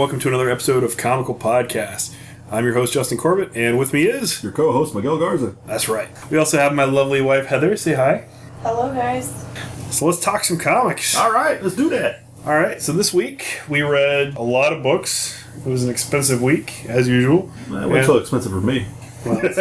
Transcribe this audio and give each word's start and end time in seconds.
Hello, 0.00 0.08
and 0.08 0.12
welcome 0.14 0.30
to 0.30 0.34
another 0.34 0.50
episode 0.50 0.82
of 0.82 0.96
Comical 0.96 1.34
Podcast. 1.34 2.14
I'm 2.50 2.64
your 2.64 2.72
host, 2.72 2.94
Justin 2.94 3.18
Corbett, 3.18 3.54
and 3.54 3.78
with 3.78 3.92
me 3.92 4.04
is. 4.04 4.42
Your 4.42 4.50
co-host 4.50 4.94
Miguel 4.94 5.18
Garza. 5.18 5.54
That's 5.66 5.90
right. 5.90 6.08
We 6.30 6.38
also 6.38 6.56
have 6.56 6.72
my 6.72 6.84
lovely 6.84 7.20
wife, 7.20 7.44
Heather. 7.44 7.76
Say 7.76 7.92
hi. 7.92 8.26
Hello, 8.62 8.94
guys. 8.94 9.44
So 9.90 10.06
let's 10.06 10.18
talk 10.18 10.44
some 10.44 10.56
comics. 10.56 11.14
All 11.18 11.30
right, 11.30 11.62
let's 11.62 11.76
do 11.76 11.90
that. 11.90 12.24
All 12.46 12.58
right, 12.58 12.80
so 12.80 12.94
this 12.94 13.12
week 13.12 13.60
we 13.68 13.82
read 13.82 14.36
a 14.36 14.42
lot 14.42 14.72
of 14.72 14.82
books. 14.82 15.38
It 15.58 15.66
was 15.68 15.84
an 15.84 15.90
expensive 15.90 16.40
week, 16.40 16.86
as 16.86 17.06
usual. 17.06 17.50
That 17.68 17.86
went 17.86 17.98
And- 17.98 18.06
so 18.06 18.16
expensive 18.16 18.52
for 18.52 18.62
me. 18.62 18.86
That's 19.26 19.54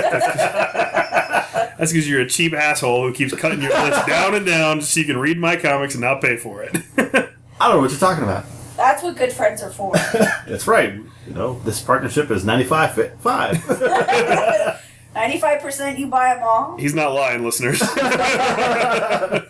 because 1.91 1.93
you're 2.07 2.21
a 2.21 2.29
cheap 2.29 2.53
asshole 2.53 3.05
who 3.05 3.13
keeps 3.13 3.35
cutting 3.35 3.61
your 3.61 3.71
list 3.71 4.07
down 4.07 4.35
and 4.35 4.45
down 4.45 4.79
just 4.79 4.93
so 4.93 5.01
you 5.01 5.05
can 5.05 5.17
read 5.17 5.37
my 5.37 5.57
comics 5.57 5.95
and 5.95 6.01
not 6.01 6.21
pay 6.21 6.37
for 6.37 6.63
it. 6.63 6.77
I 6.97 7.67
don't 7.67 7.75
know 7.75 7.81
what 7.81 7.91
you're 7.91 7.99
talking 7.99 8.23
about. 8.23 8.45
That's 8.79 9.03
what 9.03 9.17
good 9.17 9.33
friends 9.33 9.61
are 9.61 9.69
for. 9.69 9.91
That's 10.47 10.65
right. 10.65 10.93
You 11.27 11.33
know, 11.33 11.59
this 11.65 11.81
partnership 11.81 12.31
is 12.31 12.45
95 12.45 12.93
fi- 12.93 13.09
5. 13.09 13.57
95% 15.15 15.99
you 15.99 16.07
buy 16.07 16.33
them 16.33 16.43
all. 16.43 16.77
He's 16.77 16.93
not 16.95 17.11
lying, 17.11 17.43
listeners. 17.43 17.81
I 17.83 19.43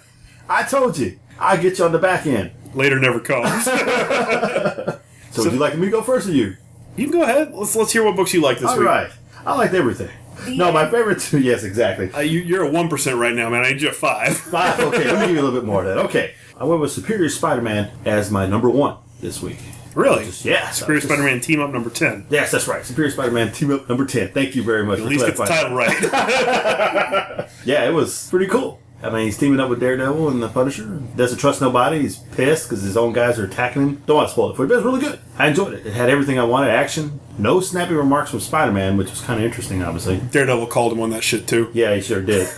told 0.68 0.98
you. 0.98 1.20
I 1.40 1.58
get 1.58 1.78
you 1.78 1.86
on 1.86 1.92
the 1.92 2.00
back 2.00 2.26
end. 2.26 2.50
Later 2.74 3.00
never 3.00 3.20
comes. 3.20 3.66
So, 3.66 5.44
would 5.44 5.54
you 5.54 5.60
like 5.60 5.78
me 5.78 5.86
to 5.86 5.92
go 5.92 6.02
first 6.02 6.28
or 6.28 6.32
you? 6.32 6.56
You 6.98 7.04
can 7.08 7.12
go 7.12 7.22
ahead. 7.22 7.54
Let's 7.54 7.76
let's 7.76 7.94
hear 7.94 8.04
what 8.04 8.16
books 8.16 8.34
you 8.34 8.42
like 8.42 8.58
this 8.58 8.72
All 8.72 8.80
week. 8.80 8.88
right. 8.88 9.12
I 9.46 9.56
liked 9.56 9.76
everything. 9.76 10.10
No, 10.48 10.72
my 10.72 10.90
favorite 10.90 11.20
two. 11.20 11.40
Yes, 11.40 11.64
exactly. 11.64 12.12
Uh, 12.12 12.22
you, 12.22 12.40
you're 12.40 12.64
a 12.64 12.70
one 12.72 12.90
percent 12.90 13.18
right 13.18 13.36
now, 13.36 13.48
man. 13.50 13.64
I 13.64 13.74
need 13.74 13.82
you 13.84 13.90
at 13.90 13.96
five. 13.96 14.36
Five. 14.36 14.80
Okay, 14.80 15.06
let 15.06 15.20
me 15.22 15.28
give 15.28 15.36
you 15.36 15.42
a 15.42 15.44
little 15.44 15.60
bit 15.60 15.68
more 15.68 15.82
of 15.86 15.88
that. 15.88 16.00
Okay. 16.06 16.34
I 16.58 16.64
went 16.64 16.82
with 16.82 16.92
Superior 16.92 17.30
Spider-Man 17.30 17.92
as 18.06 18.32
my 18.32 18.48
number 18.48 18.70
one 18.72 18.98
this 19.20 19.42
week. 19.42 19.58
Really? 19.96 20.30
Yeah. 20.42 20.70
Superior 20.72 21.02
Spider-Man 21.02 21.42
team 21.42 21.60
up 21.62 21.72
number 21.72 21.90
ten. 21.90 22.26
Yes, 22.30 22.52
that's 22.52 22.68
right. 22.68 22.86
Superior 22.86 23.12
Spider-Man 23.12 23.52
team 23.52 23.72
up 23.72 23.90
number 23.90 24.06
10. 24.06 24.30
Thank 24.30 24.56
you 24.56 24.64
very 24.64 24.86
much 24.86 25.00
At 25.00 25.06
least 25.06 25.26
get 25.26 25.36
the 25.36 25.46
title 25.46 25.76
right. 25.76 27.50
Yeah, 27.66 27.88
it 27.88 27.92
was 27.94 28.30
pretty 28.30 28.48
cool. 28.48 28.80
I 29.02 29.10
mean, 29.10 29.26
he's 29.26 29.38
teaming 29.38 29.60
up 29.62 29.70
with 29.70 29.80
Daredevil 29.80 30.30
and 30.30 30.44
the 30.44 30.50
Punisher. 30.50 30.86
Doesn't 31.16 31.38
trust 31.38 31.62
nobody. 31.62 32.02
He's 32.02 32.18
pissed 32.18 32.68
because 32.68 32.84
his 32.84 32.98
own 32.98 33.14
guys 33.14 33.40
are 33.40 33.46
attacking 33.46 33.82
him. 33.82 34.04
Don't 34.06 34.18
want 34.18 34.28
to 34.28 34.34
spoil 34.34 34.52
it 34.52 34.58
for 34.58 34.64
you, 34.64 34.68
but 34.68 34.74
it 34.74 34.78
was 34.78 34.86
really 34.86 35.00
good. 35.00 35.20
I 35.38 35.48
enjoyed 35.48 35.74
it. 35.74 35.86
It 35.86 35.94
had 35.94 36.10
everything 36.10 36.38
I 36.38 36.44
wanted. 36.44 36.70
Action. 36.72 37.20
No 37.38 37.62
snappy 37.62 37.94
remarks 37.94 38.32
from 38.32 38.42
Spider-Man, 38.42 38.98
which 38.98 39.10
was 39.10 39.22
kind 39.22 39.40
of 39.40 39.46
interesting, 39.46 39.82
obviously. 39.84 40.18
Daredevil 40.32 40.68
called 40.68 40.92
him 40.92 41.00
on 41.00 41.12
that 41.12 41.24
shit 41.24 41.48
too. 41.48 41.72
Yeah, 41.74 41.96
he 41.96 42.02
sure 42.02 42.22
did. 42.22 42.50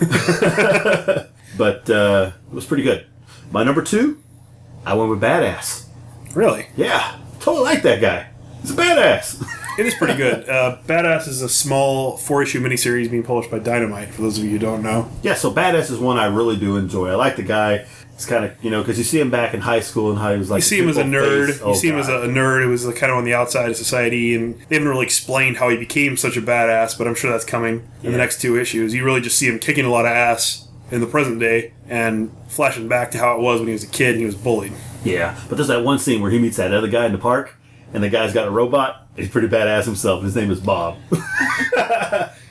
but 1.56 1.88
uh, 1.88 2.32
it 2.50 2.54
was 2.54 2.66
pretty 2.66 2.82
good. 2.82 3.06
My 3.52 3.62
number 3.62 3.82
two, 3.82 4.20
I 4.84 4.94
went 4.94 5.10
with 5.10 5.20
Badass. 5.20 5.81
Really? 6.34 6.66
Yeah, 6.76 7.18
totally 7.40 7.64
like 7.64 7.82
that 7.82 8.00
guy. 8.00 8.28
He's 8.62 8.70
a 8.72 8.74
badass. 8.74 9.44
It 9.78 9.86
is 9.86 9.94
pretty 9.94 10.16
good. 10.18 10.46
Uh, 10.46 10.76
Badass 10.86 11.26
is 11.26 11.40
a 11.40 11.48
small 11.48 12.18
four-issue 12.18 12.60
miniseries 12.60 13.10
being 13.10 13.22
published 13.22 13.50
by 13.50 13.58
Dynamite. 13.58 14.08
For 14.10 14.20
those 14.20 14.36
of 14.36 14.44
you 14.44 14.50
who 14.50 14.58
don't 14.58 14.82
know, 14.82 15.08
Yeah, 15.22 15.32
so 15.32 15.50
Badass 15.50 15.90
is 15.90 15.96
one 15.98 16.18
I 16.18 16.26
really 16.26 16.58
do 16.58 16.76
enjoy. 16.76 17.08
I 17.08 17.14
like 17.14 17.36
the 17.36 17.42
guy. 17.42 17.86
It's 18.12 18.26
kind 18.26 18.44
of, 18.44 18.52
you 18.62 18.68
know, 18.70 18.82
because 18.82 18.98
you 18.98 19.04
see 19.04 19.18
him 19.18 19.30
back 19.30 19.54
in 19.54 19.62
high 19.62 19.80
school 19.80 20.10
and 20.10 20.18
how 20.18 20.30
he 20.30 20.36
was 20.36 20.50
like. 20.50 20.58
you 20.58 20.62
see 20.64 20.78
him 20.78 20.90
as 20.90 20.98
a 20.98 21.04
nerd. 21.04 21.46
Face. 21.46 21.58
You 21.60 21.64
Oh, 21.64 21.72
see 21.72 21.88
him 21.88 21.96
as 21.96 22.08
a, 22.08 22.12
God. 22.18 22.28
nerd 22.28 22.62
who 22.64 22.68
was 22.68 22.84
like, 22.84 22.96
kind 22.96 23.10
of 23.10 23.16
on 23.16 23.24
the 23.24 23.32
outside 23.32 23.70
of 23.70 23.76
society, 23.78 24.34
and 24.34 24.60
they 24.68 24.74
haven't 24.76 24.90
really 24.90 25.06
explained 25.06 25.56
how 25.56 25.70
he 25.70 25.78
became 25.78 26.18
such 26.18 26.36
a 26.36 26.42
badass. 26.42 26.98
But 26.98 27.06
I'm 27.08 27.14
sure 27.14 27.30
that's 27.30 27.46
coming 27.46 27.76
in 27.76 27.88
Yeah. 28.02 28.10
the 28.10 28.18
next 28.18 28.42
two 28.42 28.58
issues. 28.60 28.92
You 28.92 29.04
really 29.06 29.22
just 29.22 29.38
see 29.38 29.48
him 29.48 29.58
kicking 29.58 29.86
a 29.86 29.90
lot 29.90 30.04
of 30.04 30.10
ass 30.12 30.68
in 30.90 31.00
the 31.00 31.06
present 31.06 31.40
day 31.40 31.72
and 31.88 32.30
flashing 32.48 32.88
back 32.88 33.10
to 33.12 33.18
how 33.18 33.36
it 33.36 33.40
was 33.40 33.58
when 33.60 33.68
he 33.68 33.72
was 33.72 33.84
a 33.84 33.88
kid 33.88 34.10
and 34.10 34.18
he 34.18 34.26
was 34.26 34.34
bullied. 34.36 34.74
Yeah, 35.04 35.38
but 35.48 35.56
there's 35.56 35.68
that 35.68 35.84
one 35.84 35.98
scene 35.98 36.20
where 36.20 36.30
he 36.30 36.38
meets 36.38 36.56
that 36.56 36.72
other 36.72 36.88
guy 36.88 37.06
in 37.06 37.12
the 37.12 37.18
park, 37.18 37.56
and 37.92 38.02
the 38.02 38.08
guy's 38.08 38.32
got 38.32 38.46
a 38.46 38.50
robot. 38.50 39.06
He's 39.16 39.28
pretty 39.28 39.48
badass 39.48 39.84
himself. 39.84 40.22
His 40.22 40.34
name 40.34 40.50
is 40.50 40.60
Bob. 40.60 40.96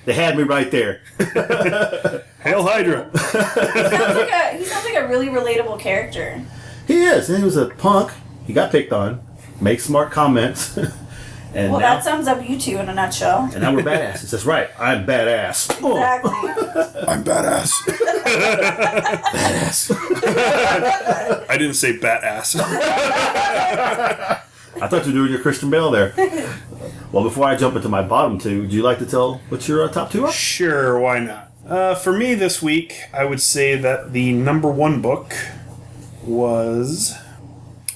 they 0.06 0.13
had 0.13 0.38
me 0.38 0.44
right 0.44 0.69
there. 0.69 1.01
Hail 2.44 2.63
Hydra! 2.63 3.09
He 3.11 3.17
sounds, 3.17 4.17
like 4.17 4.29
a, 4.29 4.57
he 4.57 4.66
sounds 4.66 4.85
like 4.85 4.95
a 4.95 5.07
really 5.07 5.28
relatable 5.28 5.79
character. 5.79 6.44
He 6.88 7.03
is. 7.03 7.29
And 7.29 7.40
he 7.40 7.44
was 7.44 7.57
a 7.57 7.67
punk. 7.67 8.11
He 8.45 8.53
got 8.53 8.72
picked 8.72 8.91
on. 8.91 9.22
Makes 9.59 9.85
smart 9.85 10.11
comments. 10.11 10.78
and 11.53 11.72
Well, 11.72 11.81
now, 11.81 11.95
that 11.95 12.03
sums 12.03 12.28
up 12.28 12.47
you 12.47 12.57
two 12.59 12.78
in 12.78 12.88
a 12.89 12.94
nutshell. 12.94 13.50
and 13.53 13.62
now 13.62 13.73
we're 13.73 13.81
badasses. 13.84 14.31
That's 14.31 14.45
right. 14.45 14.69
I'm 14.79 15.06
badass. 15.06 15.78
Oh, 15.81 15.95
Exactly. 15.97 16.31
I'm 17.07 17.23
badass. 17.23 17.72
badass. 19.12 19.91
I 21.50 21.57
didn't 21.57 21.73
say 21.75 21.97
bat 21.97 22.23
ass. 22.23 22.56
I 24.81 24.88
thought 24.88 25.06
you 25.06 25.11
were 25.11 25.19
doing 25.19 25.31
your 25.31 25.41
Christian 25.41 25.69
Bale 25.69 25.91
there. 25.91 26.13
well, 27.11 27.23
before 27.23 27.45
I 27.45 27.56
jump 27.56 27.75
into 27.75 27.90
my 27.90 28.01
bottom 28.01 28.40
two, 28.40 28.61
would 28.61 28.73
you 28.73 28.81
like 28.84 29.00
to 29.00 29.06
tell 29.06 29.41
what 29.50 29.67
your 29.67 29.84
uh, 29.84 29.90
top 29.90 30.11
two 30.11 30.25
are? 30.25 30.31
Sure, 30.31 31.00
why 31.00 31.19
not? 31.19 31.51
Uh, 31.67 31.95
for 31.95 32.13
me 32.17 32.34
this 32.34 32.61
week, 32.61 33.01
I 33.13 33.25
would 33.25 33.41
say 33.41 33.75
that 33.75 34.13
the 34.13 34.31
number 34.34 34.69
one 34.72 35.01
book 35.01 35.34
was 36.23 37.16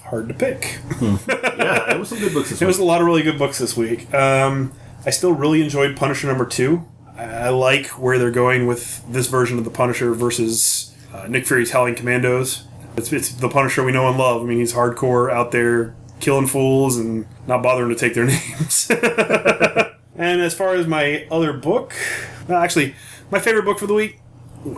hard 0.05 0.27
to 0.29 0.33
pick. 0.33 0.79
yeah, 1.01 1.85
there 1.87 1.99
was 1.99 2.09
some 2.09 2.19
good 2.19 2.33
books 2.33 2.49
this 2.49 2.59
There 2.59 2.67
was 2.67 2.79
a 2.79 2.83
lot 2.83 3.01
of 3.01 3.07
really 3.07 3.23
good 3.23 3.37
books 3.37 3.57
this 3.57 3.75
week. 3.75 4.13
Um, 4.13 4.73
I 5.05 5.09
still 5.09 5.33
really 5.33 5.61
enjoyed 5.61 5.95
Punisher 5.95 6.27
number 6.27 6.45
two. 6.45 6.85
I, 7.17 7.49
like 7.49 7.87
where 7.87 8.19
they're 8.19 8.31
going 8.31 8.67
with 8.67 9.03
this 9.11 9.27
version 9.27 9.57
of 9.57 9.63
the 9.63 9.69
Punisher 9.71 10.13
versus 10.13 10.93
uh, 11.13 11.27
Nick 11.27 11.45
Fury's 11.45 11.71
Howling 11.71 11.95
Commandos. 11.95 12.65
It's, 12.97 13.11
it's 13.13 13.29
the 13.29 13.47
Punisher 13.49 13.83
we 13.83 13.91
know 13.91 14.07
and 14.09 14.17
love. 14.17 14.41
I 14.41 14.45
mean, 14.45 14.59
he's 14.59 14.73
hardcore 14.73 15.31
out 15.31 15.51
there 15.51 15.95
killing 16.19 16.47
fools 16.47 16.97
and 16.97 17.25
not 17.47 17.61
bothering 17.63 17.89
to 17.89 17.95
take 17.95 18.13
their 18.15 18.25
names. 18.25 18.89
and 20.15 20.41
as 20.41 20.53
far 20.53 20.75
as 20.75 20.87
my 20.87 21.27
other 21.31 21.53
book, 21.53 21.93
well, 22.47 22.61
actually, 22.61 22.95
my 23.31 23.39
favorite 23.39 23.63
book 23.63 23.79
for 23.79 23.87
the 23.87 23.93
week 23.93 24.19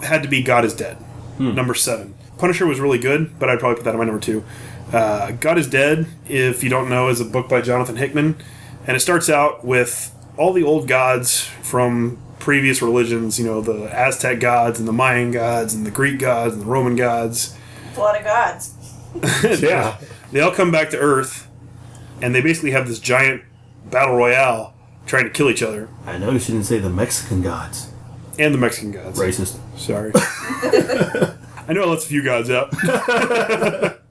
had 0.03 0.21
to 0.23 0.29
be 0.29 0.41
God 0.43 0.65
is 0.65 0.73
Dead, 0.73 0.97
number 1.39 1.73
seven. 1.73 2.15
Punisher 2.37 2.67
was 2.67 2.79
really 2.79 2.99
good, 2.99 3.39
but 3.39 3.49
I'd 3.49 3.59
probably 3.59 3.77
put 3.77 3.85
that 3.85 3.93
on 3.93 3.99
my 3.99 4.05
number 4.05 4.19
two. 4.21 4.43
Uh, 4.91 5.31
God 5.31 5.57
is 5.57 5.67
Dead, 5.69 6.07
if 6.27 6.63
you 6.63 6.69
don't 6.69 6.89
know, 6.89 7.09
is 7.09 7.19
a 7.19 7.25
book 7.25 7.49
by 7.49 7.61
Jonathan 7.61 7.97
Hickman, 7.97 8.37
and 8.85 8.95
it 8.95 8.99
starts 9.01 9.29
out 9.29 9.65
with 9.65 10.13
all 10.37 10.53
the 10.53 10.63
old 10.63 10.87
gods 10.87 11.43
from 11.61 12.17
previous 12.39 12.81
religions, 12.81 13.37
you 13.37 13.45
know, 13.45 13.59
the 13.59 13.93
Aztec 13.93 14.39
gods 14.39 14.79
and 14.79 14.87
the 14.87 14.93
Mayan 14.93 15.31
gods 15.31 15.73
and 15.73 15.85
the 15.85 15.91
Greek 15.91 16.19
gods 16.19 16.53
and 16.53 16.61
the 16.63 16.67
Roman 16.67 16.95
gods. 16.95 17.57
a 17.95 17.99
lot 17.99 18.17
of 18.17 18.23
gods. 18.23 18.73
yeah. 19.61 19.97
They 20.31 20.39
all 20.39 20.51
come 20.51 20.71
back 20.71 20.89
to 20.91 20.97
Earth, 20.97 21.47
and 22.21 22.33
they 22.33 22.41
basically 22.41 22.71
have 22.71 22.87
this 22.87 22.99
giant 22.99 23.41
battle 23.89 24.15
royale 24.15 24.73
trying 25.05 25.23
to 25.23 25.29
kill 25.29 25.49
each 25.49 25.63
other, 25.63 25.89
I 26.05 26.17
know 26.17 26.31
you 26.31 26.39
shouldn't 26.39 26.65
say 26.65 26.79
the 26.79 26.89
Mexican 26.89 27.41
gods. 27.41 27.89
and 28.37 28.53
the 28.53 28.57
Mexican 28.57 28.91
gods. 28.91 29.17
Racist. 29.19 29.57
Sorry. 29.77 30.11
I 30.15 31.73
know 31.73 31.83
it 31.83 31.87
lets 31.87 32.05
a 32.05 32.07
few 32.09 32.23
gods 32.23 32.49
out. 32.49 32.71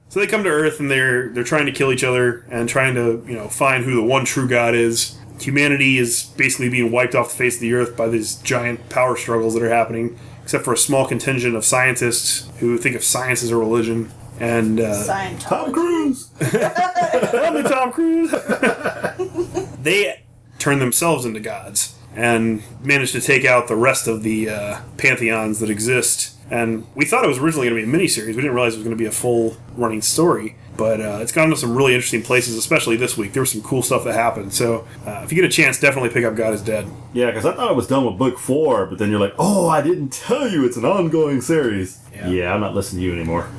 So 0.09 0.19
they 0.19 0.27
come 0.27 0.43
to 0.43 0.49
Earth 0.49 0.79
and 0.79 0.89
they're 0.89 1.29
they're 1.29 1.43
trying 1.43 1.65
to 1.65 1.71
kill 1.71 1.91
each 1.91 2.03
other 2.03 2.45
and 2.49 2.69
trying 2.69 2.95
to 2.95 3.23
you 3.27 3.35
know 3.35 3.47
find 3.47 3.83
who 3.83 3.95
the 3.95 4.03
one 4.03 4.25
true 4.25 4.47
god 4.47 4.75
is. 4.75 5.17
Humanity 5.39 5.97
is 5.97 6.23
basically 6.37 6.69
being 6.69 6.91
wiped 6.91 7.13
off 7.13 7.29
the 7.29 7.35
face 7.35 7.55
of 7.55 7.61
the 7.61 7.73
earth 7.73 7.95
by 7.95 8.07
these 8.07 8.35
giant 8.37 8.89
power 8.89 9.15
struggles 9.15 9.53
that 9.53 9.61
are 9.61 9.69
happening, 9.69 10.17
except 10.41 10.63
for 10.63 10.73
a 10.73 10.77
small 10.77 11.07
contingent 11.07 11.55
of 11.55 11.63
scientists 11.63 12.49
who 12.59 12.77
think 12.77 12.95
of 12.95 13.03
science 13.03 13.43
as 13.43 13.51
a 13.51 13.57
religion. 13.57 14.11
And 14.39 14.79
uh, 14.79 14.93
Scientology. 14.93 15.39
Tom 15.41 15.73
Cruise. 15.73 16.29
Help 16.39 17.53
me, 17.53 17.63
Tom 17.63 17.91
Cruise. 17.91 18.31
they 19.81 20.23
turn 20.59 20.79
themselves 20.79 21.25
into 21.25 21.39
gods 21.39 21.95
and 22.15 22.63
manage 22.83 23.11
to 23.11 23.21
take 23.21 23.45
out 23.45 23.67
the 23.67 23.75
rest 23.75 24.07
of 24.07 24.23
the 24.23 24.49
uh, 24.49 24.81
pantheons 24.97 25.59
that 25.59 25.69
exist. 25.69 26.36
And 26.49 26.85
we 26.95 27.05
thought 27.05 27.25
it 27.25 27.27
was 27.27 27.39
originally 27.39 27.69
going 27.69 27.81
to 27.81 27.87
be 27.87 27.97
a 27.97 27.99
miniseries. 27.99 28.27
We 28.27 28.33
didn't 28.35 28.53
realize 28.53 28.73
it 28.73 28.77
was 28.77 28.85
going 28.85 28.97
to 28.97 29.01
be 29.01 29.07
a 29.07 29.11
full 29.11 29.57
running 29.75 30.01
story. 30.01 30.55
But 30.77 31.01
uh, 31.01 31.19
it's 31.21 31.31
gone 31.31 31.49
to 31.49 31.57
some 31.57 31.75
really 31.75 31.95
interesting 31.95 32.21
places, 32.21 32.55
especially 32.55 32.97
this 32.97 33.17
week. 33.17 33.33
There 33.33 33.41
was 33.41 33.51
some 33.51 33.63
cool 33.63 33.81
stuff 33.81 34.03
that 34.03 34.13
happened. 34.13 34.53
So 34.53 34.87
uh, 35.07 35.21
if 35.23 35.31
you 35.31 35.35
get 35.35 35.43
a 35.45 35.51
chance, 35.51 35.79
definitely 35.79 36.09
pick 36.09 36.23
up 36.23 36.35
God 36.35 36.53
is 36.53 36.61
Dead. 36.61 36.87
Yeah, 37.13 37.27
because 37.27 37.45
I 37.45 37.53
thought 37.53 37.71
it 37.71 37.75
was 37.75 37.87
done 37.87 38.05
with 38.05 38.17
book 38.17 38.37
four, 38.37 38.85
but 38.85 38.99
then 38.99 39.09
you're 39.09 39.19
like, 39.19 39.33
oh, 39.39 39.67
I 39.67 39.81
didn't 39.81 40.09
tell 40.09 40.47
you 40.47 40.65
it's 40.65 40.77
an 40.77 40.85
ongoing 40.85 41.41
series. 41.41 41.99
Yeah. 42.13 42.27
Yeah, 42.29 42.53
I'm 42.53 42.61
not 42.61 42.75
listening 42.75 43.01
to 43.01 43.07
you 43.07 43.13
anymore. 43.13 43.43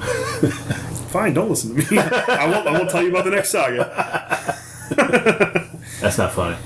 Fine, 1.09 1.35
don't 1.35 1.49
listen 1.49 1.75
to 1.75 1.93
me. 1.93 1.99
I 1.99 2.49
won't. 2.49 2.67
I 2.69 2.73
won't 2.73 2.91
tell 2.91 3.03
you 3.03 3.11
about 3.11 3.25
the 3.25 3.31
next 3.31 3.51
saga. 3.51 3.87
That's 6.01 6.19
not 6.19 6.33
funny. 6.33 6.57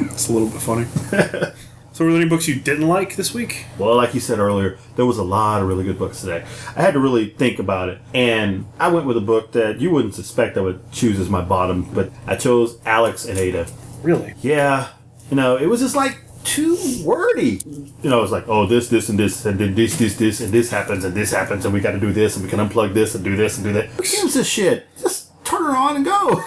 It's 0.00 0.28
a 0.28 0.32
little 0.32 0.48
bit 0.48 0.60
funny. 0.60 1.54
So, 1.94 2.04
were 2.04 2.10
there 2.10 2.20
any 2.20 2.28
books 2.28 2.48
you 2.48 2.56
didn't 2.56 2.88
like 2.88 3.14
this 3.14 3.32
week? 3.32 3.66
Well, 3.78 3.94
like 3.94 4.14
you 4.14 4.20
said 4.20 4.40
earlier, 4.40 4.78
there 4.96 5.06
was 5.06 5.16
a 5.16 5.22
lot 5.22 5.62
of 5.62 5.68
really 5.68 5.84
good 5.84 5.96
books 5.96 6.20
today. 6.20 6.44
I 6.74 6.82
had 6.82 6.94
to 6.94 6.98
really 6.98 7.30
think 7.30 7.60
about 7.60 7.88
it, 7.88 8.00
and 8.12 8.66
I 8.80 8.88
went 8.88 9.06
with 9.06 9.16
a 9.16 9.20
book 9.20 9.52
that 9.52 9.80
you 9.80 9.92
wouldn't 9.92 10.16
suspect 10.16 10.56
I 10.56 10.60
would 10.62 10.90
choose 10.90 11.20
as 11.20 11.30
my 11.30 11.40
bottom, 11.40 11.84
but 11.94 12.10
I 12.26 12.34
chose 12.34 12.78
Alex 12.84 13.26
and 13.26 13.38
Ada. 13.38 13.68
Really? 14.02 14.34
Yeah, 14.42 14.88
you 15.30 15.36
know, 15.36 15.56
it 15.56 15.66
was 15.66 15.78
just 15.82 15.94
like 15.94 16.18
too 16.42 16.76
wordy. 17.04 17.60
You 18.02 18.10
know, 18.10 18.24
it's 18.24 18.32
like, 18.32 18.48
oh, 18.48 18.66
this, 18.66 18.88
this, 18.88 19.08
and 19.08 19.16
this, 19.16 19.44
and 19.46 19.56
then 19.56 19.76
this, 19.76 19.96
this, 19.96 20.16
this, 20.16 20.40
and 20.40 20.52
this 20.52 20.72
happens, 20.72 21.04
and 21.04 21.14
this 21.14 21.30
happens, 21.30 21.64
and 21.64 21.72
we 21.72 21.78
got 21.78 21.92
to 21.92 22.00
do 22.00 22.12
this, 22.12 22.34
and 22.34 22.44
we 22.44 22.50
can 22.50 22.58
unplug 22.58 22.92
this, 22.92 23.14
and 23.14 23.22
do 23.22 23.36
this, 23.36 23.56
and 23.56 23.64
do 23.64 23.72
that. 23.72 23.86
Who 23.90 24.02
gives 24.02 24.34
a 24.34 24.42
shit? 24.42 24.88
Just 25.00 25.30
turn 25.44 25.62
her 25.62 25.76
on 25.76 25.94
and 25.94 26.04
go. 26.04 26.42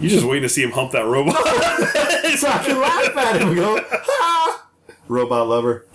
You're 0.00 0.10
just 0.10 0.24
waiting 0.24 0.42
to 0.42 0.48
see 0.48 0.62
him 0.62 0.70
hump 0.70 0.92
that 0.92 1.04
robot. 1.06 1.34
so 2.38 2.48
I 2.48 2.62
can 2.64 2.80
laugh 2.80 3.16
at 3.16 3.40
him 3.40 3.48
and 3.48 3.56
go, 3.56 3.80
ah, 3.92 4.36
robot 5.10 5.48
lover. 5.48 5.84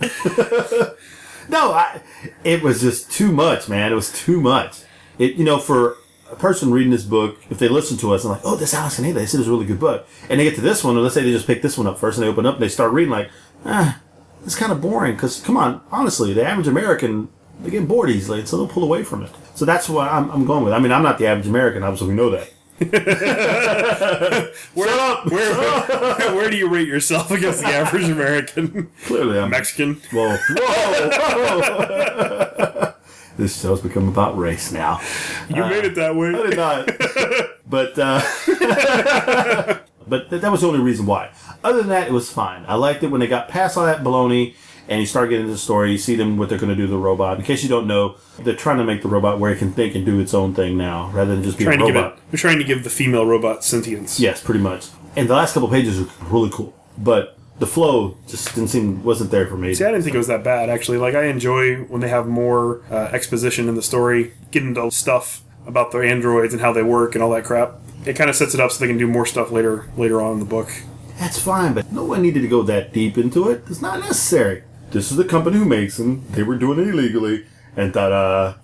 no, 1.48 1.72
I, 1.72 2.02
it 2.44 2.62
was 2.62 2.80
just 2.80 3.10
too 3.10 3.32
much, 3.32 3.68
man. 3.68 3.90
It 3.90 3.94
was 3.94 4.12
too 4.12 4.40
much. 4.40 4.82
It, 5.18 5.34
you 5.34 5.44
know, 5.44 5.58
for 5.58 5.96
a 6.30 6.36
person 6.36 6.70
reading 6.70 6.92
this 6.92 7.04
book, 7.04 7.38
if 7.50 7.58
they 7.58 7.68
listen 7.68 7.96
to 7.98 8.12
us 8.12 8.24
and 8.24 8.32
like, 8.32 8.42
oh, 8.44 8.56
this 8.56 8.74
Alex 8.74 8.98
and 8.98 9.06
Ada, 9.06 9.20
they 9.20 9.26
said 9.26 9.40
it's 9.40 9.48
a 9.48 9.50
really 9.50 9.66
good 9.66 9.80
book, 9.80 10.06
and 10.28 10.38
they 10.38 10.44
get 10.44 10.54
to 10.56 10.60
this 10.60 10.84
one, 10.84 10.94
and 10.94 11.02
let's 11.02 11.14
say 11.14 11.22
they 11.22 11.32
just 11.32 11.46
pick 11.46 11.62
this 11.62 11.78
one 11.78 11.86
up 11.86 11.98
first, 11.98 12.18
and 12.18 12.24
they 12.24 12.30
open 12.30 12.46
up 12.46 12.54
and 12.54 12.62
they 12.62 12.68
start 12.68 12.92
reading, 12.92 13.10
like, 13.10 13.30
ah, 13.64 14.00
it's 14.44 14.56
kind 14.56 14.72
of 14.72 14.80
boring. 14.80 15.14
Because 15.14 15.40
come 15.40 15.56
on, 15.56 15.80
honestly, 15.90 16.32
the 16.32 16.46
average 16.46 16.68
American 16.68 17.28
they 17.60 17.70
get 17.70 17.88
bored 17.88 18.10
easily, 18.10 18.44
so 18.44 18.56
they'll 18.56 18.68
pull 18.68 18.84
away 18.84 19.02
from 19.02 19.22
it. 19.22 19.30
So 19.54 19.64
that's 19.64 19.88
what 19.88 20.10
I'm, 20.10 20.30
I'm 20.30 20.44
going 20.44 20.62
with. 20.62 20.74
I 20.74 20.78
mean, 20.78 20.92
I'm 20.92 21.02
not 21.02 21.18
the 21.18 21.26
average 21.26 21.46
American, 21.46 21.82
obviously 21.82 22.08
we 22.08 22.14
know 22.14 22.30
that. 22.30 22.52
Where! 22.78 24.50
Where, 24.74 26.34
where 26.34 26.50
do 26.50 26.56
you 26.56 26.68
rate 26.68 26.88
yourself 26.88 27.30
against 27.30 27.60
the 27.60 27.68
average 27.68 28.08
American? 28.10 28.90
Clearly, 29.06 29.38
I'm 29.38 29.50
Mexican? 29.50 30.00
Whoa, 30.12 30.36
whoa, 30.36 31.08
whoa. 31.08 32.94
this 33.38 33.60
show's 33.60 33.80
become 33.80 34.08
about 34.08 34.36
race 34.36 34.72
now. 34.72 35.00
You 35.48 35.64
made 35.64 35.84
it 35.84 35.94
that 35.94 36.14
way. 36.16 36.28
I 36.28 36.42
did 36.50 36.56
not. 36.56 36.86
but 37.66 37.98
uh, 37.98 38.20
but 40.06 40.28
th- 40.30 40.42
that 40.42 40.52
was 40.52 40.60
the 40.60 40.66
only 40.68 40.80
reason 40.80 41.06
why. 41.06 41.30
Other 41.64 41.78
than 41.78 41.88
that, 41.88 42.08
it 42.08 42.12
was 42.12 42.30
fine. 42.30 42.64
I 42.68 42.74
liked 42.74 43.02
it 43.02 43.08
when 43.08 43.20
they 43.20 43.26
got 43.26 43.48
past 43.48 43.78
all 43.78 43.86
that 43.86 44.02
baloney 44.02 44.54
and 44.88 45.00
you 45.00 45.06
start 45.06 45.30
getting 45.30 45.42
into 45.46 45.52
the 45.52 45.58
story. 45.58 45.92
You 45.92 45.98
see 45.98 46.14
them 46.16 46.36
what 46.36 46.48
they're 46.48 46.58
going 46.58 46.70
to 46.70 46.76
do 46.76 46.86
to 46.86 46.90
the 46.92 46.98
robot. 46.98 47.38
In 47.38 47.44
case 47.44 47.62
you 47.62 47.68
don't 47.68 47.86
know, 47.86 48.16
they're 48.38 48.54
trying 48.54 48.78
to 48.78 48.84
make 48.84 49.02
the 49.02 49.08
robot 49.08 49.38
where 49.40 49.52
it 49.52 49.58
can 49.58 49.72
think 49.72 49.94
and 49.94 50.04
do 50.06 50.18
its 50.20 50.34
own 50.34 50.54
thing 50.54 50.76
now, 50.76 51.10
rather 51.12 51.34
than 51.34 51.42
just 51.44 51.58
be 51.58 51.64
Trying 51.64 51.80
a 51.80 51.86
to 51.86 51.86
give 51.86 51.94
robot. 51.96 52.12
it, 52.18 52.30
they're 52.30 52.38
trying 52.38 52.58
to 52.58 52.64
give 52.64 52.84
the 52.84 52.90
female 52.90 53.26
robot 53.26 53.64
sentience. 53.64 54.20
Yes, 54.20 54.42
pretty 54.42 54.60
much. 54.60 54.88
And 55.16 55.28
the 55.28 55.34
last 55.34 55.54
couple 55.54 55.68
pages 55.68 56.00
are 56.00 56.08
really 56.30 56.50
cool, 56.50 56.74
but 56.98 57.36
the 57.58 57.66
flow 57.66 58.16
just 58.28 58.54
didn't 58.54 58.68
seem 58.68 59.02
wasn't 59.02 59.30
there 59.30 59.46
for 59.46 59.56
me. 59.56 59.72
See, 59.74 59.84
I 59.84 59.90
didn't 59.90 60.02
think 60.04 60.14
it 60.14 60.18
was 60.18 60.26
that 60.26 60.44
bad 60.44 60.68
actually. 60.68 60.98
Like 60.98 61.14
I 61.14 61.24
enjoy 61.24 61.76
when 61.84 62.00
they 62.02 62.08
have 62.08 62.26
more 62.26 62.82
uh, 62.90 63.08
exposition 63.12 63.68
in 63.68 63.74
the 63.76 63.82
story, 63.82 64.32
get 64.50 64.62
into 64.62 64.90
stuff 64.90 65.42
about 65.66 65.90
the 65.90 65.98
androids 66.00 66.52
and 66.52 66.60
how 66.60 66.72
they 66.72 66.82
work 66.82 67.14
and 67.14 67.24
all 67.24 67.30
that 67.30 67.44
crap. 67.44 67.76
It 68.04 68.14
kind 68.14 68.28
of 68.30 68.36
sets 68.36 68.54
it 68.54 68.60
up 68.60 68.70
so 68.70 68.80
they 68.80 68.86
can 68.88 68.98
do 68.98 69.08
more 69.08 69.24
stuff 69.26 69.50
later 69.50 69.86
later 69.96 70.20
on 70.20 70.34
in 70.34 70.38
the 70.38 70.44
book. 70.44 70.70
That's 71.18 71.40
fine, 71.40 71.72
but 71.72 71.90
no 71.90 72.04
one 72.04 72.20
needed 72.20 72.42
to 72.42 72.48
go 72.48 72.62
that 72.64 72.92
deep 72.92 73.16
into 73.16 73.48
it. 73.48 73.64
It's 73.70 73.80
not 73.80 74.00
necessary. 74.00 74.62
This 74.90 75.10
is 75.10 75.16
the 75.16 75.24
company 75.24 75.58
who 75.58 75.64
makes 75.64 75.96
them. 75.96 76.24
They 76.30 76.42
were 76.42 76.56
doing 76.56 76.78
it 76.78 76.88
illegally, 76.88 77.44
and 77.76 77.92
da-da. 77.92 78.54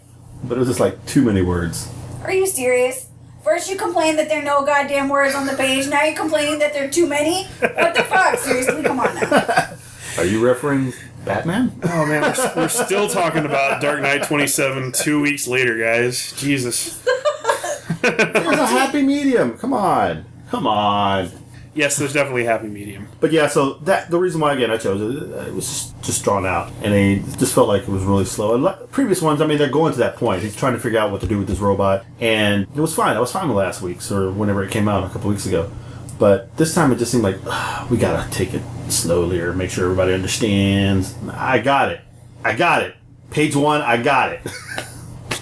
But 0.45 0.57
it 0.57 0.59
was 0.59 0.69
just 0.69 0.81
like 0.81 1.05
too 1.07 1.23
many 1.23 1.43
words. 1.43 1.89
Are 2.25 2.33
you 2.33 2.47
serious? 2.47 3.09
First 3.43 3.69
you 3.69 3.77
complain 3.77 4.17
that 4.17 4.29
there 4.29 4.41
are 4.41 4.45
no 4.45 4.65
goddamn 4.65 5.09
words 5.09 5.35
on 5.35 5.47
the 5.47 5.55
page. 5.55 5.89
Now 5.89 6.05
you're 6.05 6.17
complaining 6.17 6.61
that 6.61 6.73
there 6.73 6.87
are 6.87 6.91
too 6.91 7.09
many. 7.09 7.45
What 7.59 7.95
the 7.95 8.05
fuck? 8.05 8.39
Seriously, 8.39 8.83
come 8.85 9.01
on 9.01 9.15
now. 9.17 9.77
Are 10.19 10.25
you 10.25 10.41
referring 10.45 10.93
Batman? 11.25 11.73
Oh 11.83 12.07
man, 12.07 12.23
we're, 12.23 12.53
we're 12.55 12.69
still 12.69 13.09
talking 13.09 13.45
about 13.45 13.81
Dark 13.81 14.01
Knight 14.01 14.23
27 14.25 14.93
two 14.93 15.21
weeks 15.21 15.49
later, 15.49 15.77
guys. 15.79 16.33
Jesus. 16.37 16.99
There's 18.03 18.59
a 18.59 18.67
happy 18.67 19.03
medium. 19.03 19.59
Come 19.59 19.73
on, 19.73 20.25
come 20.51 20.67
on. 20.67 21.31
Yes, 21.75 21.97
there's 21.97 22.13
definitely 22.13 22.45
a 22.45 22.51
happy 22.51 22.69
medium. 22.69 23.09
But 23.21 23.33
yeah, 23.33 23.47
so 23.47 23.75
that 23.85 24.11
the 24.11 24.19
reason 24.19 24.41
why 24.41 24.53
again 24.53 24.71
I 24.71 24.77
chose 24.77 25.01
it, 25.01 25.33
uh, 25.33 25.49
it 25.49 25.55
was 25.55 25.95
just, 26.03 26.23
drawn 26.23 26.45
out, 26.45 26.71
and 26.83 26.93
it 26.93 27.39
just 27.39 27.55
felt 27.55 27.69
like 27.69 27.83
it 27.83 27.89
was 27.89 28.03
really 28.03 28.27
slow. 28.27 28.55
And 28.55 28.63
like, 28.63 28.91
previous 28.91 29.23
ones, 29.23 29.41
I 29.41 29.47
mean, 29.47 29.57
they're 29.57 29.71
going 29.71 29.93
to 29.95 29.99
that 30.01 30.17
point. 30.17 30.43
He's 30.43 30.55
trying 30.55 30.75
to 30.75 30.79
figure 30.79 30.99
out 30.99 31.11
what 31.11 31.23
to 31.23 31.27
do 31.27 31.39
with 31.39 31.49
this 31.49 31.59
robot, 31.59 32.05
and 32.21 32.67
it 32.75 32.81
was 32.81 32.95
fine. 32.95 33.17
I 33.17 33.21
was 33.21 33.33
fine 33.33 33.49
with 33.49 33.57
last 33.57 33.81
week's 33.81 34.13
or 34.13 34.31
whenever 34.31 34.63
it 34.63 34.71
came 34.71 34.89
out 34.89 35.05
a 35.05 35.09
couple 35.09 35.31
weeks 35.31 35.47
ago. 35.47 35.71
But 36.19 36.55
this 36.57 36.75
time 36.75 36.93
it 36.93 36.99
just 36.99 37.11
seemed 37.11 37.25
like 37.25 37.39
"Ugh, 37.47 37.91
we 37.91 37.97
gotta 37.97 38.31
take 38.31 38.53
it 38.53 38.63
slowly 38.89 39.41
or 39.41 39.55
make 39.55 39.71
sure 39.71 39.85
everybody 39.85 40.13
understands. 40.13 41.15
I 41.33 41.59
got 41.59 41.91
it. 41.91 42.01
I 42.45 42.55
got 42.55 42.83
it. 42.83 42.95
Page 43.31 43.57
one, 43.57 43.81
I 43.81 43.97
got 44.03 44.33
it. 44.33 44.41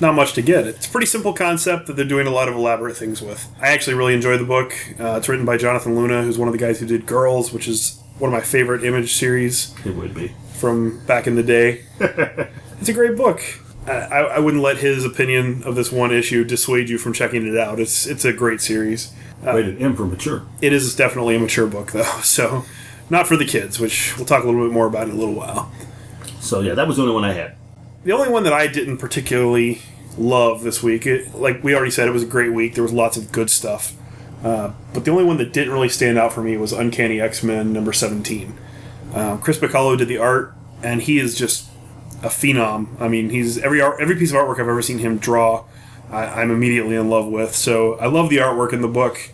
Not 0.00 0.14
much 0.14 0.32
to 0.34 0.42
get. 0.42 0.66
It's 0.66 0.86
a 0.86 0.90
pretty 0.90 1.06
simple 1.06 1.32
concept 1.34 1.86
that 1.86 1.94
they're 1.94 2.04
doing 2.06 2.26
a 2.26 2.30
lot 2.30 2.48
of 2.48 2.54
elaborate 2.54 2.96
things 2.96 3.20
with. 3.20 3.46
I 3.60 3.68
actually 3.68 3.94
really 3.94 4.14
enjoyed 4.14 4.40
the 4.40 4.44
book. 4.44 4.72
Uh, 4.98 5.16
it's 5.18 5.28
written 5.28 5.44
by 5.44 5.58
Jonathan 5.58 5.94
Luna, 5.94 6.22
who's 6.22 6.38
one 6.38 6.48
of 6.48 6.52
the 6.52 6.58
guys 6.58 6.80
who 6.80 6.86
did 6.86 7.04
Girls, 7.06 7.52
which 7.52 7.68
is 7.68 8.00
one 8.18 8.32
of 8.32 8.32
my 8.32 8.40
favorite 8.44 8.82
image 8.84 9.12
series 9.14 9.74
it 9.84 9.94
would 9.94 10.14
be. 10.14 10.34
from 10.54 11.04
back 11.06 11.26
in 11.26 11.34
the 11.34 11.42
day. 11.42 11.84
it's 12.00 12.88
a 12.88 12.92
great 12.92 13.16
book. 13.16 13.42
I, 13.86 13.92
I 13.92 14.38
wouldn't 14.38 14.62
let 14.62 14.78
his 14.78 15.04
opinion 15.04 15.62
of 15.64 15.74
this 15.74 15.90
one 15.90 16.12
issue 16.12 16.44
dissuade 16.44 16.88
you 16.88 16.96
from 16.98 17.12
checking 17.12 17.46
it 17.46 17.58
out. 17.58 17.80
It's 17.80 18.06
it's 18.06 18.24
a 18.24 18.32
great 18.32 18.60
series. 18.60 19.12
Rated 19.42 19.80
M 19.80 19.96
for 19.96 20.04
mature. 20.04 20.46
It 20.60 20.72
is 20.72 20.94
definitely 20.94 21.34
a 21.36 21.38
mature 21.40 21.66
book, 21.66 21.92
though, 21.92 22.02
so 22.22 22.64
not 23.08 23.26
for 23.26 23.36
the 23.36 23.46
kids, 23.46 23.80
which 23.80 24.16
we'll 24.16 24.26
talk 24.26 24.44
a 24.44 24.46
little 24.46 24.64
bit 24.64 24.72
more 24.72 24.86
about 24.86 25.08
in 25.08 25.14
a 25.14 25.18
little 25.18 25.34
while. 25.34 25.72
So 26.40 26.60
yeah, 26.60 26.74
that 26.74 26.86
was 26.86 26.96
the 26.96 27.02
only 27.02 27.14
one 27.14 27.24
I 27.24 27.32
had. 27.32 27.56
The 28.04 28.12
only 28.12 28.28
one 28.28 28.44
that 28.44 28.52
I 28.52 28.66
didn't 28.66 28.98
particularly 28.98 29.80
love 30.18 30.62
this 30.62 30.82
week, 30.82 31.06
it, 31.06 31.34
like 31.34 31.62
we 31.62 31.74
already 31.74 31.90
said, 31.90 32.08
it 32.08 32.12
was 32.12 32.22
a 32.22 32.26
great 32.26 32.52
week. 32.52 32.74
There 32.74 32.82
was 32.82 32.92
lots 32.92 33.16
of 33.16 33.32
good 33.32 33.50
stuff. 33.50 33.94
Uh, 34.42 34.72
but 34.94 35.04
the 35.04 35.10
only 35.10 35.24
one 35.24 35.36
that 35.36 35.52
didn't 35.52 35.72
really 35.72 35.88
stand 35.88 36.18
out 36.18 36.32
for 36.32 36.42
me 36.42 36.56
was 36.56 36.72
Uncanny 36.72 37.20
X 37.20 37.42
Men 37.42 37.72
number 37.72 37.92
17. 37.92 38.56
Uh, 39.12 39.36
Chris 39.38 39.58
Bachalo 39.58 39.96
did 39.98 40.08
the 40.08 40.18
art, 40.18 40.54
and 40.82 41.02
he 41.02 41.18
is 41.18 41.36
just 41.36 41.68
a 42.22 42.28
phenom. 42.28 43.00
I 43.00 43.08
mean, 43.08 43.30
he's 43.30 43.58
every 43.58 43.80
art, 43.80 44.00
every 44.00 44.16
piece 44.16 44.30
of 44.30 44.36
artwork 44.36 44.54
I've 44.54 44.60
ever 44.60 44.82
seen 44.82 44.98
him 44.98 45.18
draw, 45.18 45.64
I, 46.10 46.24
I'm 46.24 46.50
immediately 46.50 46.96
in 46.96 47.10
love 47.10 47.26
with. 47.26 47.54
So 47.54 47.94
I 47.98 48.06
love 48.06 48.30
the 48.30 48.38
artwork 48.38 48.72
in 48.72 48.80
the 48.80 48.88
book. 48.88 49.30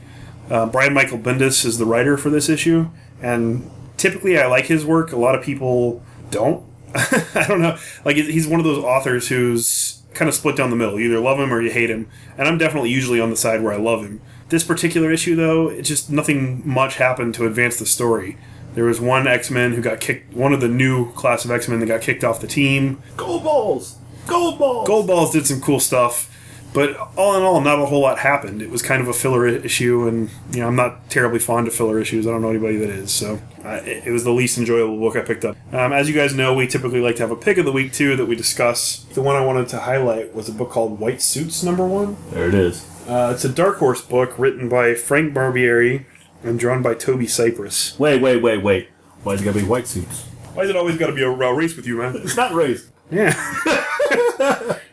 Uh, 0.50 0.66
Brian 0.66 0.94
Michael 0.94 1.18
Bendis 1.18 1.64
is 1.64 1.78
the 1.78 1.86
writer 1.86 2.16
for 2.16 2.30
this 2.30 2.48
issue, 2.48 2.88
and 3.20 3.68
typically 3.96 4.38
I 4.38 4.46
like 4.46 4.66
his 4.66 4.84
work. 4.84 5.12
A 5.12 5.16
lot 5.16 5.34
of 5.34 5.42
people 5.42 6.02
don't. 6.30 6.64
I 6.94 7.44
don't 7.48 7.60
know. 7.60 7.76
Like 8.04 8.16
he's 8.16 8.46
one 8.46 8.60
of 8.60 8.64
those 8.64 8.82
authors 8.82 9.28
who's 9.28 10.02
kind 10.16 10.28
of 10.28 10.34
split 10.34 10.56
down 10.56 10.70
the 10.70 10.76
middle. 10.76 10.98
You 10.98 11.06
either 11.06 11.20
love 11.20 11.38
him 11.38 11.52
or 11.52 11.60
you 11.62 11.70
hate 11.70 11.90
him, 11.90 12.08
and 12.36 12.48
I'm 12.48 12.58
definitely 12.58 12.90
usually 12.90 13.20
on 13.20 13.30
the 13.30 13.36
side 13.36 13.62
where 13.62 13.72
I 13.72 13.76
love 13.76 14.02
him. 14.02 14.20
This 14.48 14.64
particular 14.64 15.12
issue, 15.12 15.36
though, 15.36 15.68
it 15.68 15.82
just 15.82 16.10
nothing 16.10 16.62
much 16.64 16.96
happened 16.96 17.34
to 17.34 17.46
advance 17.46 17.78
the 17.78 17.86
story. 17.86 18.36
There 18.74 18.84
was 18.84 19.00
one 19.00 19.26
X 19.26 19.50
Men 19.50 19.72
who 19.72 19.80
got 19.80 20.00
kicked, 20.00 20.34
one 20.34 20.52
of 20.52 20.60
the 20.60 20.68
new 20.68 21.12
class 21.12 21.44
of 21.44 21.50
X 21.50 21.68
Men 21.68 21.80
that 21.80 21.86
got 21.86 22.02
kicked 22.02 22.24
off 22.24 22.40
the 22.40 22.46
team. 22.46 23.02
Goldballs. 23.16 23.94
Gold 24.26 24.58
balls. 24.58 24.88
Goldballs 24.88 25.32
did 25.32 25.46
some 25.46 25.60
cool 25.60 25.80
stuff, 25.80 26.35
but 26.76 26.94
all 27.16 27.34
in 27.38 27.42
all, 27.42 27.58
not 27.62 27.80
a 27.80 27.86
whole 27.86 28.02
lot 28.02 28.18
happened. 28.18 28.60
It 28.60 28.68
was 28.68 28.82
kind 28.82 29.00
of 29.00 29.08
a 29.08 29.14
filler 29.14 29.46
issue, 29.46 30.06
and 30.06 30.28
you 30.52 30.60
know 30.60 30.68
I'm 30.68 30.76
not 30.76 31.08
terribly 31.08 31.38
fond 31.38 31.66
of 31.66 31.72
filler 31.72 31.98
issues. 31.98 32.26
I 32.26 32.30
don't 32.32 32.42
know 32.42 32.50
anybody 32.50 32.76
that 32.76 32.90
is, 32.90 33.10
so 33.10 33.40
uh, 33.64 33.80
it, 33.82 34.08
it 34.08 34.10
was 34.10 34.24
the 34.24 34.30
least 34.30 34.58
enjoyable 34.58 34.98
book 34.98 35.16
I 35.16 35.22
picked 35.22 35.46
up. 35.46 35.56
Um, 35.72 35.94
as 35.94 36.06
you 36.06 36.14
guys 36.14 36.34
know, 36.34 36.52
we 36.52 36.66
typically 36.66 37.00
like 37.00 37.16
to 37.16 37.22
have 37.22 37.30
a 37.30 37.36
pick 37.36 37.56
of 37.56 37.64
the 37.64 37.72
week 37.72 37.94
too 37.94 38.14
that 38.16 38.26
we 38.26 38.36
discuss. 38.36 39.06
The 39.14 39.22
one 39.22 39.36
I 39.36 39.40
wanted 39.42 39.68
to 39.68 39.78
highlight 39.78 40.34
was 40.34 40.50
a 40.50 40.52
book 40.52 40.68
called 40.68 41.00
White 41.00 41.22
Suits 41.22 41.62
Number 41.62 41.86
One. 41.86 42.18
There 42.30 42.46
it 42.46 42.54
is. 42.54 42.86
Uh, 43.08 43.32
it's 43.34 43.46
a 43.46 43.48
Dark 43.48 43.78
Horse 43.78 44.02
book 44.02 44.38
written 44.38 44.68
by 44.68 44.94
Frank 44.94 45.32
Barbiere 45.32 46.04
and 46.42 46.60
drawn 46.60 46.82
by 46.82 46.92
Toby 46.92 47.26
Cypress. 47.26 47.98
Wait, 47.98 48.20
wait, 48.20 48.42
wait, 48.42 48.62
wait. 48.62 48.90
Why's 49.22 49.40
it 49.40 49.46
gotta 49.46 49.60
be 49.60 49.64
white 49.64 49.86
suits? 49.86 50.24
Why 50.52 50.64
is 50.64 50.68
it 50.68 50.76
always 50.76 50.98
got 50.98 51.06
to 51.06 51.14
be 51.14 51.22
a, 51.22 51.30
a 51.30 51.54
race 51.54 51.74
with 51.74 51.86
you, 51.86 51.96
man? 51.96 52.16
It's 52.16 52.36
not 52.36 52.52
race. 52.52 52.90
Yeah. 53.10 53.32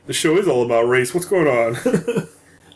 the 0.05 0.13
show 0.13 0.37
is 0.37 0.47
all 0.47 0.63
about 0.63 0.87
race. 0.87 1.13
What's 1.13 1.25
going 1.25 1.47
on? 1.47 1.73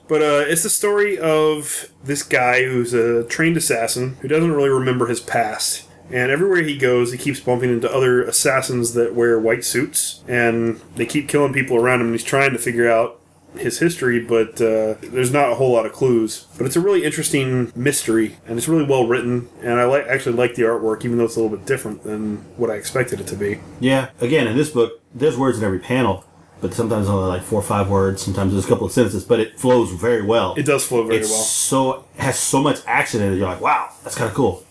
but 0.07 0.21
uh, 0.21 0.45
it's 0.47 0.63
the 0.63 0.69
story 0.69 1.17
of 1.17 1.91
this 2.03 2.23
guy 2.23 2.63
who's 2.63 2.93
a 2.93 3.23
trained 3.25 3.57
assassin 3.57 4.17
who 4.21 4.27
doesn't 4.27 4.51
really 4.51 4.69
remember 4.69 5.07
his 5.07 5.19
past. 5.19 5.83
And 6.09 6.31
everywhere 6.31 6.63
he 6.63 6.77
goes, 6.77 7.11
he 7.11 7.17
keeps 7.17 7.39
bumping 7.39 7.69
into 7.69 7.91
other 7.91 8.23
assassins 8.23 8.93
that 8.93 9.13
wear 9.13 9.37
white 9.39 9.65
suits, 9.65 10.23
and 10.27 10.79
they 10.95 11.05
keep 11.05 11.27
killing 11.27 11.51
people 11.51 11.75
around 11.75 11.99
him. 11.99 12.07
And 12.07 12.15
he's 12.15 12.23
trying 12.23 12.51
to 12.51 12.57
figure 12.57 12.89
out 12.89 13.19
his 13.57 13.79
history, 13.79 14.19
but 14.19 14.61
uh, 14.61 14.95
there's 15.01 15.31
not 15.31 15.51
a 15.51 15.55
whole 15.55 15.71
lot 15.71 15.85
of 15.85 15.93
clues. 15.93 16.47
But 16.57 16.65
it's 16.65 16.75
a 16.75 16.79
really 16.79 17.03
interesting 17.03 17.71
mystery, 17.75 18.37
and 18.45 18.57
it's 18.57 18.67
really 18.67 18.85
well 18.85 19.07
written. 19.07 19.49
And 19.61 19.73
I 19.73 19.85
like 19.85 20.07
actually 20.07 20.35
like 20.35 20.55
the 20.55 20.63
artwork, 20.63 21.03
even 21.03 21.17
though 21.17 21.25
it's 21.25 21.35
a 21.35 21.41
little 21.41 21.57
bit 21.57 21.65
different 21.65 22.03
than 22.03 22.37
what 22.55 22.69
I 22.69 22.75
expected 22.75 23.19
it 23.19 23.27
to 23.27 23.35
be. 23.35 23.59
Yeah. 23.79 24.09
Again, 24.21 24.47
in 24.47 24.55
this 24.55 24.69
book, 24.69 25.01
there's 25.13 25.37
words 25.37 25.57
in 25.57 25.63
every 25.63 25.79
panel, 25.79 26.23
but 26.61 26.73
sometimes 26.73 27.07
only 27.07 27.27
like 27.27 27.43
four 27.43 27.59
or 27.59 27.63
five 27.63 27.89
words. 27.89 28.21
Sometimes 28.21 28.51
there's 28.53 28.65
a 28.65 28.67
couple 28.67 28.85
of 28.85 28.91
sentences, 28.91 29.23
but 29.23 29.39
it 29.39 29.59
flows 29.59 29.91
very 29.91 30.21
well. 30.21 30.55
It 30.57 30.65
does 30.65 30.85
flow 30.85 31.03
very 31.05 31.19
it's 31.19 31.29
well. 31.29 31.39
so 31.41 32.05
has 32.17 32.37
so 32.39 32.61
much 32.61 32.79
action 32.87 33.21
in 33.21 33.33
it. 33.33 33.37
You're 33.37 33.47
like, 33.47 33.61
wow, 33.61 33.89
that's 34.03 34.15
kind 34.15 34.29
of 34.29 34.35
cool. 34.35 34.63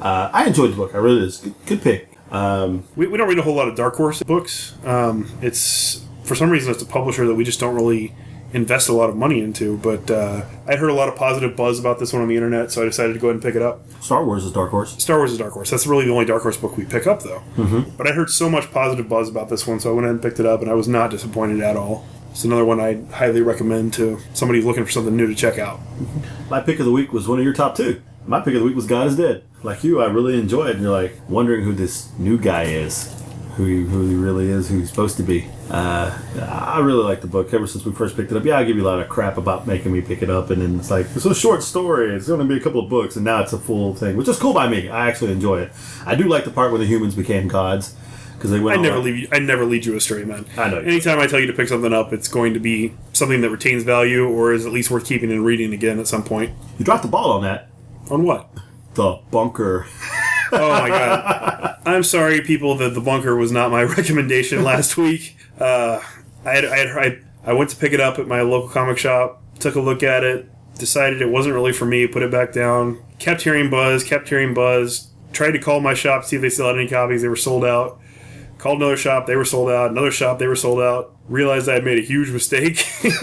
Uh, 0.00 0.30
I 0.32 0.46
enjoyed 0.46 0.72
the 0.72 0.76
book. 0.76 0.94
I 0.94 0.98
really 0.98 1.20
did. 1.20 1.28
It's 1.28 1.40
a 1.42 1.48
Good, 1.50 1.54
good 1.66 1.82
pick. 1.82 2.08
Um, 2.30 2.84
We, 2.96 3.06
we 3.06 3.18
don't 3.18 3.28
read 3.28 3.38
a 3.38 3.42
whole 3.42 3.54
lot 3.54 3.68
of 3.68 3.74
Dark 3.76 3.96
Horse 3.96 4.22
books. 4.22 4.74
Um, 4.84 5.28
it's 5.42 6.04
for 6.24 6.34
some 6.34 6.50
reason 6.50 6.70
it's 6.72 6.82
a 6.82 6.86
publisher 6.86 7.26
that 7.26 7.34
we 7.34 7.42
just 7.44 7.58
don't 7.58 7.74
really 7.74 8.14
invest 8.52 8.88
a 8.88 8.92
lot 8.92 9.10
of 9.10 9.16
money 9.16 9.40
into. 9.40 9.76
But 9.78 10.10
uh, 10.10 10.44
I 10.66 10.76
heard 10.76 10.90
a 10.90 10.94
lot 10.94 11.08
of 11.08 11.16
positive 11.16 11.56
buzz 11.56 11.78
about 11.78 11.98
this 11.98 12.12
one 12.12 12.22
on 12.22 12.28
the 12.28 12.36
internet, 12.36 12.72
so 12.72 12.82
I 12.82 12.84
decided 12.86 13.12
to 13.14 13.18
go 13.18 13.28
ahead 13.28 13.36
and 13.36 13.42
pick 13.42 13.54
it 13.54 13.62
up. 13.62 13.80
Star 14.00 14.24
Wars 14.24 14.44
is 14.44 14.52
Dark 14.52 14.70
Horse. 14.70 14.96
Star 15.02 15.18
Wars 15.18 15.32
is 15.32 15.38
Dark 15.38 15.52
Horse. 15.52 15.70
That's 15.70 15.86
really 15.86 16.04
the 16.06 16.12
only 16.12 16.24
Dark 16.24 16.42
Horse 16.42 16.56
book 16.56 16.76
we 16.76 16.84
pick 16.84 17.06
up, 17.06 17.22
though. 17.22 17.42
Mm-hmm. 17.56 17.96
But 17.96 18.08
I 18.08 18.12
heard 18.12 18.30
so 18.30 18.48
much 18.48 18.70
positive 18.70 19.08
buzz 19.08 19.28
about 19.28 19.48
this 19.48 19.66
one, 19.66 19.80
so 19.80 19.90
I 19.90 19.94
went 19.94 20.06
ahead 20.06 20.14
and 20.14 20.22
picked 20.22 20.40
it 20.40 20.46
up, 20.46 20.62
and 20.62 20.70
I 20.70 20.74
was 20.74 20.88
not 20.88 21.10
disappointed 21.10 21.60
at 21.60 21.76
all. 21.76 22.06
It's 22.30 22.44
another 22.44 22.64
one 22.64 22.78
I 22.78 23.02
highly 23.12 23.40
recommend 23.42 23.94
to 23.94 24.18
somebody 24.32 24.62
looking 24.62 24.84
for 24.84 24.90
something 24.90 25.16
new 25.16 25.26
to 25.26 25.34
check 25.34 25.58
out. 25.58 25.80
My 26.48 26.60
pick 26.60 26.78
of 26.78 26.86
the 26.86 26.92
week 26.92 27.12
was 27.12 27.26
one 27.26 27.38
of 27.38 27.44
your 27.44 27.54
top 27.54 27.76
two. 27.76 28.00
My 28.26 28.40
pick 28.40 28.54
of 28.54 28.60
the 28.60 28.66
week 28.66 28.76
was 28.76 28.86
God 28.86 29.06
is 29.06 29.16
Dead. 29.16 29.42
Like 29.62 29.82
you, 29.82 30.00
I 30.00 30.06
really 30.06 30.38
enjoy 30.38 30.66
it, 30.68 30.76
and 30.76 30.82
you're 30.82 30.92
like 30.92 31.14
wondering 31.28 31.64
who 31.64 31.72
this 31.72 32.12
new 32.18 32.38
guy 32.38 32.64
is, 32.64 33.17
who 33.58 33.64
he, 33.64 33.82
who 33.84 34.08
he 34.08 34.14
really 34.14 34.48
is, 34.48 34.68
who 34.68 34.78
he's 34.78 34.88
supposed 34.88 35.16
to 35.16 35.24
be. 35.24 35.44
Uh, 35.68 36.16
I 36.40 36.78
really 36.78 37.02
like 37.02 37.20
the 37.20 37.26
book 37.26 37.52
ever 37.52 37.66
since 37.66 37.84
we 37.84 37.90
first 37.90 38.16
picked 38.16 38.30
it 38.30 38.36
up. 38.36 38.44
Yeah, 38.44 38.56
I 38.56 38.62
give 38.62 38.76
you 38.76 38.84
a 38.84 38.88
lot 38.88 39.00
of 39.00 39.08
crap 39.08 39.36
about 39.36 39.66
making 39.66 39.92
me 39.92 40.00
pick 40.00 40.22
it 40.22 40.30
up, 40.30 40.50
and 40.50 40.62
then 40.62 40.78
it's 40.78 40.92
like 40.92 41.06
it's 41.16 41.26
a 41.26 41.34
short 41.34 41.64
story. 41.64 42.14
It's 42.14 42.28
going 42.28 42.38
to 42.38 42.46
be 42.46 42.56
a 42.56 42.60
couple 42.60 42.80
of 42.80 42.88
books, 42.88 43.16
and 43.16 43.24
now 43.24 43.42
it's 43.42 43.52
a 43.52 43.58
full 43.58 43.96
thing, 43.96 44.16
which 44.16 44.28
is 44.28 44.38
cool 44.38 44.54
by 44.54 44.68
me. 44.68 44.88
I 44.88 45.08
actually 45.08 45.32
enjoy 45.32 45.62
it. 45.62 45.72
I 46.06 46.14
do 46.14 46.28
like 46.28 46.44
the 46.44 46.52
part 46.52 46.70
where 46.70 46.78
the 46.78 46.86
humans 46.86 47.16
became 47.16 47.48
gods 47.48 47.96
because 48.34 48.52
they 48.52 48.60
went. 48.60 48.78
I 48.78 48.82
never 48.82 48.98
out- 48.98 49.04
leave 49.04 49.16
you. 49.16 49.28
I 49.32 49.40
never 49.40 49.64
lead 49.64 49.84
you 49.84 49.96
astray, 49.96 50.22
man. 50.22 50.46
I 50.56 50.70
know. 50.70 50.78
Anytime 50.78 51.18
I 51.18 51.26
tell 51.26 51.40
you 51.40 51.48
to 51.48 51.52
pick 51.52 51.66
something 51.66 51.92
up, 51.92 52.12
it's 52.12 52.28
going 52.28 52.54
to 52.54 52.60
be 52.60 52.94
something 53.12 53.40
that 53.40 53.50
retains 53.50 53.82
value 53.82 54.28
or 54.28 54.52
is 54.52 54.66
at 54.66 54.72
least 54.72 54.88
worth 54.92 55.04
keeping 55.04 55.32
and 55.32 55.44
reading 55.44 55.74
again 55.74 55.98
at 55.98 56.06
some 56.06 56.22
point. 56.22 56.52
You 56.78 56.84
dropped 56.84 57.02
the 57.02 57.08
ball 57.08 57.32
on 57.32 57.42
that. 57.42 57.70
On 58.08 58.22
what? 58.22 58.48
The 58.94 59.18
bunker. 59.32 59.88
Oh 60.52 60.68
my 60.70 60.88
god! 60.88 61.78
I'm 61.84 62.02
sorry, 62.02 62.40
people. 62.40 62.76
That 62.76 62.94
the 62.94 63.00
bunker 63.00 63.36
was 63.36 63.52
not 63.52 63.70
my 63.70 63.82
recommendation 63.98 64.64
last 64.64 64.96
week. 64.96 65.36
Uh, 65.58 66.00
I 66.44 66.54
had, 66.54 66.64
I 66.64 66.76
had 66.78 67.24
I, 67.44 67.52
went 67.52 67.70
to 67.70 67.76
pick 67.76 67.92
it 67.92 68.00
up 68.00 68.18
at 68.18 68.26
my 68.26 68.40
local 68.42 68.68
comic 68.68 68.98
shop. 68.98 69.42
Took 69.58 69.74
a 69.74 69.80
look 69.80 70.02
at 70.02 70.24
it. 70.24 70.48
Decided 70.76 71.20
it 71.20 71.28
wasn't 71.28 71.54
really 71.54 71.72
for 71.72 71.84
me. 71.84 72.06
Put 72.06 72.22
it 72.22 72.30
back 72.30 72.52
down. 72.52 73.02
Kept 73.18 73.42
hearing 73.42 73.68
buzz. 73.68 74.04
Kept 74.04 74.28
hearing 74.28 74.54
buzz. 74.54 75.08
Tried 75.32 75.52
to 75.52 75.58
call 75.58 75.80
my 75.80 75.94
shop 75.94 76.22
to 76.22 76.28
see 76.28 76.36
if 76.36 76.42
they 76.42 76.48
still 76.48 76.66
had 76.66 76.76
any 76.76 76.88
copies. 76.88 77.22
They 77.22 77.28
were 77.28 77.36
sold 77.36 77.64
out. 77.64 78.00
Called 78.58 78.78
another 78.78 78.96
shop. 78.96 79.26
They 79.26 79.36
were 79.36 79.44
sold 79.44 79.70
out. 79.70 79.90
Another 79.90 80.10
shop. 80.10 80.38
They 80.38 80.46
were 80.46 80.56
sold 80.56 80.80
out. 80.80 81.14
Realized 81.28 81.68
I 81.68 81.74
had 81.74 81.84
made 81.84 81.98
a 81.98 82.02
huge 82.02 82.30
mistake. 82.30 82.84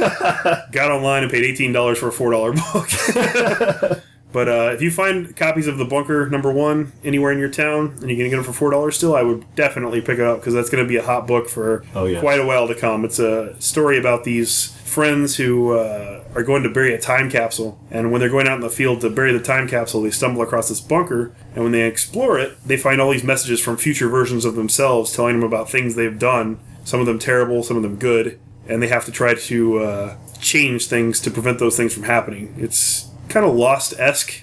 Got 0.72 0.92
online 0.92 1.24
and 1.24 1.32
paid 1.32 1.44
eighteen 1.44 1.74
dollars 1.74 1.98
for 1.98 2.10
a 2.10 2.12
four 2.12 2.32
dollar 2.32 2.54
book. 2.54 4.04
But 4.36 4.50
uh, 4.50 4.72
if 4.74 4.82
you 4.82 4.92
find 4.92 5.34
copies 5.34 5.66
of 5.66 5.78
the 5.78 5.86
Bunker 5.86 6.30
number 6.30 6.52
one 6.52 6.92
anywhere 7.06 7.32
in 7.32 7.40
your 7.40 7.48
town 7.48 7.96
and 8.02 8.10
you 8.10 8.18
can 8.18 8.30
get 8.30 8.36
them 8.36 8.44
for 8.44 8.52
four 8.52 8.70
dollars 8.70 8.98
still, 8.98 9.16
I 9.16 9.22
would 9.24 9.46
definitely 9.56 10.02
pick 10.02 10.20
it 10.20 10.26
up 10.26 10.40
because 10.42 10.54
that's 10.54 10.70
going 10.70 10.84
to 10.84 10.88
be 10.88 10.98
a 10.98 11.04
hot 11.04 11.26
book 11.26 11.48
for 11.48 11.86
Oh, 11.96 12.04
yeah. 12.04 12.20
quite 12.20 12.42
a 12.42 12.46
while 12.46 12.68
to 12.68 12.76
come. 12.76 13.06
It's 13.06 13.18
a 13.18 13.56
story 13.62 13.98
about 13.98 14.26
these 14.26 14.74
friends 14.84 15.38
who 15.38 15.72
uh, 15.78 16.22
are 16.36 16.44
going 16.44 16.64
to 16.64 16.70
bury 16.70 16.94
a 16.94 17.00
time 17.00 17.32
capsule, 17.32 17.80
and 17.90 18.12
when 18.12 18.20
they're 18.20 18.30
going 18.30 18.46
out 18.50 18.56
in 18.56 18.62
the 18.62 18.70
field 18.70 19.00
to 19.02 19.10
bury 19.10 19.32
the 19.32 19.40
time 19.42 19.70
capsule, 19.70 20.02
they 20.02 20.12
stumble 20.12 20.42
across 20.42 20.68
this 20.68 20.82
bunker, 20.82 21.34
and 21.54 21.64
when 21.64 21.72
they 21.72 21.84
explore 21.84 22.38
it, 22.38 22.58
they 22.68 22.76
find 22.76 23.00
all 23.00 23.12
these 23.12 23.24
messages 23.24 23.62
from 23.62 23.78
future 23.78 24.10
versions 24.10 24.44
of 24.44 24.56
themselves 24.56 25.14
telling 25.16 25.40
them 25.40 25.48
about 25.48 25.70
things 25.70 25.96
they've 25.96 26.20
done. 26.20 26.60
Some 26.84 27.00
of 27.00 27.06
them 27.06 27.20
terrible, 27.20 27.64
some 27.64 27.78
of 27.78 27.84
them 27.84 27.96
good, 27.96 28.38
and 28.68 28.82
they 28.84 28.88
have 28.90 29.06
to 29.06 29.12
try 29.14 29.34
to 29.34 29.80
uh, 29.80 30.18
change 30.42 30.88
things 30.88 31.22
to 31.22 31.32
prevent 31.32 31.60
those 31.60 31.78
things 31.78 31.94
from 31.94 32.04
happening. 32.04 32.54
It's 32.58 33.08
kind 33.30 33.46
of 33.46 33.56
lost 33.56 33.94
esque. 33.98 34.42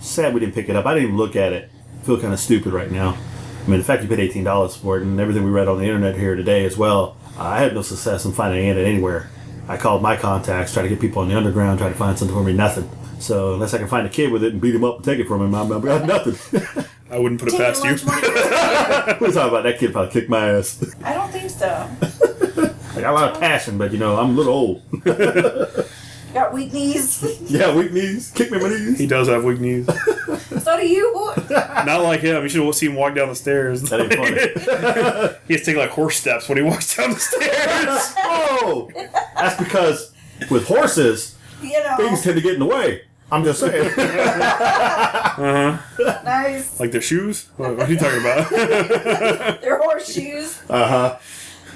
Sad 0.00 0.34
we 0.34 0.40
didn't 0.40 0.54
pick 0.54 0.68
it 0.68 0.76
up. 0.76 0.86
I 0.86 0.94
didn't 0.94 1.04
even 1.08 1.16
look 1.16 1.36
at 1.36 1.52
it. 1.52 1.70
I 2.00 2.04
feel 2.04 2.20
kind 2.20 2.32
of 2.34 2.40
stupid 2.40 2.72
right 2.72 2.90
now. 2.90 3.16
I 3.64 3.68
mean, 3.68 3.78
the 3.78 3.84
fact 3.84 4.02
you 4.02 4.08
paid 4.08 4.20
eighteen 4.20 4.44
dollars 4.44 4.76
for 4.76 4.98
it 4.98 5.02
and 5.02 5.18
everything 5.18 5.44
we 5.44 5.50
read 5.50 5.68
on 5.68 5.78
the 5.78 5.84
internet 5.84 6.16
here 6.16 6.34
today 6.34 6.64
as 6.66 6.76
well. 6.76 7.16
I 7.38 7.60
had 7.60 7.74
no 7.74 7.82
success 7.82 8.24
in 8.24 8.32
finding 8.32 8.66
it 8.66 8.76
anywhere. 8.76 9.30
I 9.66 9.76
called 9.78 10.02
my 10.02 10.16
contacts, 10.16 10.74
tried 10.74 10.82
to 10.82 10.88
get 10.90 11.00
people 11.00 11.22
on 11.22 11.28
the 11.28 11.36
underground, 11.36 11.78
tried 11.78 11.88
to 11.88 11.94
find 11.94 12.18
something 12.18 12.36
for 12.36 12.44
me, 12.44 12.52
nothing. 12.52 12.88
So 13.18 13.54
unless 13.54 13.72
I 13.72 13.78
can 13.78 13.88
find 13.88 14.06
a 14.06 14.10
kid 14.10 14.30
with 14.30 14.44
it 14.44 14.52
and 14.52 14.60
beat 14.60 14.74
him 14.74 14.84
up 14.84 14.96
and 14.96 15.04
take 15.04 15.18
it 15.18 15.26
from 15.26 15.40
him, 15.40 15.54
I'm, 15.54 15.72
I've 15.72 15.82
got 15.82 16.04
nothing. 16.04 16.84
I 17.10 17.18
wouldn't 17.18 17.40
put 17.40 17.48
it 17.48 17.52
Take 17.52 17.60
your 17.60 17.68
past 17.68 17.84
you. 17.84 17.90
lunch 17.90 18.04
money. 18.04 18.28
We're 19.20 19.32
talking 19.32 19.48
about 19.48 19.62
that 19.62 19.78
kid 19.78 19.92
probably 19.92 20.12
kicked 20.12 20.28
my 20.28 20.50
ass. 20.50 20.94
I 21.02 21.14
don't 21.14 21.30
think 21.32 21.48
so. 21.50 21.88
I 22.96 23.00
got 23.00 23.10
a 23.10 23.14
lot 23.14 23.32
of 23.32 23.40
passion, 23.40 23.78
but 23.78 23.90
you 23.92 23.98
know 23.98 24.16
I'm 24.18 24.30
a 24.30 24.32
little 24.32 24.52
old. 24.52 24.82
Got 26.34 26.52
weak 26.52 26.72
knees. 26.72 27.24
yeah, 27.50 27.74
weak 27.74 27.92
knees, 27.92 28.30
kick 28.32 28.50
me 28.50 28.56
in 28.58 28.62
my 28.64 28.68
knees. 28.70 28.98
He 28.98 29.06
does 29.06 29.28
have 29.28 29.44
weak 29.44 29.60
knees. 29.60 29.86
so 30.62 30.76
do 30.78 30.86
you. 30.86 31.32
Not 31.50 32.02
like 32.02 32.20
him. 32.20 32.42
You 32.42 32.48
should 32.48 32.64
have 32.64 32.74
seen 32.74 32.90
him 32.90 32.96
walk 32.96 33.14
down 33.14 33.28
the 33.28 33.34
stairs. 33.36 33.82
That 33.82 34.00
ain't 34.00 34.14
funny. 34.14 35.38
he 35.46 35.54
has 35.54 35.62
to 35.62 35.66
take 35.66 35.76
like 35.76 35.90
horse 35.90 36.16
steps 36.16 36.48
when 36.48 36.58
he 36.58 36.64
walks 36.64 36.96
down 36.96 37.10
the 37.10 37.16
stairs. 37.20 38.14
Oh, 38.18 38.90
that's 39.36 39.56
because 39.62 40.12
with 40.50 40.66
horses, 40.66 41.36
You 41.62 41.82
know. 41.84 41.96
things 41.96 42.22
tend 42.22 42.34
to 42.36 42.42
get 42.42 42.54
in 42.54 42.60
the 42.60 42.66
way. 42.66 43.02
I'm 43.32 43.42
just 43.44 43.60
saying. 43.60 43.90
uh-huh. 43.96 45.78
Nice. 46.24 46.78
like 46.80 46.90
their 46.92 47.00
shoes? 47.00 47.48
What, 47.56 47.76
what 47.76 47.88
are 47.88 47.92
you 47.92 47.98
talking 47.98 48.20
about? 48.20 48.50
Their 49.60 49.78
horseshoes. 49.80 50.60
Uh 50.68 50.86
huh. 50.88 51.18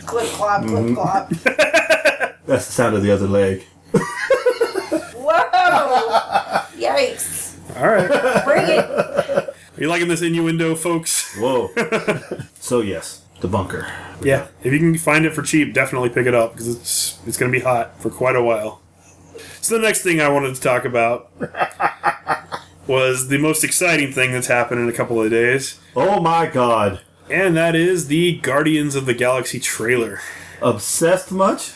Clip 0.06 0.26
clop, 0.26 0.62
clip 0.62 0.72
Mm-hmm. 0.84 0.94
clop. 0.94 1.30
That's 2.46 2.66
the 2.66 2.72
sound 2.72 2.96
of 2.96 3.02
the 3.02 3.10
other 3.10 3.26
leg. 3.26 3.64
Whoa! 6.98 7.14
Yikes. 7.14 7.76
All 7.76 7.86
right. 7.88 8.10
Are 8.10 8.44
Bring 8.44 8.64
it. 8.68 9.54
you 9.78 9.88
liking 9.88 10.08
this 10.08 10.22
innuendo, 10.22 10.74
folks? 10.74 11.36
Whoa. 11.38 11.68
so 12.58 12.80
yes, 12.80 13.22
the 13.40 13.48
bunker. 13.48 13.86
Yeah. 14.22 14.48
If 14.62 14.72
you 14.72 14.78
can 14.78 14.96
find 14.98 15.24
it 15.26 15.34
for 15.34 15.42
cheap, 15.42 15.74
definitely 15.74 16.08
pick 16.08 16.26
it 16.26 16.34
up 16.34 16.52
because 16.52 16.68
it's 16.68 17.18
it's 17.26 17.36
going 17.36 17.52
to 17.52 17.56
be 17.58 17.62
hot 17.64 18.00
for 18.00 18.10
quite 18.10 18.36
a 18.36 18.42
while. 18.42 18.80
So 19.60 19.76
the 19.76 19.82
next 19.82 20.02
thing 20.02 20.20
I 20.20 20.28
wanted 20.28 20.54
to 20.54 20.60
talk 20.60 20.84
about 20.84 21.30
was 22.86 23.28
the 23.28 23.38
most 23.38 23.62
exciting 23.64 24.12
thing 24.12 24.32
that's 24.32 24.46
happened 24.46 24.80
in 24.80 24.88
a 24.88 24.92
couple 24.92 25.22
of 25.22 25.30
days, 25.30 25.78
Oh 25.94 26.20
my 26.20 26.46
God. 26.46 27.00
and 27.30 27.56
that 27.56 27.74
is 27.76 28.06
the 28.08 28.38
Guardians 28.38 28.94
of 28.94 29.04
the 29.06 29.14
Galaxy 29.14 29.60
trailer. 29.60 30.20
Obsessed 30.62 31.30
much? 31.30 31.72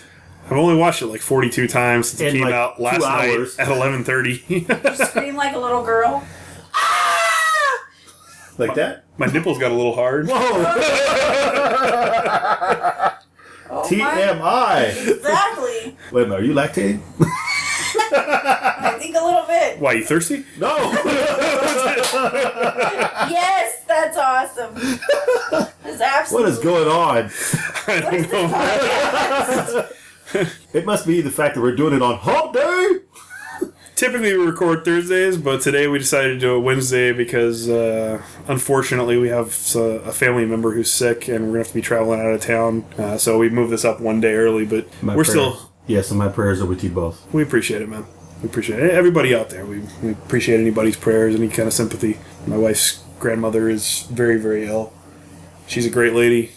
I've 0.47 0.53
only 0.53 0.77
watched 0.77 1.03
it 1.03 1.07
like 1.07 1.21
42 1.21 1.67
times 1.69 2.09
since 2.11 2.21
it 2.21 2.33
came 2.33 2.43
like, 2.43 2.53
out 2.55 2.77
two 2.77 2.83
last 2.83 3.01
night 3.01 3.31
hours. 3.39 3.59
at 3.59 3.69
11:30. 3.69 5.07
Scream 5.09 5.37
like 5.37 5.55
a 5.55 5.59
little 5.59 5.83
girl. 5.85 6.23
Ah! 6.75 7.85
Like 8.59 8.75
that? 8.75 9.05
My 9.19 9.27
nipples 9.27 9.59
got 9.59 9.71
a 9.71 9.75
little 9.75 9.95
hard. 9.95 10.27
Whoa. 10.29 10.39
Oh 13.75 13.89
my. 13.97 13.97
TMI. 13.97 15.09
Exactly. 15.17 15.97
Wait 16.13 16.25
a 16.25 16.27
minute, 16.27 16.41
are 16.41 16.45
you 16.45 16.53
lactating? 16.53 17.01
I 18.13 18.97
think 18.99 19.17
a 19.17 19.25
little 19.25 19.47
bit. 19.47 19.79
Why 19.79 19.93
are 19.93 19.97
you 19.97 20.05
thirsty? 20.05 20.45
No. 20.59 20.77
Yes, 23.31 23.83
that's 23.87 24.17
awesome. 24.19 24.75
It's 25.87 26.01
absolutely. 26.03 26.51
is 26.53 26.59
going 26.59 26.89
on? 26.89 27.31
I 27.87 28.01
don't 28.01 28.31
know. 28.33 29.89
It 30.73 30.87
must 30.87 31.07
be 31.07 31.21
the 31.21 31.31
fact 31.31 31.55
that 31.55 31.61
we're 31.61 31.77
doing 31.77 31.95
it 31.95 32.03
on 32.03 32.19
hump 32.19 32.55
day. 32.55 32.89
Typically 33.95 34.37
we 34.37 34.45
record 34.45 34.85
Thursdays, 34.85 35.37
but 35.37 35.61
today 35.61 35.87
we 35.87 35.99
decided 35.99 36.35
to 36.35 36.39
do 36.41 36.57
it 36.57 36.61
Wednesday 36.61 37.12
because 37.12 37.69
uh, 37.69 38.21
unfortunately 38.49 39.17
we 39.19 39.29
have 39.29 39.49
a 39.77 40.12
family 40.12 40.45
member 40.47 40.73
who's 40.75 40.91
sick 40.91 41.29
and 41.29 41.45
we're 41.45 41.49
gonna 41.53 41.59
have 41.59 41.69
to 41.69 41.75
be 41.75 41.83
traveling 41.83 42.21
out 42.21 42.33
of 42.33 42.41
town. 42.41 42.85
Uh, 42.99 43.17
so 43.19 43.39
we 43.39 43.49
moved 43.49 43.71
this 43.71 43.85
up 43.85 44.01
one 44.01 44.21
day 44.21 44.33
early, 44.35 44.65
but 44.65 44.87
My 45.03 45.15
we're 45.15 45.25
prayers- 45.25 45.29
still 45.29 45.69
Yes, 45.87 46.11
and 46.11 46.19
my 46.19 46.29
prayers 46.29 46.61
are 46.61 46.67
with 46.67 46.83
you 46.85 46.91
both. 46.91 47.27
we 47.35 47.43
appreciate 47.43 47.83
it, 47.83 47.89
man. 47.89 48.07
We 48.41 48.49
appreciate 48.49 48.81
it. 48.83 48.91
Everybody 48.93 49.35
out 49.35 49.51
there, 49.51 49.67
we, 49.67 49.83
we 50.03 50.12
appreciate 50.12 50.59
anybody's 50.61 50.97
prayers, 50.97 51.35
any 51.35 51.49
kind 51.49 51.67
of 51.67 51.73
sympathy. 51.75 52.19
My 52.47 52.57
wife's 52.57 53.03
grandmother 53.19 53.69
is 53.69 54.03
very, 54.11 54.39
very 54.39 54.65
ill. 54.67 54.93
She's 55.67 55.85
a 55.87 55.91
great 55.91 56.12
lady 56.15 56.51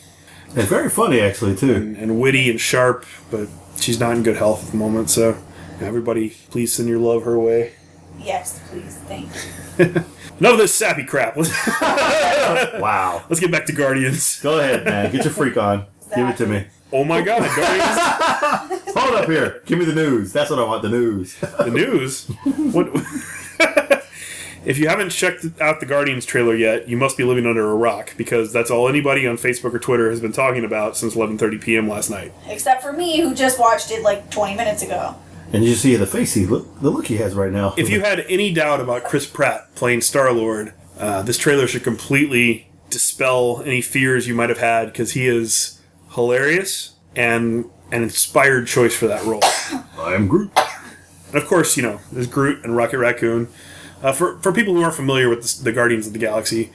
And 0.56 0.68
very 0.68 0.90
funny, 0.90 1.20
actually, 1.22 1.56
too. 1.56 1.74
and, 1.76 1.98
and 1.98 2.20
witty 2.20 2.50
and 2.52 2.60
sharp, 2.62 3.06
but 3.32 3.48
she's 3.80 4.00
not 4.00 4.16
in 4.16 4.24
good 4.24 4.38
health 4.38 4.66
at 4.66 4.72
the 4.72 4.78
moment. 4.78 5.10
So 5.10 5.38
everybody, 5.82 6.32
please 6.50 6.74
send 6.74 6.88
your 6.90 7.00
love 7.00 7.24
her 7.24 7.38
way. 7.40 7.74
Yes, 8.20 8.60
please. 8.70 8.96
Thank 9.08 9.30
you. 9.78 10.04
None 10.40 10.54
of 10.54 10.58
this 10.58 10.74
sappy 10.74 11.04
crap. 11.04 11.38
Let's, 11.38 11.50
Wow. 12.80 13.24
let's 13.30 13.40
get 13.40 13.52
back 13.52 13.66
to 13.68 13.74
Guardians. 13.74 14.40
Go 14.42 14.60
ahead, 14.60 14.86
man. 14.86 15.12
Get 15.12 15.24
your 15.26 15.34
freak 15.34 15.58
on. 15.58 15.86
Give 16.16 16.28
it 16.30 16.38
to 16.38 16.46
me. 16.48 16.66
Oh 16.94 17.04
my 17.04 17.22
god, 17.22 17.40
Guardians! 17.56 18.94
Hold 18.96 19.16
up 19.16 19.26
here. 19.30 19.62
Give 19.66 19.78
me 19.80 19.86
the 19.86 19.96
news. 19.96 20.32
That's 20.32 20.50
what 20.50 20.60
I 20.60 20.64
want. 20.64 20.82
The 20.82 20.90
news. 20.90 21.36
the 21.40 21.70
news. 21.72 22.28
What? 22.74 22.88
If 24.66 24.78
you 24.78 24.88
haven't 24.88 25.10
checked 25.10 25.46
out 25.62 25.80
the 25.80 25.86
Guardians 25.86 26.26
trailer 26.26 26.56
yet, 26.56 26.90
you 26.90 26.98
must 26.98 27.18
be 27.18 27.24
living 27.24 27.46
under 27.46 27.70
a 27.70 27.76
rock 27.76 28.14
because 28.18 28.52
that's 28.52 28.72
all 28.72 28.90
anybody 28.90 29.28
on 29.28 29.38
Facebook 29.38 29.74
or 29.74 29.80
Twitter 29.80 30.10
has 30.10 30.20
been 30.20 30.32
talking 30.32 30.66
about 30.66 30.98
since 30.98 31.16
11:30 31.16 31.62
p.m. 31.62 31.88
last 31.88 32.10
night. 32.10 32.34
Except 32.48 32.82
for 32.82 32.92
me, 32.92 33.22
who 33.22 33.36
just 33.36 33.60
watched 33.60 33.92
it 33.92 34.02
like 34.04 34.30
20 34.32 34.56
minutes 34.56 34.82
ago. 34.82 35.16
And 35.54 35.64
you 35.64 35.76
see 35.76 35.96
the 35.96 36.08
face 36.08 36.34
he 36.34 36.46
look 36.46 36.80
the 36.82 36.90
look 36.90 37.08
he 37.08 37.18
has 37.18 37.36
right 37.36 37.52
now. 37.52 37.76
If 37.78 37.90
you 37.90 38.02
had 38.02 38.22
any 38.28 38.54
doubt 38.54 38.82
about 38.82 39.04
Chris 39.04 39.26
Pratt 39.26 39.74
playing 39.76 40.02
Star 40.02 40.32
Lord, 40.34 40.74
uh, 41.00 41.22
this 41.22 41.38
trailer 41.38 41.68
should 41.68 41.84
completely 41.84 42.70
dispel 42.90 43.62
any 43.66 43.82
fears 43.82 44.28
you 44.28 44.34
might 44.34 44.50
have 44.50 44.58
had 44.58 44.86
because 44.86 45.12
he 45.12 45.28
is 45.28 45.82
hilarious 46.14 46.96
and 47.16 47.66
an 47.92 48.04
inspired 48.04 48.68
choice 48.68 48.96
for 48.96 49.08
that 49.08 49.24
role. 49.26 49.44
I 50.00 50.16
am 50.16 50.28
Groot. 50.28 50.52
And 51.28 51.36
of 51.36 51.46
course, 51.46 51.78
you 51.78 51.84
know, 51.84 52.00
there's 52.12 52.28
Groot 52.28 52.64
and 52.64 52.76
Rocket 52.76 52.98
Raccoon. 52.98 53.48
Uh, 54.02 54.12
for, 54.12 54.38
for 54.40 54.52
people 54.52 54.74
who 54.74 54.84
aren't 54.84 54.96
familiar 54.96 55.30
with 55.30 55.42
the, 55.42 55.66
the 55.66 55.72
Guardians 55.72 56.08
of 56.08 56.14
the 56.14 56.20
Galaxy, 56.20 56.72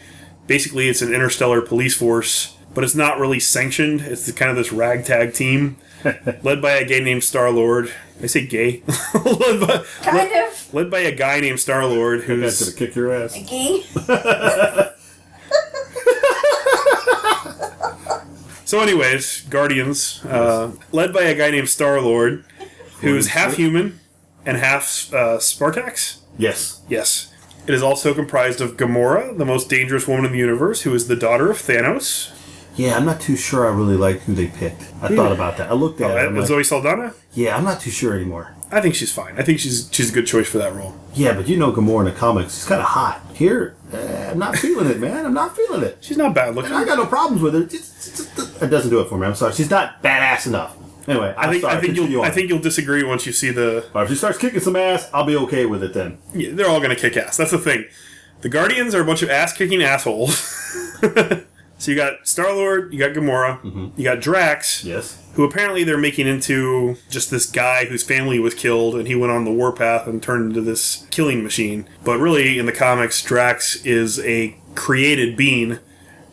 basically 0.47 0.89
it's 0.89 1.03
an 1.03 1.15
interstellar 1.15 1.61
police 1.61 1.95
force 1.95 2.57
but 2.75 2.85
it's 2.85 2.95
not 2.95 3.19
really 3.19 3.41
sanctioned. 3.41 4.00
It's 4.00 4.31
kind 4.33 4.50
of 4.50 4.57
this 4.57 4.73
ragtag 4.73 5.35
team 5.35 5.77
led 6.43 6.62
by 6.62 6.73
a 6.73 6.85
gay 6.85 7.00
named 7.00 7.25
Star 7.25 7.50
Lord. 7.50 7.93
I 8.23 8.27
say 8.27 8.47
gay. 8.47 8.83
led, 9.15 9.67
by, 9.67 9.85
Kind 10.03 10.33
of. 10.33 10.75
led 10.75 10.91
by 10.91 11.00
a 11.00 11.15
guy 11.15 11.41
named 11.41 11.59
Star 11.59 11.87
Lord 11.87 12.23
That's 12.27 12.62
gonna 12.62 12.77
kick 12.77 12.95
your 12.95 13.12
ass. 13.12 13.35
Gay. 13.35 13.83
so. 18.65 18.81
Anyways, 18.81 19.43
Guardians, 19.43 20.25
uh, 20.27 20.73
led 20.93 21.12
by 21.12 21.23
a 21.23 21.35
guy 21.35 21.50
named 21.50 21.71
Star 21.71 22.00
Lord, 22.00 22.45
who's 23.00 23.29
half 23.29 23.55
human 23.55 24.00
and 24.45 24.59
half 24.59 25.12
uh, 25.12 25.39
Spartax. 25.39 26.20
Yes. 26.38 26.80
Yes. 26.88 27.32
It 27.66 27.75
is 27.75 27.82
also 27.82 28.14
comprised 28.14 28.60
of 28.60 28.76
Gamora, 28.76 29.37
the 29.37 29.44
most 29.44 29.68
dangerous 29.68 30.08
woman 30.08 30.25
in 30.26 30.32
the 30.32 30.38
universe, 30.38 30.82
who 30.82 30.94
is 30.94 31.08
the 31.08 31.16
daughter 31.16 31.50
of 31.50 31.58
Thanos. 31.58 32.32
Yeah, 32.76 32.96
I'm 32.96 33.04
not 33.04 33.20
too 33.20 33.37
sure 33.37 33.66
I 33.66 33.70
really 33.76 33.96
like 33.96 34.20
who 34.20 34.34
they 34.34 34.46
picked. 34.46 34.82
I 35.02 35.08
thought 35.14 35.32
about 35.32 35.58
that. 35.58 35.70
I 35.70 35.75
looked 35.75 36.00
at 36.00 36.10
it. 36.10 36.16
Uh, 36.16 36.20
I'm 36.28 36.37
like, 36.37 36.46
Zoe 36.46 36.64
Saldana. 36.64 37.14
yeah, 37.34 37.56
I'm 37.56 37.64
not 37.64 37.80
too 37.80 37.90
sure 37.90 38.14
anymore. 38.14 38.54
I 38.72 38.80
think 38.80 38.94
she's 38.94 39.12
fine. 39.12 39.37
I 39.37 39.42
think 39.42 39.58
she's 39.58 39.88
she's 39.92 40.10
a 40.10 40.12
good 40.12 40.26
choice 40.26 40.49
for 40.49 40.58
that 40.58 40.72
role. 40.75 40.94
Yeah, 41.14 41.32
but 41.34 41.49
you 41.49 41.56
know 41.56 41.72
Gamora 41.72 42.00
in 42.00 42.04
the 42.14 42.18
comics, 42.18 42.54
she's 42.54 42.66
kind 42.66 42.80
of 42.80 42.87
hot. 42.87 43.20
Here, 43.34 43.75
eh, 43.92 44.30
I'm 44.30 44.38
not 44.38 44.56
feeling 44.56 44.87
it, 44.87 45.00
man. 45.00 45.26
I'm 45.26 45.34
not 45.34 45.56
feeling 45.56 45.82
it. 45.82 45.99
She's 46.00 46.16
not 46.16 46.34
bad 46.34 46.54
looking. 46.54 46.70
And 46.70 46.78
I 46.80 46.84
got 46.84 46.96
no 46.96 47.06
problems 47.06 47.42
with 47.42 47.54
her. 47.54 47.62
It, 47.62 48.62
it 48.62 48.68
doesn't 48.70 48.90
do 48.90 49.00
it 49.00 49.08
for 49.08 49.18
me. 49.18 49.26
I'm 49.26 49.34
sorry. 49.34 49.52
She's 49.52 49.70
not 49.70 50.00
badass 50.02 50.46
enough. 50.46 50.76
Anyway, 51.09 51.35
I 51.37 51.50
think 51.50 51.62
sorry. 51.62 51.76
I 51.76 51.80
think 51.80 51.97
you'll 51.97 52.21
on. 52.21 52.26
I 52.26 52.30
think 52.30 52.49
you'll 52.49 52.59
disagree 52.59 53.02
once 53.02 53.26
you 53.26 53.33
see 53.33 53.50
the. 53.50 53.87
Or 53.95 54.02
if 54.04 54.09
she 54.09 54.14
starts 54.14 54.38
kicking 54.38 54.61
some 54.61 54.76
ass, 54.76 55.09
I'll 55.12 55.25
be 55.25 55.37
okay 55.37 55.66
with 55.66 55.83
it 55.83 55.95
then. 55.95 56.19
Yeah, 56.35 56.50
they're 56.52 56.69
all 56.69 56.80
going 56.80 56.95
to 56.95 56.97
kick 56.97 57.16
ass. 57.16 57.37
That's 57.37 57.50
the 57.50 57.59
thing. 57.59 57.87
The 58.42 58.49
Guardians 58.49 58.95
are 58.95 59.02
a 59.02 59.04
bunch 59.04 59.23
of 59.23 59.28
ass 59.30 59.52
kicking 59.52 59.83
assholes. 59.83 60.35
so 61.78 61.90
you 61.90 61.95
got 61.95 62.26
Star 62.26 62.54
Lord, 62.54 62.92
you 62.92 62.99
got 62.99 63.11
Gamora, 63.12 63.61
mm-hmm. 63.61 63.88
you 63.97 64.04
got 64.04 64.21
Drax, 64.21 64.83
Yes. 64.83 65.23
who 65.35 65.45
apparently 65.45 65.85
they're 65.85 65.99
making 65.99 66.26
into 66.26 66.97
just 67.11 67.30
this 67.30 67.45
guy 67.45 67.85
whose 67.85 68.02
family 68.02 68.38
was 68.38 68.54
killed 68.54 68.95
and 68.95 69.07
he 69.07 69.14
went 69.14 69.33
on 69.33 69.45
the 69.45 69.52
warpath 69.52 70.07
and 70.07 70.23
turned 70.23 70.49
into 70.50 70.62
this 70.62 71.07
killing 71.11 71.42
machine. 71.42 71.87
But 72.02 72.19
really, 72.19 72.59
in 72.59 72.64
the 72.64 72.73
comics, 72.73 73.23
Drax 73.23 73.85
is 73.85 74.19
a 74.21 74.57
created 74.75 75.37
being 75.37 75.78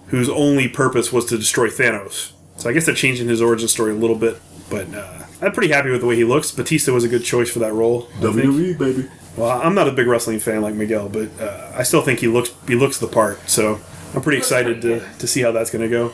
whose 0.08 0.30
only 0.30 0.70
purpose 0.70 1.12
was 1.12 1.26
to 1.26 1.38
destroy 1.38 1.68
Thanos. 1.68 2.32
So 2.56 2.70
I 2.70 2.74
guess 2.74 2.86
they're 2.86 2.96
changing 2.96 3.28
his 3.28 3.42
origin 3.42 3.68
story 3.68 3.92
a 3.92 3.96
little 3.96 4.16
bit, 4.16 4.40
but 4.70 4.94
uh, 4.94 5.26
I'm 5.42 5.52
pretty 5.52 5.72
happy 5.74 5.90
with 5.90 6.02
the 6.02 6.08
way 6.08 6.16
he 6.16 6.24
looks. 6.24 6.52
Batista 6.52 6.92
was 6.92 7.04
a 7.04 7.08
good 7.08 7.24
choice 7.24 7.50
for 7.50 7.60
that 7.60 7.74
role. 7.74 8.10
I 8.18 8.32
think. 8.32 8.36
WWE, 8.36 8.78
baby. 8.78 9.10
Well, 9.36 9.62
I'm 9.62 9.76
not 9.76 9.88
a 9.88 9.92
big 9.92 10.08
wrestling 10.08 10.40
fan 10.40 10.62
like 10.62 10.74
Miguel, 10.74 11.10
but 11.10 11.30
uh, 11.40 11.72
I 11.76 11.84
still 11.84 12.02
think 12.02 12.20
he 12.20 12.28
looks 12.28 12.52
he 12.68 12.76
looks 12.76 12.98
the 12.98 13.08
part. 13.08 13.50
So 13.50 13.80
I'm 14.16 14.22
pretty 14.22 14.40
excited 14.40 14.82
to, 14.82 15.08
to 15.20 15.28
see 15.28 15.42
how 15.42 15.52
that's 15.52 15.70
going 15.70 15.84
to 15.84 15.90
go. 15.90 16.14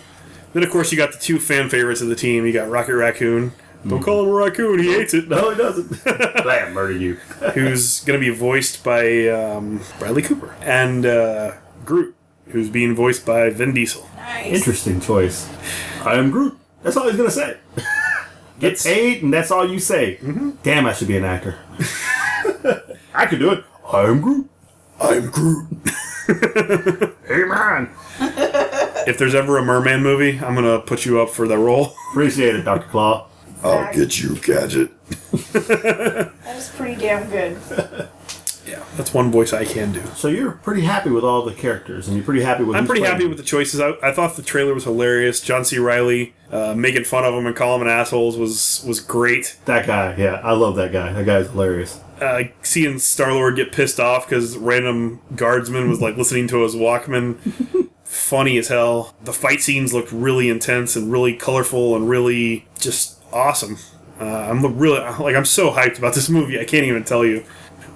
Then 0.54 0.64
of 0.64 0.70
course 0.70 0.92
you 0.92 0.98
got 0.98 1.14
the 1.14 1.20
two 1.20 1.40
fan 1.40 1.70
favorites 1.70 2.02
of 2.02 2.10
the 2.10 2.16
team. 2.16 2.46
You 2.46 2.54
got 2.54 2.70
Rocket 2.70 2.96
Raccoon. 2.96 3.54
Don't 3.88 4.02
call 4.02 4.24
him 4.24 4.30
a 4.30 4.34
raccoon. 4.34 4.80
He 4.80 4.94
hates 4.94 5.14
it. 5.14 5.28
No, 5.28 5.50
he 5.50 5.58
doesn't. 5.58 6.04
Blam, 6.44 6.72
murder 6.74 6.94
you. 6.94 7.16
Who's 7.54 8.00
going 8.06 8.18
to 8.18 8.26
be 8.26 8.34
voiced 8.34 8.82
by 8.82 9.28
um, 9.28 9.82
Bradley 10.00 10.22
Cooper 10.22 10.56
and 10.62 11.06
uh, 11.06 11.56
Groot, 11.84 12.16
who's 12.48 12.70
being 12.70 12.96
voiced 12.96 13.26
by 13.26 13.50
Vin 13.50 13.74
Diesel. 13.74 14.08
Nice. 14.16 14.54
Interesting 14.54 15.02
choice. 15.02 15.50
I 16.06 16.16
am 16.16 16.32
Groot. 16.32 16.58
That's 16.82 16.96
all 16.96 17.08
he's 17.08 17.18
gonna 17.18 17.32
say. 17.32 17.58
Get 18.60 18.74
It's- 18.74 18.84
paid, 18.84 19.24
and 19.24 19.34
that's 19.34 19.52
all 19.52 19.70
you 19.70 19.80
say. 19.80 20.18
Mm-hmm. 20.22 20.52
Damn, 20.64 20.86
I 20.86 20.94
should 20.94 21.08
be 21.08 21.18
an 21.18 21.26
actor. 21.26 21.58
I 23.14 23.26
could 23.26 23.40
do 23.40 23.52
it. 23.52 23.64
I 23.92 24.04
am 24.04 24.22
Groot. 24.22 24.50
I'm 25.00 25.30
Groot. 25.30 25.68
Hey 27.28 27.44
man. 27.46 27.90
If 29.06 29.18
there's 29.18 29.36
ever 29.36 29.58
a 29.58 29.66
merman 29.66 30.02
movie, 30.02 30.40
I'm 30.40 30.56
going 30.56 30.64
to 30.66 30.80
put 30.86 31.06
you 31.06 31.20
up 31.20 31.30
for 31.30 31.46
that 31.46 31.58
role. 31.58 31.94
Appreciate 32.12 32.56
it, 32.56 32.62
Doctor 32.62 32.88
Claw. 32.88 33.28
I'll 33.62 33.94
get 33.94 34.18
you, 34.22 34.36
Gadget. 34.38 34.92
That 35.52 36.32
was 36.46 36.70
pretty 36.70 36.96
damn 36.96 37.30
good. 37.30 37.58
Yeah, 38.66 38.84
that's 38.96 39.14
one 39.14 39.30
voice 39.32 39.52
I 39.52 39.66
can 39.66 39.92
do. 39.92 40.02
So 40.16 40.30
you're 40.30 40.52
pretty 40.52 40.82
happy 40.84 41.10
with 41.10 41.24
all 41.24 41.44
the 41.44 41.54
characters, 41.54 42.08
and 42.08 42.16
you're 42.16 42.26
pretty 42.26 42.44
happy 42.44 42.64
with. 42.64 42.78
I'm 42.78 42.86
pretty 42.88 43.04
happy 43.04 43.26
with 43.26 43.38
the 43.38 43.44
choices. 43.44 43.82
I, 43.82 43.94
I 44.02 44.12
thought 44.14 44.36
the 44.38 44.42
trailer 44.42 44.74
was 44.74 44.86
hilarious. 44.86 45.42
John 45.42 45.66
C. 45.66 45.78
Reilly 45.80 46.34
uh, 46.52 46.74
making 46.74 47.04
fun 47.04 47.26
of 47.26 47.34
him 47.34 47.46
and 47.46 47.56
calling 47.56 47.82
him 47.82 47.88
an 47.88 47.94
assholes 47.94 48.38
was 48.38 48.84
was 48.88 49.00
great. 49.02 49.58
that 49.66 49.86
guy. 49.86 50.16
Yeah, 50.18 50.40
I 50.44 50.54
love 50.54 50.76
that 50.78 50.92
guy. 50.94 51.12
That 51.12 51.26
guy's 51.26 51.48
hilarious. 51.50 52.00
Uh, 52.22 52.44
seeing 52.62 53.00
Star 53.00 53.34
Lord 53.34 53.58
get 53.58 53.74
pissed 53.74 54.00
off 54.00 54.30
because 54.30 54.56
random 54.58 55.20
guardsman 55.36 55.90
was 55.90 56.00
like 56.00 56.16
listening 56.16 56.48
to 56.50 56.64
his 56.64 56.74
Walkman, 56.74 57.90
funny 58.06 58.58
as 58.58 58.70
hell. 58.70 59.14
The 59.26 59.34
fight 59.34 59.60
scenes 59.62 59.94
looked 59.94 60.12
really 60.14 60.48
intense 60.50 60.96
and 60.96 61.12
really 61.12 61.34
colorful 61.36 61.96
and 61.98 62.08
really 62.08 62.66
just 62.80 63.20
awesome. 63.34 63.78
Uh, 64.22 64.26
I'm 64.26 64.78
really 64.78 65.00
like 65.02 65.36
I'm 65.36 65.44
so 65.44 65.72
hyped 65.72 65.98
about 65.98 66.14
this 66.14 66.30
movie. 66.38 66.58
I 66.60 66.64
can't 66.64 66.86
even 66.86 67.04
tell 67.04 67.26
you. 67.26 67.44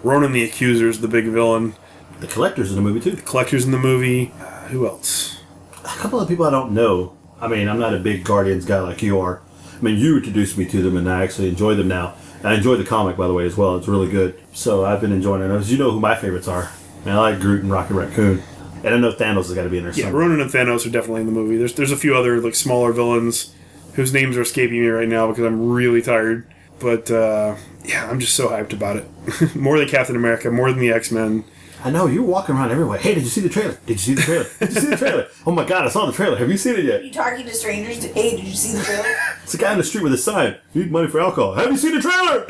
Ronan 0.03 0.31
the 0.31 0.43
Accuser 0.43 0.87
is 0.87 1.01
the 1.01 1.07
big 1.07 1.25
villain. 1.25 1.75
The 2.19 2.27
collectors 2.27 2.69
in 2.69 2.75
the 2.75 2.81
movie 2.81 2.99
too. 2.99 3.15
The 3.15 3.21
Collectors 3.21 3.65
in 3.65 3.71
the 3.71 3.77
movie. 3.79 4.31
Uh, 4.39 4.45
who 4.67 4.87
else? 4.87 5.39
A 5.83 5.87
couple 5.99 6.19
of 6.19 6.27
people 6.27 6.45
I 6.45 6.51
don't 6.51 6.71
know. 6.71 7.15
I 7.39 7.47
mean, 7.47 7.67
I'm 7.67 7.79
not 7.79 7.93
a 7.93 7.99
big 7.99 8.23
Guardians 8.23 8.65
guy 8.65 8.79
like 8.79 9.01
you 9.03 9.19
are. 9.19 9.41
I 9.77 9.81
mean, 9.81 9.97
you 9.97 10.17
introduced 10.17 10.57
me 10.57 10.65
to 10.65 10.81
them, 10.81 10.97
and 10.97 11.07
I 11.07 11.23
actually 11.23 11.49
enjoy 11.49 11.75
them 11.75 11.87
now. 11.87 12.15
I 12.43 12.55
enjoy 12.55 12.75
the 12.75 12.83
comic, 12.83 13.15
by 13.15 13.27
the 13.27 13.33
way, 13.33 13.45
as 13.45 13.55
well. 13.55 13.77
It's 13.77 13.87
really 13.87 14.09
good. 14.09 14.39
So 14.53 14.85
I've 14.85 15.01
been 15.01 15.11
enjoying 15.11 15.43
it. 15.43 15.51
As 15.53 15.71
you 15.71 15.77
know 15.77 15.91
who 15.91 15.99
my 15.99 16.15
favorites 16.15 16.47
are. 16.47 16.71
And 17.03 17.11
I 17.11 17.17
like 17.19 17.39
Groot 17.39 17.61
and 17.61 17.71
Rocket 17.71 17.93
Raccoon. 17.93 18.41
And 18.83 18.95
I 18.95 18.97
know 18.97 19.11
Thanos 19.11 19.45
has 19.47 19.53
got 19.53 19.63
to 19.63 19.69
be 19.69 19.77
in 19.77 19.83
there 19.83 19.93
Yeah, 19.93 20.05
somewhere. 20.05 20.23
Ronan 20.23 20.41
and 20.41 20.51
Thanos 20.51 20.85
are 20.85 20.89
definitely 20.89 21.21
in 21.21 21.27
the 21.27 21.33
movie. 21.33 21.57
There's 21.57 21.73
there's 21.73 21.91
a 21.91 21.97
few 21.97 22.15
other 22.15 22.39
like 22.41 22.55
smaller 22.55 22.91
villains 22.91 23.53
whose 23.93 24.13
names 24.13 24.35
are 24.37 24.41
escaping 24.41 24.79
me 24.81 24.87
right 24.87 25.07
now 25.07 25.27
because 25.27 25.43
I'm 25.45 25.69
really 25.69 26.01
tired. 26.01 26.47
But 26.79 27.09
uh, 27.09 27.55
yeah, 27.87 28.09
I'm 28.09 28.19
just 28.19 28.35
so 28.35 28.49
hyped 28.49 28.73
about 28.73 28.97
it. 28.97 29.55
more 29.55 29.79
than 29.79 29.87
Captain 29.87 30.15
America, 30.15 30.51
more 30.51 30.69
than 30.71 30.79
the 30.79 30.91
X 30.91 31.11
Men. 31.11 31.43
I 31.83 31.91
know 31.91 32.07
you're 32.07 32.23
walking 32.23 32.55
around 32.55 32.71
everywhere. 32.71 32.97
Hey, 32.97 33.13
did 33.13 33.23
you 33.23 33.29
see 33.29 33.39
the 33.41 33.49
trailer? 33.49 33.77
Did 33.85 33.93
you 33.93 33.97
see 33.97 34.13
the 34.15 34.21
trailer? 34.23 34.45
Did 34.59 34.73
you 34.73 34.81
see 34.81 34.87
the 34.87 34.97
trailer? 34.97 35.27
Oh 35.45 35.51
my 35.51 35.63
God, 35.63 35.85
I 35.85 35.89
saw 35.89 36.05
the 36.05 36.11
trailer. 36.11 36.35
Have 36.37 36.49
you 36.49 36.57
seen 36.57 36.75
it 36.75 36.83
yet? 36.83 37.05
You 37.05 37.11
talking 37.11 37.45
to 37.45 37.53
strangers? 37.53 38.03
Hey, 38.03 38.35
did 38.35 38.45
you 38.45 38.53
see 38.53 38.77
the 38.77 38.83
trailer? 38.83 39.15
It's 39.43 39.53
a 39.53 39.57
guy 39.57 39.71
in 39.71 39.77
the 39.77 39.83
street 39.83 40.03
with 40.03 40.11
a 40.13 40.17
sign. 40.17 40.57
Need 40.73 40.91
money 40.91 41.07
for 41.07 41.21
alcohol. 41.21 41.53
Have 41.53 41.71
you 41.71 41.77
seen 41.77 41.93
the 41.95 42.01
trailer? 42.01 42.45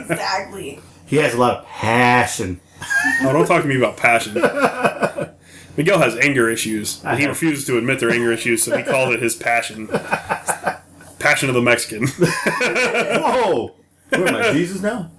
exactly. 0.00 0.80
he 1.04 1.16
has 1.16 1.34
a 1.34 1.38
lot 1.38 1.58
of 1.58 1.66
passion. 1.66 2.60
Oh, 3.22 3.32
don't 3.32 3.46
talk 3.46 3.60
to 3.62 3.68
me 3.68 3.76
about 3.76 3.98
passion. 3.98 4.34
Miguel 5.76 5.98
has 5.98 6.16
anger 6.16 6.48
issues, 6.48 7.04
and 7.04 7.18
he 7.20 7.26
refuses 7.26 7.66
to 7.66 7.76
admit 7.76 8.00
their 8.00 8.10
anger 8.10 8.32
issues, 8.32 8.62
so 8.62 8.76
he 8.76 8.82
called 8.82 9.12
it 9.12 9.20
his 9.20 9.36
passion. 9.36 9.88
Passion 11.28 11.50
of 11.50 11.54
the 11.54 11.60
Mexican. 11.60 12.08
Whoa! 12.08 13.74
Where 14.08 14.28
am 14.28 14.34
I, 14.34 14.50
Jesus 14.52 14.80
now? 14.80 15.10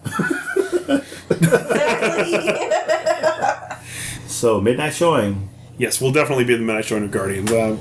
So, 4.25 4.59
midnight 4.59 4.95
showing. 4.95 5.49
yes, 5.77 6.01
we'll 6.01 6.11
definitely 6.11 6.45
be 6.45 6.53
at 6.53 6.57
the 6.57 6.65
midnight 6.65 6.85
showing 6.85 7.03
of 7.03 7.11
Guardians. 7.11 7.51
Uh, 7.51 7.77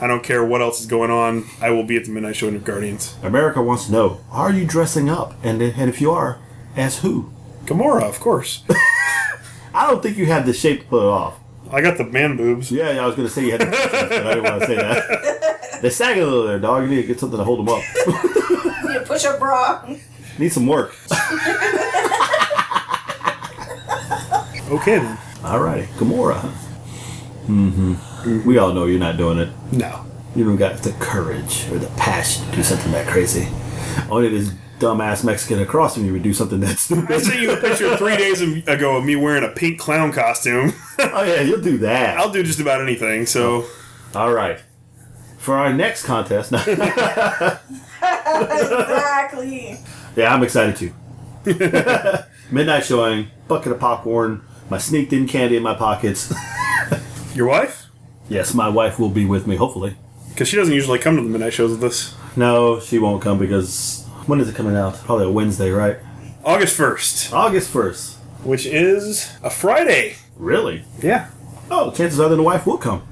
I 0.00 0.06
don't 0.06 0.24
care 0.24 0.42
what 0.42 0.62
else 0.62 0.80
is 0.80 0.86
going 0.86 1.10
on. 1.10 1.44
I 1.60 1.68
will 1.68 1.84
be 1.84 1.98
at 1.98 2.06
the 2.06 2.10
midnight 2.10 2.36
showing 2.36 2.56
of 2.56 2.64
Guardians. 2.64 3.16
America 3.22 3.60
wants 3.60 3.84
to 3.84 3.92
know: 3.92 4.24
Are 4.32 4.50
you 4.50 4.64
dressing 4.66 5.10
up? 5.10 5.34
And 5.42 5.60
and 5.60 5.90
if 5.90 6.00
you 6.00 6.10
are, 6.10 6.38
as 6.74 7.00
who? 7.00 7.30
Gamora, 7.66 8.04
of 8.04 8.18
course. 8.18 8.64
I 9.74 9.86
don't 9.86 10.02
think 10.02 10.16
you 10.16 10.24
have 10.24 10.46
the 10.46 10.54
shape 10.54 10.80
to 10.80 10.86
pull 10.86 11.00
it 11.00 11.12
off. 11.12 11.38
I 11.70 11.80
got 11.80 11.98
the 11.98 12.04
man 12.04 12.36
boobs. 12.36 12.70
Yeah, 12.70 12.92
yeah 12.92 13.02
I 13.02 13.06
was 13.06 13.16
going 13.16 13.28
to 13.28 13.32
say 13.34 13.44
you 13.44 13.52
had 13.52 13.60
the 13.60 13.66
but 13.66 14.26
I 14.26 14.34
didn't 14.34 14.44
want 14.44 14.60
to 14.62 14.66
say 14.66 14.76
that. 14.76 15.78
They're 15.82 15.90
sagging 15.90 16.22
a 16.22 16.26
little 16.26 16.46
there, 16.46 16.58
dog. 16.58 16.82
You 16.84 16.88
need 16.88 17.02
to 17.02 17.06
get 17.06 17.20
something 17.20 17.38
to 17.38 17.44
hold 17.44 17.60
them 17.60 17.68
up. 17.68 17.82
Need 18.84 18.96
a 18.96 19.04
push-up 19.06 19.38
bra. 19.38 19.86
need 20.38 20.48
some 20.48 20.66
work. 20.66 20.94
Okay 24.70 24.98
then. 24.98 25.16
Alrighty, 25.40 25.86
Gamora. 25.96 26.38
Mm-hmm. 27.46 28.46
We 28.46 28.58
all 28.58 28.74
know 28.74 28.84
you're 28.84 28.98
not 28.98 29.16
doing 29.16 29.38
it. 29.38 29.48
No. 29.72 30.04
You 30.36 30.44
don't 30.44 30.56
got 30.56 30.78
the 30.82 30.92
courage 31.00 31.66
or 31.70 31.78
the 31.78 31.86
passion 31.96 32.44
to 32.50 32.56
do 32.56 32.62
something 32.62 32.92
that 32.92 33.08
crazy. 33.08 33.48
Only 34.10 34.28
this 34.28 34.52
dumbass 34.78 35.24
Mexican 35.24 35.60
across 35.60 35.94
from 35.94 36.04
you 36.04 36.12
would 36.12 36.22
do 36.22 36.32
something 36.32 36.60
that 36.60 36.78
stupid. 36.78 37.10
I 37.10 37.18
stupid. 37.18 37.24
sent 37.26 37.40
you 37.42 37.52
a 37.52 37.56
picture 37.56 37.96
three 37.96 38.16
days 38.24 38.40
ago 38.66 38.96
of 38.96 39.04
me 39.04 39.16
wearing 39.16 39.44
a 39.44 39.48
pink 39.48 39.78
clown 39.78 40.12
costume. 40.12 40.72
oh 40.98 41.22
yeah, 41.24 41.40
you'll 41.42 41.60
do 41.60 41.78
that. 41.78 42.16
I'll 42.18 42.30
do 42.30 42.42
just 42.42 42.60
about 42.60 42.80
anything. 42.80 43.26
So 43.26 43.64
oh. 43.64 43.70
All 44.14 44.32
right. 44.32 44.60
For 45.38 45.56
our 45.56 45.72
next 45.72 46.04
contest, 46.04 46.52
Exactly. 48.52 49.76
yeah, 50.16 50.32
I'm 50.34 50.42
excited 50.42 50.76
too. 50.76 50.92
Midnight 52.50 52.84
showing, 52.84 53.28
bucket 53.46 53.72
of 53.72 53.80
popcorn, 53.80 54.42
my 54.70 54.78
sneaked 54.78 55.12
in 55.12 55.26
candy 55.28 55.56
in 55.56 55.62
my 55.62 55.74
pockets. 55.74 56.32
your 57.34 57.46
wife, 57.46 57.86
yes, 58.28 58.54
my 58.54 58.68
wife 58.68 58.98
will 58.98 59.08
be 59.10 59.24
with 59.26 59.46
me, 59.46 59.56
hopefully. 59.56 59.96
because 60.30 60.48
she 60.48 60.56
doesn't 60.56 60.74
usually 60.74 60.98
come 60.98 61.16
to 61.16 61.22
the 61.22 61.28
midnight 61.28 61.52
shows 61.52 61.70
with 61.72 61.84
us. 61.84 62.14
No, 62.36 62.80
she 62.80 62.98
won't 62.98 63.22
come 63.22 63.38
because 63.38 64.06
when 64.28 64.40
is 64.40 64.48
it 64.48 64.54
coming 64.54 64.76
out? 64.76 64.94
Probably 65.04 65.26
a 65.26 65.30
Wednesday, 65.30 65.70
right? 65.70 65.96
August 66.44 66.76
first, 66.76 67.32
August 67.32 67.72
1st. 67.72 68.14
which 68.44 68.64
is 68.66 69.32
a 69.42 69.50
Friday. 69.50 70.14
Really? 70.36 70.84
Yeah. 71.02 71.28
Oh, 71.70 71.90
chances 71.90 72.20
are 72.20 72.28
that 72.28 72.36
the 72.36 72.42
wife 72.42 72.66
will 72.66 72.78
come. 72.78 73.02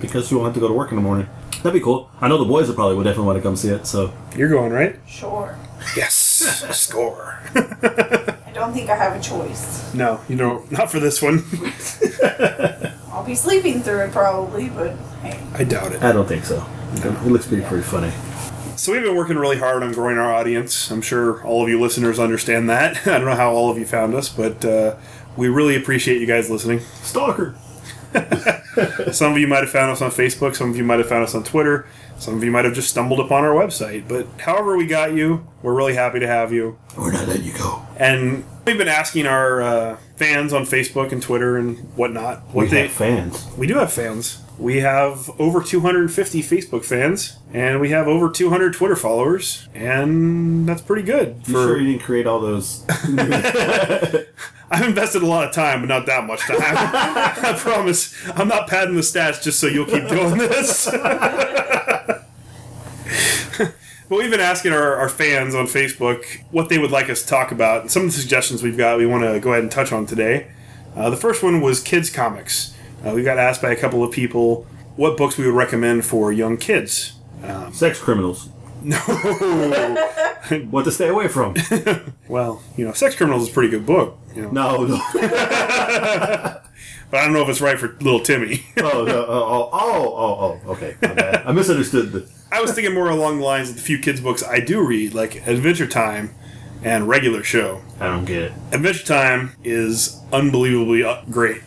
because 0.00 0.28
she 0.28 0.34
won't 0.34 0.46
have 0.46 0.54
to 0.54 0.60
go 0.60 0.68
to 0.68 0.74
work 0.74 0.90
in 0.92 0.96
the 0.96 1.02
morning. 1.02 1.28
That'd 1.56 1.72
be 1.72 1.80
cool. 1.80 2.08
I 2.20 2.28
know 2.28 2.38
the 2.38 2.44
boys 2.44 2.68
would 2.68 2.76
probably 2.76 2.94
would 2.96 3.04
definitely 3.04 3.26
want 3.26 3.38
to 3.38 3.42
come 3.42 3.56
see 3.56 3.68
it. 3.70 3.86
So 3.86 4.12
You're 4.36 4.48
going, 4.48 4.70
right? 4.72 4.96
Sure. 5.06 5.58
Yes. 5.96 6.14
Score. 6.76 7.40
I 7.54 8.50
don't 8.54 8.72
think 8.72 8.88
I 8.88 8.96
have 8.96 9.16
a 9.18 9.20
choice. 9.20 9.92
no, 9.94 10.20
you 10.28 10.36
know, 10.36 10.64
not 10.70 10.90
for 10.90 11.00
this 11.00 11.20
one. 11.20 11.42
I'll 13.12 13.24
be 13.24 13.34
sleeping 13.34 13.80
through 13.82 14.04
it 14.04 14.12
probably, 14.12 14.68
but 14.68 14.94
hey. 15.22 15.40
I 15.54 15.64
doubt 15.64 15.92
it. 15.92 16.02
I 16.02 16.12
don't 16.12 16.26
think 16.28 16.44
so. 16.44 16.64
It 16.94 17.22
looks 17.26 17.46
pretty 17.46 17.64
pretty 17.64 17.82
funny. 17.82 18.12
So 18.76 18.92
we've 18.92 19.02
been 19.02 19.16
working 19.16 19.36
really 19.36 19.56
hard 19.58 19.82
on 19.82 19.92
growing 19.92 20.18
our 20.18 20.32
audience. 20.32 20.90
I'm 20.90 21.00
sure 21.00 21.42
all 21.44 21.62
of 21.62 21.68
you 21.68 21.80
listeners 21.80 22.18
understand 22.18 22.68
that. 22.68 22.96
I 23.06 23.18
don't 23.18 23.24
know 23.24 23.34
how 23.34 23.52
all 23.52 23.70
of 23.70 23.78
you 23.78 23.86
found 23.86 24.14
us, 24.14 24.28
but 24.28 24.64
uh, 24.64 24.96
we 25.36 25.48
really 25.48 25.76
appreciate 25.76 26.20
you 26.20 26.26
guys 26.26 26.50
listening. 26.50 26.80
Stalker. 27.02 27.54
Some 29.12 29.32
of 29.32 29.38
you 29.38 29.46
might 29.48 29.60
have 29.62 29.70
found 29.70 29.90
us 29.92 30.02
on 30.02 30.10
Facebook. 30.10 30.54
Some 30.56 30.70
of 30.70 30.76
you 30.76 30.84
might 30.84 30.98
have 30.98 31.08
found 31.08 31.24
us 31.24 31.34
on 31.34 31.42
Twitter. 31.42 31.86
Some 32.18 32.34
of 32.36 32.44
you 32.44 32.50
might 32.50 32.64
have 32.66 32.74
just 32.74 32.90
stumbled 32.90 33.20
upon 33.20 33.44
our 33.44 33.54
website. 33.54 34.06
But 34.08 34.26
however 34.40 34.76
we 34.76 34.86
got 34.86 35.14
you, 35.14 35.46
we're 35.62 35.74
really 35.74 35.94
happy 35.94 36.20
to 36.20 36.26
have 36.26 36.52
you. 36.52 36.78
We're 36.96 37.12
not 37.12 37.26
letting 37.28 37.44
you 37.44 37.54
go. 37.54 37.86
And 37.96 38.44
we've 38.66 38.76
been 38.78 38.88
asking 38.88 39.26
our 39.26 39.62
uh, 39.62 39.96
fans 40.16 40.52
on 40.52 40.62
Facebook 40.64 41.12
and 41.12 41.22
Twitter 41.22 41.56
and 41.56 41.78
whatnot 41.96 42.42
what 42.54 42.64
We 42.64 42.68
they. 42.68 42.82
have 42.82 42.92
fans. 42.92 43.46
we 43.56 43.66
do 43.66 43.74
have 43.76 43.92
fans. 43.92 44.42
We 44.58 44.78
have 44.78 45.28
over 45.38 45.62
250 45.62 46.42
Facebook 46.42 46.84
fans, 46.84 47.36
and 47.52 47.78
we 47.78 47.90
have 47.90 48.08
over 48.08 48.30
200 48.30 48.72
Twitter 48.72 48.96
followers, 48.96 49.68
and 49.74 50.66
that's 50.66 50.80
pretty 50.80 51.02
good. 51.02 51.42
You 51.46 51.52
sure 51.52 51.78
you 51.78 51.92
didn't 51.92 52.02
create 52.02 52.26
all 52.26 52.40
those? 52.40 52.82
I've 54.70 54.88
invested 54.88 55.22
a 55.22 55.26
lot 55.26 55.46
of 55.46 55.54
time, 55.54 55.80
but 55.80 55.88
not 55.88 56.06
that 56.06 56.24
much 56.24 56.40
time. 56.40 56.58
I 56.60 57.54
promise. 57.56 58.16
I'm 58.30 58.48
not 58.48 58.66
padding 58.66 58.96
the 58.96 59.02
stats 59.02 59.42
just 59.42 59.60
so 59.60 59.66
you'll 59.66 59.84
keep 59.84 60.08
doing 60.08 60.38
this. 60.38 60.86
but 60.90 62.14
we've 64.08 64.30
been 64.30 64.40
asking 64.40 64.72
our, 64.72 64.96
our 64.96 65.08
fans 65.10 65.54
on 65.54 65.66
Facebook 65.66 66.24
what 66.50 66.68
they 66.70 66.78
would 66.78 66.90
like 66.90 67.10
us 67.10 67.22
to 67.22 67.28
talk 67.28 67.52
about. 67.52 67.82
And 67.82 67.90
some 67.90 68.06
of 68.06 68.08
the 68.08 68.18
suggestions 68.18 68.62
we've 68.62 68.78
got, 68.78 68.98
we 68.98 69.06
want 69.06 69.22
to 69.22 69.38
go 69.38 69.52
ahead 69.52 69.62
and 69.62 69.70
touch 69.70 69.92
on 69.92 70.06
today. 70.06 70.48
Uh, 70.96 71.10
the 71.10 71.16
first 71.16 71.42
one 71.42 71.60
was 71.60 71.80
kids' 71.80 72.08
comics. 72.10 72.75
Uh, 73.06 73.12
we 73.14 73.22
got 73.22 73.38
asked 73.38 73.62
by 73.62 73.70
a 73.70 73.76
couple 73.76 74.02
of 74.02 74.10
people 74.10 74.66
what 74.96 75.16
books 75.16 75.38
we 75.38 75.46
would 75.46 75.54
recommend 75.54 76.04
for 76.04 76.32
young 76.32 76.56
kids. 76.56 77.12
Sex 77.72 78.00
criminals. 78.00 78.48
No. 78.82 78.98
What 80.70 80.84
to 80.84 80.92
stay 80.92 81.08
away 81.08 81.26
from? 81.26 81.56
well, 82.28 82.62
you 82.76 82.84
know, 82.86 82.92
Sex 82.92 83.16
Criminals 83.16 83.42
is 83.42 83.48
a 83.48 83.52
pretty 83.52 83.68
good 83.68 83.84
book. 83.84 84.16
You 84.32 84.42
know, 84.42 84.50
No, 84.50 84.84
no. 84.84 85.00
but 85.14 85.20
I 87.12 87.24
don't 87.24 87.32
know 87.32 87.42
if 87.42 87.48
it's 87.48 87.60
right 87.60 87.76
for 87.76 87.96
little 88.00 88.20
Timmy. 88.20 88.64
Oh, 88.76 89.04
no. 89.04 89.26
Oh, 89.26 89.70
oh, 89.72 90.14
oh, 90.16 90.60
oh, 90.64 90.70
okay. 90.70 90.94
I 91.02 91.50
misunderstood 91.50 92.12
the. 92.12 92.28
I 92.52 92.60
was 92.60 92.72
thinking 92.72 92.94
more 92.94 93.10
along 93.10 93.38
the 93.38 93.44
lines 93.44 93.70
of 93.70 93.74
the 93.74 93.82
few 93.82 93.98
kids 93.98 94.20
books 94.20 94.44
I 94.44 94.60
do 94.60 94.86
read, 94.86 95.14
like 95.14 95.44
Adventure 95.48 95.88
Time 95.88 96.32
and 96.84 97.08
Regular 97.08 97.42
Show. 97.42 97.82
I 97.98 98.06
don't 98.06 98.24
get 98.24 98.42
it. 98.44 98.52
Adventure 98.70 99.04
Time 99.04 99.56
is 99.64 100.20
unbelievably 100.32 101.02
uh, 101.02 101.22
great. 101.28 101.62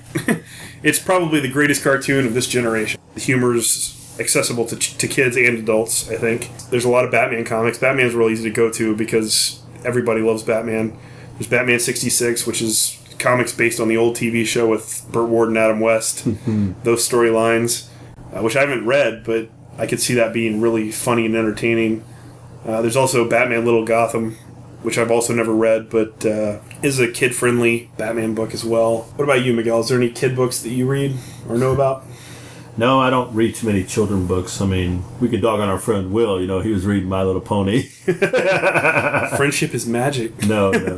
It's 0.83 0.99
probably 0.99 1.39
the 1.39 1.51
greatest 1.51 1.83
cartoon 1.83 2.25
of 2.25 2.33
this 2.33 2.47
generation. 2.47 2.99
The 3.15 3.21
humor's 3.21 3.95
accessible 4.19 4.65
to, 4.65 4.75
to 4.75 5.07
kids 5.07 5.35
and 5.37 5.57
adults, 5.57 6.09
I 6.09 6.17
think. 6.17 6.49
There's 6.69 6.85
a 6.85 6.89
lot 6.89 7.05
of 7.05 7.11
Batman 7.11 7.45
comics. 7.45 7.77
Batman's 7.77 8.13
real 8.13 8.29
easy 8.29 8.43
to 8.49 8.55
go 8.55 8.69
to 8.71 8.95
because 8.95 9.61
everybody 9.85 10.21
loves 10.21 10.43
Batman. 10.43 10.97
There's 11.33 11.47
Batman 11.47 11.79
66, 11.79 12.45
which 12.45 12.61
is 12.61 12.97
comics 13.17 13.53
based 13.53 13.79
on 13.79 13.87
the 13.87 13.97
old 13.97 14.15
TV 14.15 14.45
show 14.45 14.67
with 14.67 15.05
Burt 15.11 15.29
Ward 15.29 15.49
and 15.49 15.57
Adam 15.57 15.79
West. 15.79 16.25
Those 16.83 17.07
storylines, 17.07 17.87
uh, 18.33 18.41
which 18.41 18.55
I 18.55 18.61
haven't 18.61 18.85
read, 18.85 19.23
but 19.23 19.49
I 19.77 19.87
could 19.87 20.01
see 20.01 20.13
that 20.15 20.33
being 20.33 20.59
really 20.59 20.91
funny 20.91 21.25
and 21.25 21.35
entertaining. 21.35 22.03
Uh, 22.65 22.81
there's 22.81 22.97
also 22.97 23.27
Batman 23.27 23.63
Little 23.63 23.85
Gotham, 23.85 24.37
which 24.81 24.97
I've 24.97 25.11
also 25.11 25.33
never 25.33 25.53
read, 25.53 25.89
but 25.89 26.25
uh, 26.25 26.59
is 26.81 26.99
a 26.99 27.11
kid 27.11 27.35
friendly 27.35 27.91
Batman 27.97 28.33
book 28.35 28.53
as 28.53 28.63
well. 28.63 29.01
What 29.15 29.23
about 29.25 29.43
you, 29.43 29.53
Miguel? 29.53 29.79
Is 29.81 29.89
there 29.89 29.97
any 29.97 30.09
kid 30.09 30.35
books 30.35 30.61
that 30.61 30.69
you 30.69 30.87
read 30.87 31.15
or 31.47 31.57
know 31.57 31.71
about? 31.71 32.05
No, 32.77 32.99
I 32.99 33.09
don't 33.09 33.33
read 33.35 33.55
too 33.55 33.67
many 33.67 33.83
children 33.83 34.25
books. 34.25 34.61
I 34.61 34.65
mean, 34.65 35.03
we 35.19 35.27
could 35.27 35.41
dog 35.41 35.59
on 35.59 35.67
our 35.67 35.79
friend 35.79 36.13
Will. 36.13 36.39
You 36.39 36.47
know, 36.47 36.61
he 36.61 36.71
was 36.71 36.85
reading 36.85 37.09
My 37.09 37.23
Little 37.23 37.41
Pony. 37.41 37.81
Friendship 39.35 39.73
is 39.73 39.85
magic. 39.85 40.47
No, 40.47 40.71
no. 40.71 40.97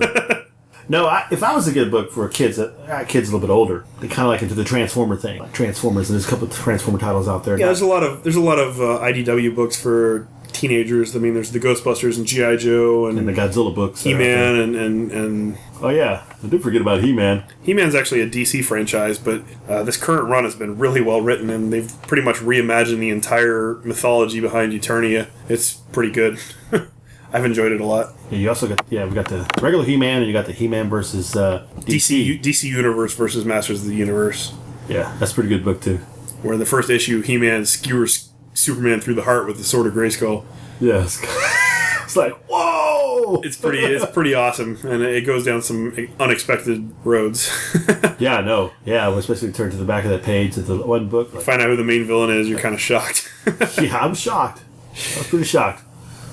No, 0.91 1.05
I, 1.05 1.25
if 1.31 1.41
I 1.41 1.55
was 1.55 1.63
to 1.67 1.71
get 1.71 1.87
a 1.87 1.89
book 1.89 2.11
for 2.11 2.27
kids, 2.27 2.59
uh, 2.59 3.05
kids 3.07 3.29
a 3.29 3.31
little 3.31 3.47
bit 3.47 3.53
older, 3.53 3.85
they 4.01 4.09
kind 4.09 4.23
of 4.23 4.27
like 4.27 4.41
into 4.41 4.55
the 4.55 4.65
Transformer 4.65 5.15
thing, 5.15 5.39
like 5.39 5.53
Transformers, 5.53 6.09
and 6.09 6.15
there's 6.15 6.27
a 6.27 6.29
couple 6.29 6.47
of 6.47 6.53
Transformer 6.53 6.99
titles 6.99 7.29
out 7.29 7.45
there. 7.45 7.57
Yeah, 7.57 7.67
there's 7.67 7.79
a 7.79 7.85
lot 7.85 8.03
of 8.03 8.23
there's 8.23 8.35
a 8.35 8.41
lot 8.41 8.59
of 8.59 8.81
uh, 8.81 8.99
IDW 8.99 9.55
books 9.55 9.81
for 9.81 10.27
teenagers. 10.51 11.15
I 11.15 11.19
mean, 11.19 11.33
there's 11.33 11.51
the 11.51 11.61
Ghostbusters 11.61 12.17
and 12.17 12.27
GI 12.27 12.57
Joe 12.57 13.07
and, 13.07 13.17
and 13.17 13.25
the 13.25 13.31
Godzilla 13.31 13.73
books. 13.73 14.03
that 14.03 14.11
are 14.11 14.15
out 14.15 14.17
there. 14.17 14.27
He-Man 14.27 14.55
and 14.59 14.75
and, 14.75 15.11
and 15.13 15.57
Oh 15.81 15.87
yeah, 15.89 16.25
I 16.43 16.47
did 16.47 16.61
forget 16.61 16.81
about 16.81 17.01
He-Man. 17.01 17.45
He-Man's 17.63 17.95
actually 17.95 18.19
a 18.19 18.29
DC 18.29 18.61
franchise, 18.65 19.17
but 19.17 19.43
uh, 19.69 19.83
this 19.83 19.95
current 19.95 20.27
run 20.27 20.43
has 20.43 20.55
been 20.55 20.77
really 20.77 20.99
well 20.99 21.21
written, 21.21 21.49
and 21.49 21.71
they've 21.71 21.89
pretty 22.01 22.21
much 22.21 22.35
reimagined 22.35 22.99
the 22.99 23.11
entire 23.11 23.75
mythology 23.85 24.41
behind 24.41 24.73
Eternia. 24.73 25.27
It's 25.47 25.73
pretty 25.73 26.11
good. 26.11 26.37
I've 27.33 27.45
enjoyed 27.45 27.71
it 27.71 27.79
a 27.81 27.85
lot. 27.85 28.13
Yeah, 28.29 28.37
you 28.39 28.49
also 28.49 28.67
got 28.67 28.85
yeah, 28.89 29.05
we 29.05 29.13
got 29.13 29.27
the 29.29 29.49
regular 29.61 29.85
He-Man, 29.85 30.17
and 30.17 30.27
you 30.27 30.33
got 30.33 30.45
the 30.45 30.51
He-Man 30.53 30.89
versus 30.89 31.35
uh, 31.35 31.65
DC 31.81 32.25
U- 32.25 32.39
DC 32.39 32.63
Universe 32.63 33.13
versus 33.15 33.45
Masters 33.45 33.81
of 33.81 33.87
the 33.87 33.95
Universe, 33.95 34.53
Yeah, 34.89 35.15
that's 35.19 35.31
a 35.31 35.35
pretty 35.35 35.49
good 35.49 35.63
book 35.63 35.81
too. 35.81 35.97
where 36.41 36.53
in 36.53 36.59
the 36.59 36.65
first 36.65 36.89
issue, 36.89 37.21
He-Man 37.21 37.65
skewers 37.65 38.29
Superman 38.53 38.99
through 38.99 39.13
the 39.15 39.23
heart 39.23 39.47
with 39.47 39.57
the 39.57 39.63
sword 39.63 39.87
of 39.87 39.93
Grayskull. 39.93 40.43
Yeah, 40.81 41.03
it's, 41.03 41.19
it's 42.03 42.15
like 42.17 42.33
whoa. 42.49 43.41
It's 43.43 43.55
pretty, 43.55 43.79
it's 43.79 44.05
pretty 44.11 44.33
awesome, 44.33 44.77
and 44.83 45.01
it 45.03 45.21
goes 45.25 45.45
down 45.45 45.61
some 45.61 45.95
unexpected 46.19 46.93
roads. 47.03 47.49
Yeah, 48.19 48.35
I 48.37 48.41
know. 48.41 48.71
Yeah, 48.85 49.09
especially 49.17 49.51
turn 49.51 49.71
to 49.71 49.77
the 49.77 49.83
back 49.85 50.03
of 50.03 50.11
that 50.11 50.21
page 50.21 50.55
of 50.55 50.67
the 50.67 50.77
one 50.77 51.09
book. 51.09 51.33
Like, 51.33 51.43
Find 51.43 51.59
out 51.59 51.69
who 51.69 51.75
the 51.75 51.83
main 51.83 52.05
villain 52.05 52.29
is, 52.29 52.47
you're 52.47 52.59
kind 52.59 52.75
of 52.75 52.79
shocked. 52.81 53.27
yeah, 53.81 53.97
I'm 53.97 54.13
shocked. 54.13 54.61
I 54.91 55.17
was 55.17 55.27
pretty 55.27 55.45
shocked. 55.45 55.81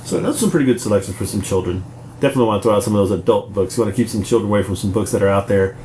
So 0.09 0.19
that's 0.21 0.41
some 0.41 0.51
pretty 0.51 0.65
good 0.65 0.81
selections 0.81 1.19
for 1.19 1.27
some 1.27 1.43
children. 1.43 1.85
Definitely 2.15 2.47
want 2.47 2.63
to 2.63 2.67
throw 2.67 2.77
out 2.77 2.83
some 2.83 2.95
of 2.95 3.07
those 3.07 3.11
adult 3.11 3.53
books. 3.53 3.77
You 3.77 3.83
want 3.83 3.95
to 3.95 4.03
keep 4.03 4.09
some 4.09 4.23
children 4.23 4.49
away 4.49 4.63
from 4.63 4.75
some 4.75 4.91
books 4.91 5.13
that 5.13 5.23
are 5.23 5.29
out 5.29 5.49
there. 5.49 5.77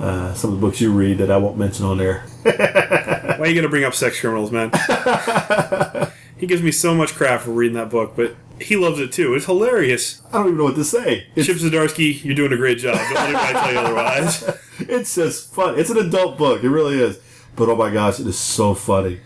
Uh, 0.00 0.34
some 0.34 0.52
of 0.52 0.60
the 0.60 0.66
books 0.66 0.80
you 0.80 0.92
read 0.92 1.18
that 1.18 1.30
I 1.30 1.36
won't 1.36 1.56
mention 1.56 1.86
on 1.86 1.96
there. 1.96 2.18
Why 2.42 3.36
are 3.38 3.46
you 3.46 3.54
gonna 3.54 3.68
bring 3.68 3.84
up 3.84 3.94
sex 3.94 4.20
criminals, 4.20 4.50
man? 4.50 4.72
he 6.36 6.48
gives 6.48 6.62
me 6.62 6.72
so 6.72 6.96
much 6.96 7.14
crap 7.14 7.42
for 7.42 7.52
reading 7.52 7.76
that 7.76 7.90
book, 7.90 8.14
but 8.16 8.34
he 8.60 8.74
loves 8.74 8.98
it 8.98 9.12
too. 9.12 9.34
It's 9.34 9.46
hilarious. 9.46 10.20
I 10.32 10.38
don't 10.38 10.46
even 10.46 10.58
know 10.58 10.64
what 10.64 10.74
to 10.74 10.84
say. 10.84 11.28
It's, 11.36 11.46
Chip 11.46 11.58
Zdarsky, 11.58 12.24
you're 12.24 12.34
doing 12.34 12.52
a 12.52 12.56
great 12.56 12.78
job. 12.78 12.96
Don't 12.96 13.14
let 13.14 13.28
anybody 13.28 13.52
tell 13.52 13.72
you 13.72 13.78
otherwise. 13.78 14.42
it's 14.80 15.14
just 15.14 15.54
fun. 15.54 15.78
It's 15.78 15.90
an 15.90 15.98
adult 15.98 16.38
book. 16.38 16.64
It 16.64 16.70
really 16.70 17.00
is. 17.00 17.20
But 17.54 17.68
oh 17.68 17.76
my 17.76 17.92
gosh, 17.92 18.18
it 18.18 18.26
is 18.26 18.36
so 18.36 18.74
funny. 18.74 19.20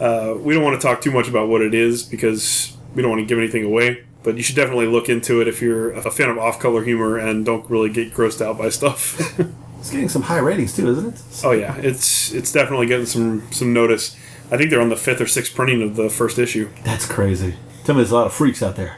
Uh, 0.00 0.34
we 0.38 0.54
don't 0.54 0.62
want 0.64 0.80
to 0.80 0.86
talk 0.86 1.00
too 1.00 1.10
much 1.10 1.28
about 1.28 1.48
what 1.48 1.62
it 1.62 1.74
is 1.74 2.02
because 2.02 2.76
we 2.94 3.02
don't 3.02 3.10
want 3.10 3.20
to 3.20 3.26
give 3.26 3.38
anything 3.38 3.64
away. 3.64 4.04
But 4.22 4.36
you 4.36 4.42
should 4.42 4.56
definitely 4.56 4.88
look 4.88 5.08
into 5.08 5.40
it 5.40 5.46
if 5.46 5.62
you're 5.62 5.92
a 5.92 6.10
fan 6.10 6.28
of 6.28 6.38
off-color 6.38 6.82
humor 6.82 7.16
and 7.16 7.44
don't 7.46 7.68
really 7.70 7.90
get 7.90 8.12
grossed 8.12 8.44
out 8.44 8.58
by 8.58 8.70
stuff. 8.70 9.38
It's 9.78 9.92
getting 9.92 10.08
some 10.08 10.22
high 10.22 10.38
ratings 10.38 10.74
too, 10.74 10.88
isn't 10.90 11.14
it? 11.14 11.22
oh 11.44 11.52
yeah, 11.52 11.76
it's 11.76 12.32
it's 12.32 12.50
definitely 12.50 12.86
getting 12.86 13.06
some 13.06 13.46
some 13.52 13.72
notice. 13.72 14.16
I 14.50 14.56
think 14.56 14.70
they're 14.70 14.80
on 14.80 14.88
the 14.88 14.96
fifth 14.96 15.20
or 15.20 15.28
sixth 15.28 15.54
printing 15.54 15.80
of 15.80 15.94
the 15.94 16.10
first 16.10 16.40
issue. 16.40 16.70
That's 16.82 17.06
crazy. 17.06 17.54
Tell 17.84 17.94
me 17.94 18.00
there's 18.00 18.10
a 18.10 18.16
lot 18.16 18.26
of 18.26 18.32
freaks 18.32 18.64
out 18.64 18.74
there. 18.74 18.96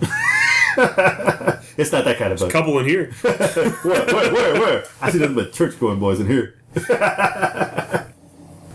it's 1.76 1.92
not 1.92 2.04
that 2.04 2.16
kind 2.18 2.32
of 2.32 2.40
book. 2.40 2.50
Couple 2.50 2.76
in 2.80 2.86
here. 2.86 3.12
Where, 3.22 4.06
where, 4.06 4.32
where, 4.32 4.60
where? 4.60 4.84
I 5.00 5.12
see 5.12 5.18
nothing 5.18 5.36
but 5.36 5.52
church 5.52 5.78
going 5.78 6.00
boys 6.00 6.18
in 6.18 6.26
here. 6.26 6.56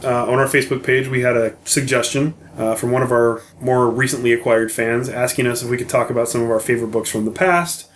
Uh, 0.03 0.25
on 0.25 0.39
our 0.39 0.47
Facebook 0.47 0.83
page, 0.83 1.07
we 1.07 1.21
had 1.21 1.35
a 1.35 1.55
suggestion 1.65 2.33
uh, 2.57 2.75
from 2.75 2.91
one 2.91 3.01
of 3.03 3.11
our 3.11 3.41
more 3.59 3.89
recently 3.89 4.33
acquired 4.33 4.71
fans 4.71 5.09
asking 5.09 5.47
us 5.47 5.63
if 5.63 5.69
we 5.69 5.77
could 5.77 5.89
talk 5.89 6.09
about 6.09 6.27
some 6.29 6.41
of 6.41 6.49
our 6.49 6.59
favorite 6.59 6.91
books 6.91 7.09
from 7.09 7.25
the 7.25 7.31
past 7.31 7.89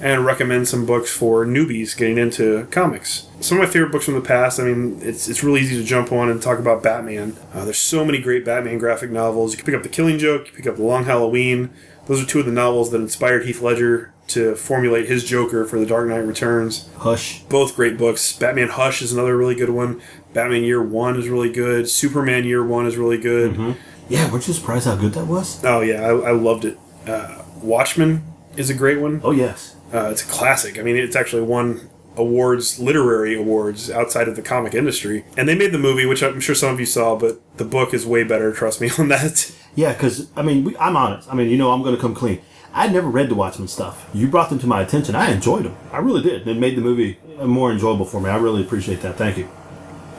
and 0.00 0.26
recommend 0.26 0.66
some 0.66 0.84
books 0.84 1.10
for 1.10 1.46
newbies 1.46 1.96
getting 1.96 2.18
into 2.18 2.66
comics. 2.66 3.28
Some 3.40 3.58
of 3.58 3.64
my 3.64 3.70
favorite 3.70 3.92
books 3.92 4.04
from 4.04 4.14
the 4.14 4.20
past, 4.20 4.58
I 4.58 4.64
mean, 4.64 4.98
it's, 5.00 5.28
it's 5.28 5.44
really 5.44 5.60
easy 5.60 5.76
to 5.76 5.84
jump 5.84 6.10
on 6.10 6.28
and 6.28 6.42
talk 6.42 6.58
about 6.58 6.82
Batman. 6.82 7.36
Uh, 7.52 7.64
there's 7.64 7.78
so 7.78 8.04
many 8.04 8.18
great 8.18 8.44
Batman 8.44 8.78
graphic 8.78 9.10
novels. 9.10 9.52
You 9.52 9.58
can 9.58 9.66
pick 9.66 9.74
up 9.74 9.82
The 9.84 9.88
Killing 9.88 10.18
Joke, 10.18 10.46
you 10.46 10.52
can 10.52 10.56
pick 10.56 10.66
up 10.66 10.76
The 10.76 10.82
Long 10.82 11.04
Halloween. 11.04 11.70
Those 12.06 12.22
are 12.22 12.26
two 12.26 12.40
of 12.40 12.46
the 12.46 12.52
novels 12.52 12.90
that 12.90 13.00
inspired 13.00 13.46
Heath 13.46 13.62
Ledger 13.62 14.12
to 14.26 14.56
formulate 14.56 15.06
his 15.06 15.22
Joker 15.24 15.64
for 15.64 15.78
The 15.78 15.86
Dark 15.86 16.08
Knight 16.08 16.18
Returns 16.18 16.88
Hush. 16.98 17.42
both 17.44 17.76
great 17.76 17.96
books. 17.96 18.36
Batman 18.36 18.68
Hush 18.68 19.00
is 19.00 19.12
another 19.12 19.36
really 19.36 19.54
good 19.54 19.70
one. 19.70 20.00
Batman 20.34 20.64
Year 20.64 20.82
One 20.82 21.18
is 21.18 21.28
really 21.28 21.50
good. 21.50 21.88
Superman 21.88 22.44
Year 22.44 22.64
One 22.64 22.86
is 22.86 22.96
really 22.96 23.18
good. 23.18 23.76
Yeah, 24.08 24.30
weren't 24.30 24.46
you 24.46 24.52
surprised 24.52 24.84
how 24.86 24.96
good 24.96 25.12
that 25.14 25.26
was? 25.26 25.64
Oh 25.64 25.80
yeah, 25.80 26.02
I, 26.02 26.10
I 26.10 26.30
loved 26.32 26.66
it. 26.66 26.78
Uh, 27.06 27.42
Watchmen 27.62 28.22
is 28.56 28.68
a 28.68 28.74
great 28.74 29.00
one. 29.00 29.20
Oh 29.24 29.30
yes. 29.30 29.76
Uh, 29.92 30.08
it's 30.10 30.22
a 30.22 30.26
classic. 30.26 30.78
I 30.78 30.82
mean, 30.82 30.96
it's 30.96 31.16
actually 31.16 31.42
won 31.42 31.88
awards, 32.16 32.78
literary 32.78 33.36
awards 33.36 33.90
outside 33.90 34.28
of 34.28 34.36
the 34.36 34.42
comic 34.42 34.74
industry. 34.74 35.24
And 35.36 35.48
they 35.48 35.54
made 35.54 35.72
the 35.72 35.78
movie, 35.78 36.04
which 36.06 36.22
I'm 36.22 36.40
sure 36.40 36.54
some 36.54 36.74
of 36.74 36.80
you 36.80 36.86
saw, 36.86 37.16
but 37.16 37.40
the 37.56 37.64
book 37.64 37.94
is 37.94 38.04
way 38.04 38.24
better. 38.24 38.52
Trust 38.52 38.80
me 38.80 38.90
on 38.98 39.08
that. 39.08 39.52
Yeah, 39.74 39.92
because 39.92 40.30
I 40.36 40.42
mean, 40.42 40.64
we, 40.64 40.76
I'm 40.78 40.96
honest. 40.96 41.30
I 41.30 41.34
mean, 41.34 41.48
you 41.48 41.56
know, 41.56 41.70
I'm 41.72 41.82
going 41.82 41.94
to 41.94 42.00
come 42.00 42.14
clean. 42.14 42.40
I'd 42.72 42.92
never 42.92 43.08
read 43.08 43.28
the 43.28 43.36
Watchmen 43.36 43.68
stuff. 43.68 44.10
You 44.12 44.26
brought 44.26 44.50
them 44.50 44.58
to 44.58 44.66
my 44.66 44.82
attention. 44.82 45.14
I 45.14 45.30
enjoyed 45.30 45.64
them. 45.64 45.76
I 45.92 45.98
really 45.98 46.22
did. 46.22 46.46
It 46.48 46.58
made 46.58 46.76
the 46.76 46.82
movie 46.82 47.18
more 47.44 47.70
enjoyable 47.70 48.04
for 48.04 48.20
me. 48.20 48.28
I 48.30 48.36
really 48.36 48.62
appreciate 48.62 49.00
that. 49.02 49.16
Thank 49.16 49.38
you. 49.38 49.48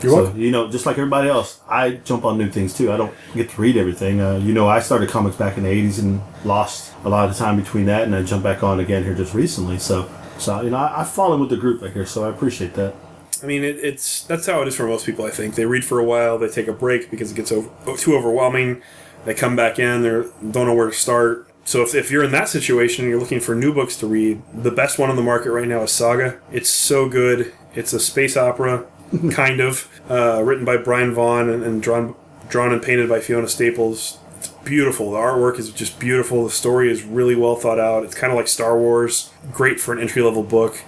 You're 0.02 0.12
So, 0.12 0.24
welcome. 0.24 0.40
you 0.40 0.52
know, 0.52 0.70
just 0.70 0.86
like 0.86 0.98
everybody 0.98 1.30
else, 1.30 1.60
I 1.70 1.92
jump 1.92 2.26
on 2.26 2.38
new 2.38 2.50
things 2.50 2.74
too. 2.74 2.92
I 2.92 2.98
don't 2.98 3.14
get 3.34 3.50
to 3.52 3.62
read 3.62 3.78
everything. 3.78 4.22
Uh, 4.22 4.38
you 4.38 4.54
know, 4.54 4.68
I 4.68 4.80
started 4.80 5.10
comics 5.10 5.36
back 5.36 5.58
in 5.58 5.64
the 5.64 5.70
'80s 5.70 6.00
and 6.00 6.22
lost 6.44 6.94
a 7.04 7.10
lot 7.10 7.30
of 7.30 7.36
time 7.38 7.56
between 7.58 7.86
that, 7.86 8.04
and 8.04 8.16
I 8.16 8.24
jumped 8.24 8.44
back 8.44 8.64
on 8.64 8.80
again 8.80 9.04
here 9.04 9.14
just 9.16 9.34
recently. 9.34 9.80
So, 9.80 10.10
so 10.38 10.62
you 10.62 10.70
know, 10.70 10.78
I, 10.78 11.02
I've 11.02 11.10
fallen 11.10 11.40
with 11.40 11.50
the 11.50 11.58
group 11.58 11.82
right 11.82 11.92
here, 11.94 12.06
so 12.06 12.26
I 12.26 12.30
appreciate 12.30 12.74
that. 12.76 12.94
I 13.42 13.46
mean, 13.48 13.64
it, 13.64 13.78
it's 13.84 14.24
that's 14.24 14.46
how 14.48 14.62
it 14.62 14.68
is 14.68 14.76
for 14.76 14.86
most 14.88 15.06
people. 15.06 15.26
I 15.26 15.30
think 15.32 15.56
they 15.56 15.66
read 15.66 15.86
for 15.86 16.00
a 16.00 16.04
while, 16.04 16.38
they 16.38 16.48
take 16.50 16.68
a 16.68 16.74
break 16.74 17.10
because 17.12 17.32
it 17.32 17.36
gets 17.36 17.52
over, 17.52 17.70
too 17.98 18.16
overwhelming. 18.16 18.82
They 19.26 19.34
come 19.34 19.56
back 19.56 19.80
in, 19.80 20.04
they 20.04 20.10
don't 20.52 20.68
know 20.68 20.74
where 20.76 20.88
to 20.88 20.94
start. 20.94 21.48
So 21.68 21.82
if, 21.82 21.96
if 21.96 22.12
you're 22.12 22.24
in 22.24 22.32
that 22.32 22.48
situation 22.48 23.06
and 23.06 23.10
you're 23.10 23.20
looking 23.20 23.40
for 23.40 23.56
new 23.56 23.74
books 23.74 23.96
to 23.98 24.06
read, 24.08 24.40
the 24.54 24.70
best 24.70 25.00
one 25.00 25.10
on 25.10 25.16
the 25.16 25.24
market 25.24 25.50
right 25.52 25.68
now 25.68 25.82
is 25.82 25.92
Saga. 25.92 26.40
It's 26.52 26.70
so 26.70 27.10
good. 27.10 27.52
It's 27.74 27.92
a 27.92 28.00
space 28.00 28.38
opera, 28.38 28.86
kind 29.32 29.60
of, 29.60 29.90
uh, 30.10 30.42
written 30.44 30.66
by 30.66 30.78
Brian 30.78 31.14
Vaughan 31.14 31.50
and, 31.50 31.64
and 31.64 31.82
drawn 31.82 32.16
drawn 32.50 32.72
and 32.72 32.82
painted 32.82 33.10
by 33.10 33.20
Fiona 33.20 33.48
Staples. 33.48 34.20
It's 34.38 34.48
beautiful. 34.48 35.12
The 35.12 35.18
artwork 35.18 35.58
is 35.58 35.72
just 35.72 36.00
beautiful. 36.00 36.44
The 36.44 36.52
story 36.52 36.92
is 36.92 37.04
really 37.04 37.36
well 37.36 37.56
thought 37.56 37.80
out. 37.80 38.04
It's 38.04 38.16
kind 38.16 38.32
of 38.32 38.38
like 38.38 38.48
Star 38.48 38.78
Wars. 38.78 39.32
Great 39.52 39.80
for 39.80 39.94
an 39.94 40.00
entry 40.00 40.22
level 40.22 40.44
book. 40.44 40.82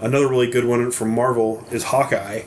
Another 0.00 0.28
really 0.28 0.50
good 0.50 0.64
one 0.64 0.90
from 0.90 1.10
Marvel 1.10 1.64
is 1.70 1.84
Hawkeye, 1.84 2.42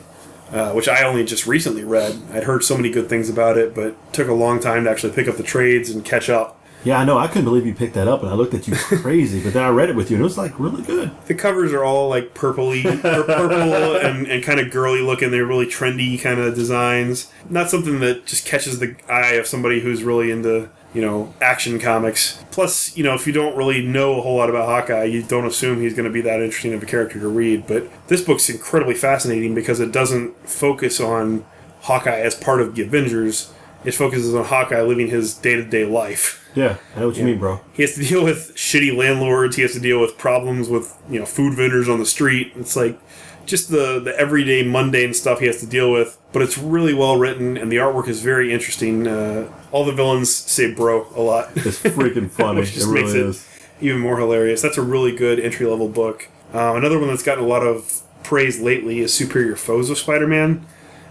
uh, 0.52 0.72
which 0.72 0.88
I 0.88 1.02
only 1.02 1.24
just 1.24 1.46
recently 1.46 1.82
read. 1.82 2.20
I'd 2.32 2.44
heard 2.44 2.62
so 2.62 2.76
many 2.76 2.90
good 2.90 3.08
things 3.08 3.30
about 3.30 3.56
it, 3.56 3.74
but 3.74 3.96
took 4.12 4.28
a 4.28 4.34
long 4.34 4.60
time 4.60 4.84
to 4.84 4.90
actually 4.90 5.14
pick 5.14 5.28
up 5.28 5.36
the 5.36 5.42
trades 5.42 5.90
and 5.90 6.04
catch 6.04 6.28
up. 6.28 6.57
Yeah, 6.88 7.00
I 7.00 7.04
know. 7.04 7.18
I 7.18 7.26
couldn't 7.26 7.44
believe 7.44 7.66
you 7.66 7.74
picked 7.74 7.92
that 7.96 8.08
up, 8.08 8.22
and 8.22 8.30
I 8.30 8.34
looked 8.34 8.54
at 8.54 8.66
you 8.66 8.74
crazy. 8.76 9.42
but 9.42 9.52
then 9.52 9.62
I 9.62 9.68
read 9.68 9.90
it 9.90 9.94
with 9.94 10.10
you, 10.10 10.16
and 10.16 10.22
it 10.22 10.24
was 10.24 10.38
like 10.38 10.58
really 10.58 10.82
good. 10.82 11.10
The 11.26 11.34
covers 11.34 11.70
are 11.74 11.84
all 11.84 12.08
like 12.08 12.32
purpley, 12.32 12.82
pur- 12.82 13.24
purple 13.26 13.96
and, 13.98 14.26
and 14.26 14.42
kind 14.42 14.58
of 14.58 14.70
girly 14.70 15.02
looking. 15.02 15.30
They're 15.30 15.44
really 15.44 15.66
trendy 15.66 16.18
kind 16.18 16.40
of 16.40 16.54
designs. 16.54 17.30
Not 17.50 17.68
something 17.68 18.00
that 18.00 18.24
just 18.24 18.46
catches 18.46 18.78
the 18.78 18.96
eye 19.06 19.34
of 19.34 19.46
somebody 19.46 19.80
who's 19.80 20.02
really 20.02 20.30
into 20.30 20.70
you 20.94 21.02
know 21.02 21.34
action 21.42 21.78
comics. 21.78 22.42
Plus, 22.52 22.96
you 22.96 23.04
know, 23.04 23.12
if 23.12 23.26
you 23.26 23.34
don't 23.34 23.54
really 23.54 23.86
know 23.86 24.18
a 24.18 24.22
whole 24.22 24.38
lot 24.38 24.48
about 24.48 24.64
Hawkeye, 24.64 25.04
you 25.04 25.22
don't 25.22 25.44
assume 25.44 25.82
he's 25.82 25.92
going 25.92 26.08
to 26.08 26.10
be 26.12 26.22
that 26.22 26.40
interesting 26.40 26.72
of 26.72 26.82
a 26.82 26.86
character 26.86 27.20
to 27.20 27.28
read. 27.28 27.66
But 27.66 27.86
this 28.08 28.22
book's 28.22 28.48
incredibly 28.48 28.94
fascinating 28.94 29.54
because 29.54 29.78
it 29.78 29.92
doesn't 29.92 30.48
focus 30.48 31.00
on 31.00 31.44
Hawkeye 31.82 32.20
as 32.20 32.34
part 32.34 32.62
of 32.62 32.76
the 32.76 32.82
Avengers. 32.82 33.52
It 33.84 33.92
focuses 33.92 34.34
on 34.34 34.46
Hawkeye 34.46 34.80
living 34.80 35.08
his 35.08 35.34
day 35.34 35.54
to 35.54 35.62
day 35.62 35.84
life. 35.84 36.47
Yeah, 36.54 36.76
I 36.96 37.00
know 37.00 37.08
what 37.08 37.16
you 37.16 37.24
mean, 37.24 37.38
bro. 37.38 37.60
He 37.74 37.82
has 37.82 37.94
to 37.94 38.04
deal 38.04 38.24
with 38.24 38.52
shitty 38.56 38.96
landlords. 38.96 39.56
He 39.56 39.62
has 39.62 39.72
to 39.74 39.80
deal 39.80 40.00
with 40.00 40.18
problems 40.18 40.68
with 40.68 40.96
you 41.10 41.20
know 41.20 41.26
food 41.26 41.54
vendors 41.54 41.88
on 41.88 41.98
the 41.98 42.06
street. 42.06 42.52
It's 42.56 42.74
like 42.76 42.98
just 43.46 43.70
the 43.70 44.00
the 44.00 44.18
everyday 44.18 44.62
mundane 44.62 45.14
stuff 45.14 45.40
he 45.40 45.46
has 45.46 45.60
to 45.60 45.66
deal 45.66 45.92
with. 45.92 46.18
But 46.32 46.42
it's 46.42 46.58
really 46.58 46.94
well 46.94 47.16
written, 47.16 47.56
and 47.56 47.70
the 47.72 47.76
artwork 47.76 48.08
is 48.08 48.22
very 48.22 48.52
interesting. 48.52 49.06
Uh, 49.06 49.50
all 49.72 49.84
the 49.84 49.92
villains 49.92 50.34
say 50.34 50.72
"bro" 50.74 51.06
a 51.14 51.20
lot, 51.20 51.50
It's 51.56 51.80
freaking 51.80 52.30
funny. 52.30 52.60
which 52.60 52.70
it 52.70 52.74
just 52.74 52.86
really 52.88 53.02
makes 53.02 53.14
it 53.14 53.20
is. 53.26 53.48
even 53.80 54.00
more 54.00 54.18
hilarious. 54.18 54.60
That's 54.62 54.78
a 54.78 54.82
really 54.82 55.14
good 55.14 55.38
entry 55.38 55.66
level 55.66 55.88
book. 55.88 56.28
Um, 56.52 56.76
another 56.76 56.98
one 56.98 57.08
that's 57.08 57.22
gotten 57.22 57.44
a 57.44 57.46
lot 57.46 57.62
of 57.62 58.02
praise 58.24 58.58
lately 58.60 58.98
is 59.00 59.12
Superior 59.14 59.54
Foes 59.56 59.90
of 59.90 59.98
Spider 59.98 60.26
Man. 60.26 60.66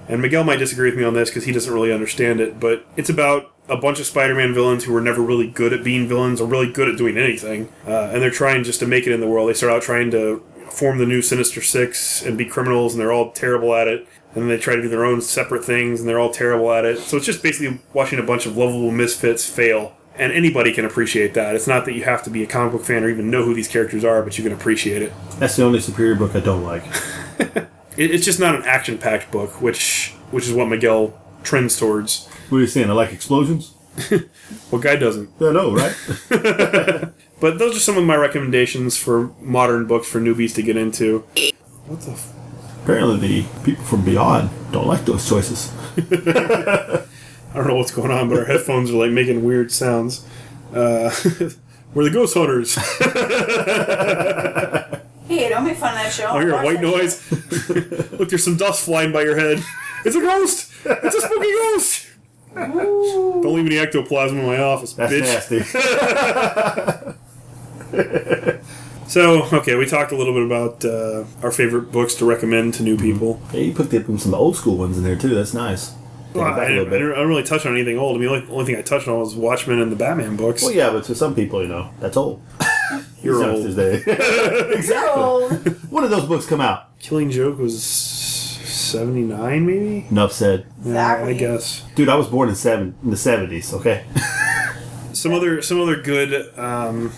And 0.07 0.21
Miguel 0.21 0.43
might 0.43 0.57
disagree 0.57 0.89
with 0.89 0.97
me 0.97 1.03
on 1.03 1.13
this 1.13 1.29
because 1.29 1.45
he 1.45 1.51
doesn't 1.51 1.73
really 1.73 1.91
understand 1.91 2.39
it, 2.39 2.59
but 2.59 2.85
it's 2.95 3.09
about 3.09 3.51
a 3.69 3.75
bunch 3.75 3.99
of 3.99 4.05
Spider-Man 4.05 4.53
villains 4.53 4.85
who 4.85 4.93
were 4.93 5.01
never 5.01 5.21
really 5.21 5.47
good 5.47 5.73
at 5.73 5.83
being 5.83 6.07
villains 6.07 6.39
or 6.39 6.47
really 6.47 6.71
good 6.71 6.87
at 6.87 6.97
doing 6.97 7.17
anything, 7.17 7.69
uh, 7.85 8.09
and 8.13 8.21
they're 8.21 8.31
trying 8.31 8.63
just 8.63 8.79
to 8.79 8.87
make 8.87 9.05
it 9.05 9.13
in 9.13 9.19
the 9.19 9.27
world. 9.27 9.49
They 9.49 9.53
start 9.53 9.73
out 9.73 9.81
trying 9.81 10.11
to 10.11 10.43
form 10.69 10.97
the 10.97 11.05
new 11.05 11.21
Sinister 11.21 11.61
Six 11.61 12.23
and 12.23 12.37
be 12.37 12.45
criminals, 12.45 12.93
and 12.93 13.01
they're 13.01 13.11
all 13.11 13.31
terrible 13.31 13.75
at 13.75 13.87
it. 13.87 14.07
And 14.33 14.43
then 14.43 14.49
they 14.49 14.57
try 14.57 14.75
to 14.75 14.81
do 14.81 14.89
their 14.89 15.05
own 15.05 15.21
separate 15.21 15.65
things, 15.65 15.99
and 15.99 16.07
they're 16.07 16.19
all 16.19 16.31
terrible 16.31 16.71
at 16.71 16.85
it. 16.85 16.99
So 16.99 17.17
it's 17.17 17.25
just 17.25 17.41
basically 17.41 17.79
watching 17.93 18.19
a 18.19 18.23
bunch 18.23 18.45
of 18.45 18.55
lovable 18.55 18.91
misfits 18.91 19.49
fail. 19.49 19.95
And 20.15 20.31
anybody 20.31 20.73
can 20.73 20.85
appreciate 20.85 21.33
that. 21.35 21.55
It's 21.55 21.67
not 21.67 21.85
that 21.85 21.93
you 21.93 22.03
have 22.03 22.23
to 22.23 22.29
be 22.29 22.43
a 22.43 22.47
comic 22.47 22.73
book 22.73 22.83
fan 22.83 23.03
or 23.03 23.09
even 23.09 23.29
know 23.29 23.43
who 23.43 23.53
these 23.53 23.67
characters 23.67 24.03
are, 24.03 24.21
but 24.23 24.37
you 24.37 24.43
can 24.43 24.53
appreciate 24.53 25.01
it. 25.01 25.13
That's 25.39 25.55
the 25.55 25.63
only 25.63 25.79
superior 25.79 26.15
book 26.15 26.35
I 26.35 26.39
don't 26.39 26.63
like. 26.63 26.83
It, 27.97 28.11
it's 28.11 28.23
just 28.25 28.39
not 28.39 28.55
an 28.55 28.63
action-packed 28.63 29.31
book, 29.31 29.61
which 29.61 30.13
which 30.31 30.45
is 30.47 30.53
what 30.53 30.67
Miguel 30.67 31.19
trends 31.43 31.77
towards. 31.77 32.27
What 32.49 32.59
are 32.59 32.61
you 32.61 32.67
saying? 32.67 32.89
I 32.89 32.93
like 32.93 33.11
explosions? 33.13 33.73
What 34.69 34.81
guy 34.81 34.95
doesn't? 34.95 35.29
I 35.41 35.51
know, 35.51 35.73
right? 35.73 35.95
But 37.39 37.59
those 37.59 37.75
are 37.75 37.79
some 37.79 37.97
of 37.97 38.03
my 38.03 38.15
recommendations 38.15 38.97
for 38.97 39.29
modern 39.41 39.85
books 39.85 40.07
for 40.07 40.19
newbies 40.19 40.55
to 40.55 40.61
get 40.63 40.75
into. 40.77 41.19
What 41.85 42.01
the? 42.01 42.11
F- 42.11 42.33
Apparently, 42.83 43.17
the 43.41 43.45
people 43.63 43.83
from 43.83 44.03
Beyond 44.05 44.49
don't 44.71 44.87
like 44.87 45.05
those 45.05 45.27
choices. 45.27 45.71
I 45.97 47.03
don't 47.53 47.67
know 47.67 47.75
what's 47.75 47.91
going 47.91 48.11
on, 48.11 48.29
but 48.29 48.39
our 48.39 48.45
headphones 48.45 48.89
are 48.91 48.95
like 48.95 49.11
making 49.11 49.43
weird 49.43 49.71
sounds. 49.71 50.25
Uh, 50.73 51.11
we're 51.93 52.05
the 52.05 52.11
ghost 52.11 52.33
hunters. 52.33 52.77
Hey, 55.57 55.63
don't 55.63 55.65
make 55.65 55.77
fun 55.77 55.91
of 55.93 55.97
that 56.03 56.11
show. 56.13 56.27
I 56.27 56.41
hear 56.41 56.53
a 56.55 56.63
white 56.63 56.81
noise. 56.81 57.31
Look, 58.19 58.29
there's 58.29 58.43
some 58.43 58.57
dust 58.57 58.83
flying 58.85 59.11
by 59.11 59.23
your 59.23 59.37
head. 59.37 59.63
It's 60.05 60.15
a 60.15 60.21
ghost. 60.21 60.71
It's 60.85 61.15
a 61.15 61.21
spooky 61.21 61.51
ghost. 61.51 62.03
Don't 62.55 63.55
leave 63.55 63.65
any 63.67 63.77
ectoplasm 63.77 64.39
in 64.39 64.45
my 64.45 64.57
office, 64.59 64.93
That's 64.93 65.13
bitch. 65.13 65.21
nasty. 65.21 67.17
So, 69.07 69.43
okay, 69.53 69.75
we 69.75 69.85
talked 69.85 70.11
a 70.11 70.17
little 70.17 70.33
bit 70.33 70.43
about 70.43 70.83
uh, 70.83 71.23
our 71.41 71.49
favorite 71.49 71.93
books 71.93 72.13
to 72.15 72.25
recommend 72.25 72.73
to 72.73 72.83
new 72.83 72.97
people. 72.97 73.41
yeah, 73.53 73.61
you 73.61 73.73
put 73.73 73.89
the, 73.89 74.03
some 74.19 74.33
old 74.33 74.57
school 74.57 74.75
ones 74.75 74.97
in 74.97 75.05
there 75.05 75.15
too. 75.15 75.33
That's 75.33 75.53
nice. 75.53 75.93
Well, 76.33 76.45
it 76.45 76.49
back 76.49 76.59
I, 76.59 76.63
a 76.65 76.67
didn't, 76.67 76.77
little 76.77 76.87
I 76.87 76.89
bit. 76.89 76.97
didn't- 76.99 77.11
I 77.13 77.15
didn't 77.15 77.29
really 77.29 77.43
touch 77.43 77.65
on 77.65 77.71
anything 77.71 77.97
old. 77.97 78.17
I 78.17 78.19
mean, 78.19 78.27
the 78.27 78.35
only, 78.35 78.51
only 78.51 78.65
thing 78.65 78.75
I 78.75 78.81
touched 78.81 79.07
on 79.07 79.17
was 79.17 79.33
Watchmen 79.33 79.79
and 79.79 79.89
the 79.93 79.95
Batman 79.95 80.35
books. 80.35 80.61
Well, 80.61 80.73
yeah, 80.73 80.89
but 80.89 81.05
to 81.05 81.15
some 81.15 81.33
people, 81.35 81.61
you 81.61 81.69
know, 81.69 81.89
that's 82.01 82.17
old. 82.17 82.41
You're 83.23 83.41
Youngsters 83.41 83.77
old. 83.77 84.05
Day. 84.05 84.73
exactly. 84.77 85.21
old. 85.21 85.51
When 85.91 86.03
did 86.03 86.11
those 86.11 86.25
books 86.25 86.45
come 86.45 86.61
out? 86.61 86.97
Killing 86.99 87.29
Joke 87.31 87.57
was 87.57 87.81
79, 87.83 89.65
maybe? 89.65 90.07
Enough 90.09 90.31
said. 90.31 90.65
Yeah, 90.83 90.91
I 90.91 91.29
Exactly. 91.29 91.37
guess. 91.37 91.83
Dude, 91.95 92.09
I 92.09 92.15
was 92.15 92.27
born 92.27 92.49
in 92.49 92.55
seven 92.55 92.95
in 93.03 93.09
the 93.09 93.17
seventies. 93.17 93.73
Okay. 93.73 94.05
Some 95.13 95.33
other 95.33 95.63
some 95.63 95.81
other 95.81 95.99
good 95.99 96.55
um, 96.59 97.11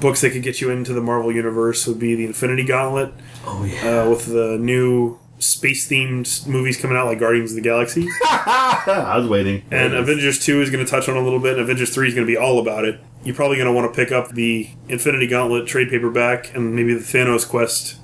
books 0.00 0.20
that 0.20 0.30
could 0.30 0.44
get 0.44 0.60
you 0.60 0.70
into 0.70 0.92
the 0.92 1.00
Marvel 1.00 1.32
universe 1.32 1.84
would 1.88 1.98
be 1.98 2.14
the 2.14 2.24
Infinity 2.24 2.64
Gauntlet, 2.64 3.12
Oh 3.44 3.64
yeah. 3.64 4.02
uh, 4.02 4.08
with 4.10 4.26
the 4.26 4.56
new 4.60 5.18
space 5.40 5.88
themed 5.88 6.46
movies 6.46 6.80
coming 6.80 6.96
out 6.96 7.06
like 7.06 7.18
Guardians 7.18 7.50
of 7.50 7.56
the 7.56 7.62
Galaxy. 7.62 8.06
I 8.24 9.14
was 9.18 9.28
waiting. 9.28 9.64
And 9.72 9.92
Avengers 9.94 10.38
2 10.44 10.62
is 10.62 10.70
going 10.70 10.84
to 10.84 10.90
touch 10.90 11.08
on 11.08 11.16
it 11.16 11.20
a 11.20 11.22
little 11.22 11.40
bit, 11.40 11.52
and 11.54 11.62
Avengers 11.62 11.92
3 11.92 12.08
is 12.08 12.14
going 12.14 12.26
to 12.26 12.30
be 12.32 12.36
all 12.36 12.60
about 12.60 12.84
it. 12.84 13.00
You're 13.24 13.34
probably 13.34 13.56
going 13.56 13.66
to 13.66 13.72
want 13.72 13.92
to 13.92 13.96
pick 13.96 14.12
up 14.12 14.30
the 14.30 14.70
Infinity 14.88 15.26
Gauntlet 15.26 15.66
trade 15.66 15.90
paperback 15.90 16.54
and 16.54 16.74
maybe 16.74 16.94
the 16.94 17.00
Thanos 17.00 17.46
Quest 17.46 17.96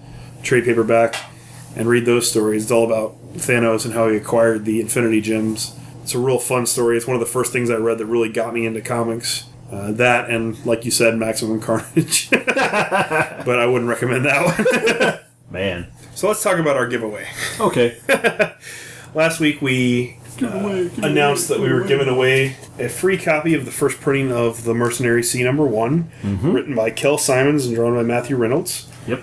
trade 0.43 0.65
paperback 0.65 1.17
and 1.77 1.89
read 1.89 2.05
those 2.05 2.31
stories. 2.31 2.65
It's 2.65 2.73
all 2.73 2.85
about 2.85 3.17
Thanos 3.35 3.85
and 3.85 3.95
how 3.95 4.09
he 4.09 4.17
acquired 4.17 4.65
the 4.65 4.81
Infinity 4.81 5.21
Gems. 5.21 5.79
It's 6.03 6.15
a 6.15 6.19
real 6.19 6.39
fun 6.39 6.67
story. 6.67 6.97
It's 6.97 7.07
one 7.07 7.17
of 7.17 7.21
the 7.21 7.27
first 7.27 7.53
things 7.53 7.71
I 7.71 7.77
read 7.77 7.99
that 7.99 8.07
really 8.07 8.29
got 8.29 8.53
me 8.53 8.67
into 8.67 8.81
comics. 8.81 9.45
Uh, 9.73 9.93
that 9.93 10.29
and, 10.31 10.65
like 10.67 10.85
you 10.85 10.91
said, 10.91 11.17
Maximum 11.17 11.61
Carnage. 11.61 12.31
but 12.31 12.59
I 13.59 13.67
wouldn't 13.67 13.89
recommend 13.89 14.25
that 14.27 14.45
one. 14.45 15.21
Man. 15.51 15.87
so 16.15 16.29
let's 16.29 16.43
talk 16.43 16.59
about 16.59 16.77
our 16.77 16.87
giveaway. 16.87 17.27
Okay. 17.59 17.99
Last 19.15 19.41
week 19.41 19.63
we 19.63 20.19
uh, 20.43 20.89
announced 21.03 21.49
that 21.49 21.61
we 21.61 21.73
were 21.73 21.85
giving 21.85 22.09
away 22.09 22.57
a 22.79 22.89
free 22.89 23.17
copy 23.19 23.55
of 23.55 23.65
the 23.65 23.71
first 23.71 24.01
printing 24.01 24.33
of 24.33 24.65
The 24.65 24.75
Mercenary 24.75 25.23
Sea 25.23 25.43
number 25.43 25.65
one, 25.67 26.11
written 26.43 26.75
by 26.75 26.91
Kel 26.91 27.19
Symons 27.19 27.67
and 27.67 27.75
drawn 27.75 27.95
by 27.95 28.03
Matthew 28.03 28.37
Reynolds. 28.37 28.89
Yep. 29.07 29.23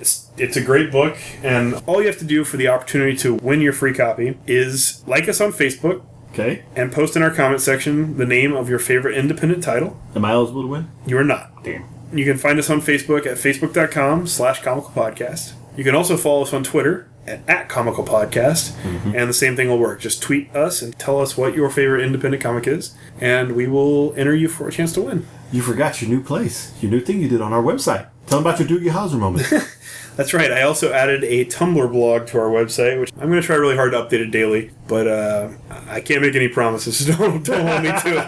It's, 0.00 0.28
it's 0.36 0.56
a 0.56 0.62
great 0.62 0.92
book, 0.92 1.16
and 1.42 1.74
all 1.86 2.00
you 2.00 2.06
have 2.06 2.18
to 2.18 2.24
do 2.24 2.44
for 2.44 2.56
the 2.58 2.68
opportunity 2.68 3.16
to 3.18 3.34
win 3.34 3.60
your 3.60 3.72
free 3.72 3.94
copy 3.94 4.38
is 4.46 5.02
like 5.06 5.28
us 5.28 5.40
on 5.40 5.50
Facebook 5.52 6.02
Okay. 6.32 6.64
and 6.76 6.92
post 6.92 7.16
in 7.16 7.22
our 7.22 7.30
comment 7.30 7.62
section 7.62 8.18
the 8.18 8.26
name 8.26 8.52
of 8.52 8.68
your 8.68 8.78
favorite 8.78 9.16
independent 9.16 9.64
title. 9.64 9.98
Am 10.14 10.24
I 10.24 10.32
eligible 10.32 10.62
to 10.62 10.68
win? 10.68 10.88
You 11.06 11.16
are 11.18 11.24
not. 11.24 11.64
Damn. 11.64 11.84
You 12.12 12.24
can 12.24 12.36
find 12.36 12.58
us 12.58 12.68
on 12.70 12.80
Facebook 12.82 13.24
at 13.26 13.36
facebook.com 13.38 14.26
slash 14.26 14.62
comical 14.62 14.90
podcast. 14.90 15.54
You 15.76 15.82
can 15.84 15.94
also 15.94 16.16
follow 16.16 16.42
us 16.42 16.52
on 16.52 16.62
Twitter 16.62 17.08
at, 17.26 17.68
comical 17.68 18.04
podcast. 18.04 18.74
And 19.14 19.28
the 19.28 19.34
same 19.34 19.56
thing 19.56 19.68
will 19.68 19.78
work. 19.78 20.00
Just 20.00 20.22
tweet 20.22 20.54
us 20.54 20.82
and 20.82 20.96
tell 20.98 21.20
us 21.20 21.36
what 21.36 21.54
your 21.54 21.68
favorite 21.70 22.02
independent 22.04 22.42
comic 22.42 22.66
is, 22.66 22.94
and 23.20 23.52
we 23.52 23.66
will 23.66 24.14
enter 24.16 24.34
you 24.34 24.48
for 24.48 24.68
a 24.68 24.72
chance 24.72 24.92
to 24.94 25.02
win. 25.02 25.26
You 25.52 25.62
forgot 25.62 26.00
your 26.02 26.10
new 26.10 26.22
place, 26.22 26.72
your 26.80 26.90
new 26.90 27.00
thing 27.00 27.20
you 27.20 27.28
did 27.28 27.40
on 27.40 27.52
our 27.52 27.62
website. 27.62 28.08
Tell 28.26 28.40
them 28.40 28.46
about 28.46 28.58
your 28.58 28.68
Doogie 28.68 28.90
Howser 28.90 29.18
moment. 29.18 29.46
That's 30.16 30.32
right. 30.32 30.50
I 30.50 30.62
also 30.62 30.92
added 30.92 31.22
a 31.24 31.44
Tumblr 31.44 31.92
blog 31.92 32.26
to 32.28 32.38
our 32.38 32.48
website, 32.48 32.98
which 32.98 33.12
I'm 33.20 33.28
going 33.28 33.40
to 33.40 33.46
try 33.46 33.54
really 33.56 33.76
hard 33.76 33.92
to 33.92 33.98
update 33.98 34.20
it 34.20 34.30
daily, 34.30 34.70
but 34.88 35.06
uh, 35.06 35.50
I 35.88 36.00
can't 36.00 36.22
make 36.22 36.34
any 36.34 36.48
promises. 36.48 36.96
So 37.06 37.16
don't, 37.16 37.44
don't 37.44 37.66
hold 37.66 37.82
me 37.82 37.90
to 37.90 38.24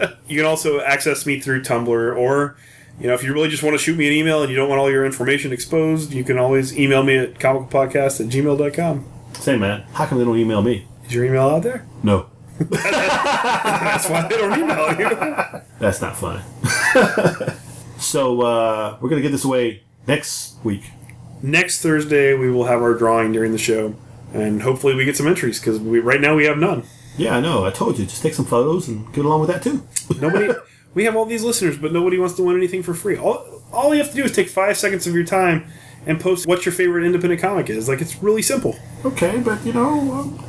it. 0.00 0.18
you 0.26 0.38
can 0.38 0.46
also 0.46 0.80
access 0.80 1.26
me 1.26 1.38
through 1.38 1.62
Tumblr, 1.62 2.16
or 2.16 2.56
you 3.00 3.06
know, 3.06 3.14
if 3.14 3.22
you 3.22 3.32
really 3.32 3.48
just 3.48 3.62
want 3.62 3.74
to 3.74 3.78
shoot 3.82 3.96
me 3.96 4.06
an 4.06 4.12
email 4.12 4.42
and 4.42 4.50
you 4.50 4.56
don't 4.56 4.68
want 4.68 4.80
all 4.80 4.90
your 4.90 5.06
information 5.06 5.52
exposed, 5.52 6.12
you 6.12 6.24
can 6.24 6.38
always 6.38 6.76
email 6.78 7.02
me 7.02 7.16
at 7.16 7.34
comicalpodcast 7.34 8.20
at 8.20 8.26
gmail.com. 8.26 9.04
Say, 9.34 9.56
man, 9.56 9.82
how 9.92 10.06
come 10.06 10.18
they 10.18 10.24
don't 10.24 10.38
email 10.38 10.62
me? 10.62 10.86
Is 11.06 11.14
your 11.14 11.24
email 11.24 11.48
out 11.48 11.62
there? 11.62 11.86
No, 12.02 12.28
That's 12.58 14.08
why 14.08 14.26
they 14.28 14.36
don't 14.36 14.58
email 14.58 14.98
you. 14.98 15.60
that's 15.78 16.00
not 16.00 16.16
funny. 16.16 16.42
so 17.98 18.40
uh, 18.42 18.98
we're 19.00 19.08
gonna 19.08 19.22
get 19.22 19.30
this 19.30 19.44
away 19.44 19.84
next 20.08 20.56
week. 20.64 20.90
Next 21.40 21.82
Thursday, 21.82 22.34
we 22.34 22.50
will 22.50 22.64
have 22.64 22.82
our 22.82 22.94
drawing 22.94 23.30
during 23.30 23.52
the 23.52 23.58
show, 23.58 23.94
and 24.34 24.62
hopefully 24.62 24.96
we 24.96 25.04
get 25.04 25.16
some 25.16 25.28
entries 25.28 25.60
because 25.60 25.78
right 25.78 26.20
now 26.20 26.34
we 26.34 26.46
have 26.46 26.58
none. 26.58 26.82
Yeah, 27.16 27.36
I 27.36 27.40
know. 27.40 27.64
I 27.64 27.70
told 27.70 27.96
you. 27.96 28.06
Just 28.06 28.22
take 28.22 28.34
some 28.34 28.44
photos 28.44 28.88
and 28.88 29.12
get 29.12 29.24
along 29.24 29.40
with 29.42 29.50
that 29.50 29.62
too. 29.62 29.86
Nobody. 30.20 30.52
We 30.98 31.04
have 31.04 31.14
all 31.14 31.24
these 31.24 31.44
listeners, 31.44 31.78
but 31.78 31.92
nobody 31.92 32.18
wants 32.18 32.34
to 32.34 32.42
win 32.42 32.56
anything 32.56 32.82
for 32.82 32.92
free. 32.92 33.16
All 33.16 33.62
all 33.72 33.94
you 33.94 34.02
have 34.02 34.10
to 34.10 34.16
do 34.16 34.24
is 34.24 34.32
take 34.32 34.48
five 34.48 34.76
seconds 34.76 35.06
of 35.06 35.14
your 35.14 35.22
time 35.22 35.70
and 36.06 36.20
post 36.20 36.44
what 36.48 36.66
your 36.66 36.72
favorite 36.72 37.04
independent 37.04 37.40
comic 37.40 37.70
is. 37.70 37.88
Like 37.88 38.00
it's 38.00 38.20
really 38.20 38.42
simple. 38.42 38.74
Okay, 39.04 39.38
but 39.38 39.64
you 39.64 39.72
know, 39.72 39.92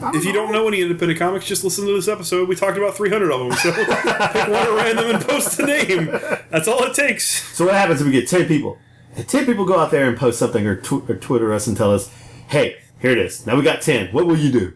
um, 0.01 0.15
If 0.15 0.25
you 0.25 0.33
don't 0.33 0.51
know 0.51 0.67
any 0.67 0.81
independent 0.81 1.19
comics, 1.19 1.45
just 1.45 1.63
listen 1.63 1.85
to 1.85 1.93
this 1.93 2.07
episode. 2.07 2.49
We 2.49 2.55
talked 2.55 2.79
about 2.79 2.95
300 2.97 3.31
of 3.31 3.39
them, 3.41 3.51
so 3.51 3.71
pick 3.75 3.87
one 3.87 4.55
at 4.55 4.73
random 4.75 5.15
and 5.15 5.23
post 5.23 5.55
the 5.57 5.67
name. 5.67 6.05
That's 6.49 6.67
all 6.67 6.83
it 6.83 6.95
takes. 6.95 7.55
So 7.55 7.65
what 7.65 7.75
happens 7.75 8.01
if 8.01 8.07
we 8.07 8.11
get 8.11 8.27
ten 8.27 8.47
people? 8.47 8.79
If 9.15 9.27
ten 9.27 9.45
people 9.45 9.65
go 9.65 9.77
out 9.77 9.91
there 9.91 10.09
and 10.09 10.17
post 10.17 10.39
something 10.39 10.65
or, 10.65 10.77
tw- 10.77 11.07
or 11.07 11.15
Twitter 11.17 11.53
us 11.53 11.67
and 11.67 11.77
tell 11.77 11.93
us, 11.93 12.09
"Hey, 12.47 12.77
here 12.99 13.11
it 13.11 13.19
is. 13.19 13.45
Now 13.45 13.55
we 13.55 13.61
got 13.61 13.83
ten. 13.83 14.07
What 14.07 14.25
will 14.25 14.37
you 14.37 14.51
do? 14.51 14.73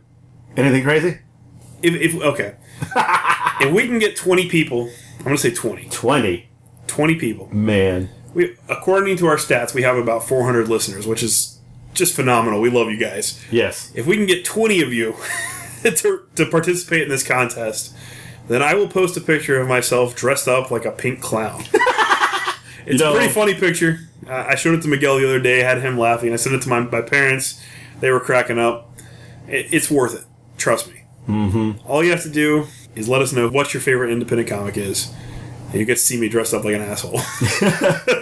Anything 0.55 0.83
crazy? 0.83 1.17
If, 1.81 1.95
if 1.95 2.21
okay, 2.21 2.55
if 3.61 3.73
we 3.73 3.87
can 3.87 3.97
get 3.99 4.15
20 4.15 4.47
people, 4.49 4.89
I'm 5.23 5.29
gonna 5.29 5.37
say 5.37 5.51
20. 5.53 5.87
Twenty. 5.89 6.49
20 6.87 7.15
people. 7.15 7.47
Man, 7.53 8.09
We, 8.33 8.55
according 8.69 9.17
to 9.17 9.27
our 9.27 9.37
stats, 9.37 9.73
we 9.73 9.81
have 9.83 9.95
about 9.97 10.27
400 10.27 10.67
listeners, 10.67 11.07
which 11.07 11.23
is 11.23 11.57
just 11.93 12.13
phenomenal. 12.15 12.59
We 12.61 12.69
love 12.69 12.89
you 12.89 12.97
guys. 12.97 13.41
yes. 13.51 13.91
If 13.95 14.05
we 14.05 14.15
can 14.17 14.25
get 14.25 14.43
20 14.45 14.81
of 14.81 14.93
you 14.93 15.15
to, 15.83 16.23
to 16.35 16.45
participate 16.45 17.03
in 17.03 17.09
this 17.09 17.23
contest, 17.25 17.95
then 18.47 18.61
I 18.61 18.73
will 18.75 18.87
post 18.89 19.15
a 19.17 19.21
picture 19.21 19.59
of 19.59 19.67
myself 19.67 20.15
dressed 20.15 20.47
up 20.47 20.69
like 20.71 20.85
a 20.85 20.91
pink 20.91 21.21
clown. 21.21 21.63
it's 22.85 22.99
know- 23.01 23.13
a 23.13 23.17
pretty 23.17 23.31
funny 23.33 23.53
picture. 23.53 23.99
Uh, 24.27 24.45
I 24.49 24.55
showed 24.55 24.75
it 24.77 24.81
to 24.83 24.87
Miguel 24.87 25.17
the 25.19 25.25
other 25.25 25.39
day, 25.39 25.59
had 25.59 25.81
him 25.81 25.97
laughing. 25.97 26.31
I 26.33 26.35
sent 26.37 26.55
it 26.55 26.61
to 26.63 26.69
my, 26.69 26.81
my 26.81 27.01
parents. 27.01 27.61
They 28.01 28.09
were 28.11 28.19
cracking 28.19 28.59
up. 28.59 28.89
It, 29.47 29.73
it's 29.73 29.89
worth 29.89 30.15
it. 30.15 30.25
Trust 30.57 30.87
me. 30.89 31.03
Mm-hmm. 31.27 31.87
All 31.87 32.03
you 32.03 32.11
have 32.11 32.23
to 32.23 32.29
do 32.29 32.67
is 32.95 33.09
let 33.09 33.21
us 33.21 33.33
know 33.33 33.49
what 33.49 33.73
your 33.73 33.81
favorite 33.81 34.11
independent 34.11 34.49
comic 34.49 34.77
is. 34.77 35.13
And 35.69 35.79
you 35.79 35.85
get 35.85 35.95
to 35.95 36.01
see 36.01 36.19
me 36.19 36.29
dressed 36.29 36.53
up 36.53 36.63
like 36.63 36.75
an 36.75 36.81
asshole. 36.81 37.19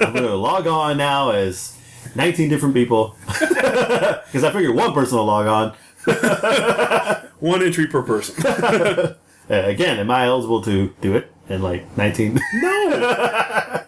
I'm 0.01 0.13
gonna 0.13 0.35
log 0.35 0.67
on 0.67 0.97
now 0.97 1.31
as 1.31 1.77
19 2.15 2.49
different 2.49 2.73
people 2.73 3.15
because 3.27 4.43
I 4.43 4.51
figure 4.51 4.71
one 4.71 4.93
person 4.93 5.17
will 5.17 5.25
log 5.25 5.47
on. 5.47 5.75
One 7.39 7.63
entry 7.63 7.87
per 7.87 8.03
person. 8.03 8.43
Uh, 8.45 9.15
again, 9.47 9.97
am 9.97 10.11
I 10.11 10.25
eligible 10.25 10.61
to 10.63 10.93
do 11.01 11.15
it? 11.15 11.31
in 11.51 11.61
like 11.61 11.97
19. 11.97 12.39
No! 12.55 13.83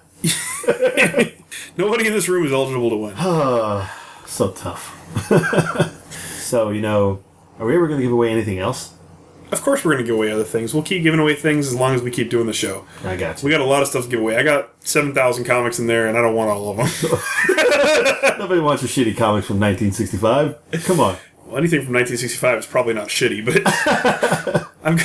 Nobody 1.75 2.07
in 2.07 2.13
this 2.13 2.27
room 2.27 2.45
is 2.45 2.51
eligible 2.51 2.89
to 2.89 2.97
win. 2.97 3.15
so 4.27 4.51
tough. 4.51 4.99
so 6.39 6.69
you 6.69 6.81
know, 6.81 7.23
are 7.59 7.65
we 7.65 7.75
ever 7.75 7.87
gonna 7.87 8.01
give 8.01 8.11
away 8.11 8.29
anything 8.31 8.59
else? 8.59 8.93
Of 9.53 9.61
course, 9.61 9.85
we're 9.85 9.93
going 9.93 10.03
to 10.03 10.07
give 10.07 10.15
away 10.15 10.31
other 10.31 10.43
things. 10.43 10.73
We'll 10.73 10.81
keep 10.83 11.03
giving 11.03 11.19
away 11.19 11.35
things 11.35 11.67
as 11.67 11.75
long 11.75 11.93
as 11.93 12.01
we 12.01 12.09
keep 12.09 12.31
doing 12.31 12.47
the 12.47 12.53
show. 12.53 12.85
I 13.05 13.15
got 13.15 13.41
you. 13.41 13.45
We 13.45 13.51
got 13.51 13.61
a 13.61 13.65
lot 13.65 13.83
of 13.83 13.87
stuff 13.87 14.05
to 14.05 14.09
give 14.09 14.19
away. 14.19 14.35
I 14.35 14.41
got 14.41 14.71
7,000 14.79 15.45
comics 15.45 15.77
in 15.77 15.85
there, 15.85 16.07
and 16.07 16.17
I 16.17 16.21
don't 16.21 16.33
want 16.33 16.49
all 16.49 16.71
of 16.71 16.77
them. 16.77 16.87
Nobody 18.39 18.59
wants 18.59 18.81
your 18.81 18.89
shitty 18.89 19.15
comics 19.15 19.45
from 19.45 19.59
1965. 19.59 20.57
Come 20.85 20.99
on. 20.99 21.17
well, 21.45 21.57
anything 21.57 21.83
from 21.85 21.93
1965 21.93 22.59
is 22.59 22.65
probably 22.65 22.95
not 22.95 23.09
shitty, 23.09 23.45
but 23.45 23.61
I'm, 24.83 24.97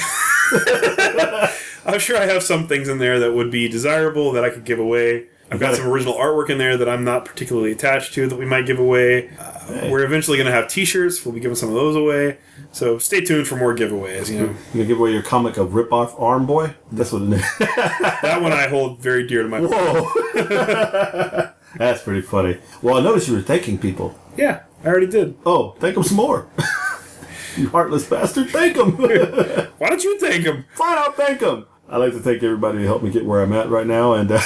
I'm 1.95 2.01
sure 2.01 2.17
I 2.17 2.25
have 2.25 2.43
some 2.43 2.67
things 2.67 2.89
in 2.89 2.97
there 2.99 3.19
that 3.21 3.35
would 3.35 3.51
be 3.51 3.69
desirable 3.69 4.33
that 4.33 4.45
I 4.45 4.51
could 4.51 4.65
give 4.65 4.79
away. 4.79 5.27
I've 5.51 5.61
got 5.61 5.77
some 5.77 5.87
original 5.87 6.15
artwork 6.15 6.51
in 6.51 6.59
there 6.59 6.77
that 6.77 6.89
I'm 6.89 7.05
not 7.05 7.25
particularly 7.25 7.73
attached 7.73 8.13
to 8.15 8.27
that 8.29 8.37
we 8.37 8.45
might 8.45 8.67
give 8.67 8.79
away. 8.79 9.31
Uh, 9.39 9.89
We're 9.91 10.05
eventually 10.05 10.37
going 10.37 10.47
to 10.47 10.53
have 10.53 10.69
T-shirts. 10.69 11.25
We'll 11.25 11.35
be 11.35 11.41
giving 11.41 11.55
some 11.55 11.71
of 11.71 11.75
those 11.75 11.97
away. 11.97 12.39
So 12.73 12.99
stay 12.99 13.23
tuned 13.23 13.47
for 13.49 13.57
more 13.57 13.75
giveaways. 13.75 14.31
You 14.31 14.39
know, 14.39 14.47
You 14.49 14.57
gonna 14.75 14.85
give 14.85 14.99
away 14.99 15.13
your 15.13 15.23
comic 15.23 15.57
of 15.57 15.75
Rip 15.75 15.91
Off 15.93 16.19
Arm 16.21 16.45
Boy? 16.47 16.75
That's 16.93 17.13
what 17.13 17.23
it 17.23 17.33
is. 17.33 17.59
that 17.59 18.41
one 18.43 18.53
I 18.53 18.69
hold 18.69 19.01
very 19.01 19.27
dear 19.27 19.43
to 19.43 19.49
my. 19.49 19.61
Whoa. 19.61 21.53
That's 21.77 22.03
pretty 22.03 22.23
funny. 22.23 22.59
Well, 22.83 22.99
I 22.99 23.01
noticed 23.03 23.29
you 23.29 23.35
were 23.35 23.43
thanking 23.43 23.79
people. 23.79 24.19
Yeah, 24.37 24.63
I 24.85 24.89
already 24.89 25.07
did. 25.07 25.37
Oh, 25.47 25.73
thank 25.79 25.95
them 25.95 26.05
some 26.05 26.17
more. 26.19 26.49
you 27.57 27.69
heartless 27.71 28.07
bastard. 28.07 28.51
Thank 28.51 28.77
them. 28.77 28.93
Why 28.97 29.89
don't 29.89 30.03
you 30.05 30.19
thank 30.19 30.45
them? 30.45 30.65
Fine, 30.75 30.99
I'll 30.99 31.13
thank 31.13 31.41
them. 31.41 31.67
I'd 31.89 31.99
like 31.99 32.13
to 32.13 32.21
thank 32.21 32.43
everybody 32.43 32.79
to 32.79 32.85
help 32.85 33.03
me 33.03 33.11
get 33.11 33.25
where 33.25 33.43
I'm 33.43 33.53
at 33.53 33.71
right 33.71 33.87
now. 33.87 34.13
And 34.13 34.31
uh, 34.31 34.41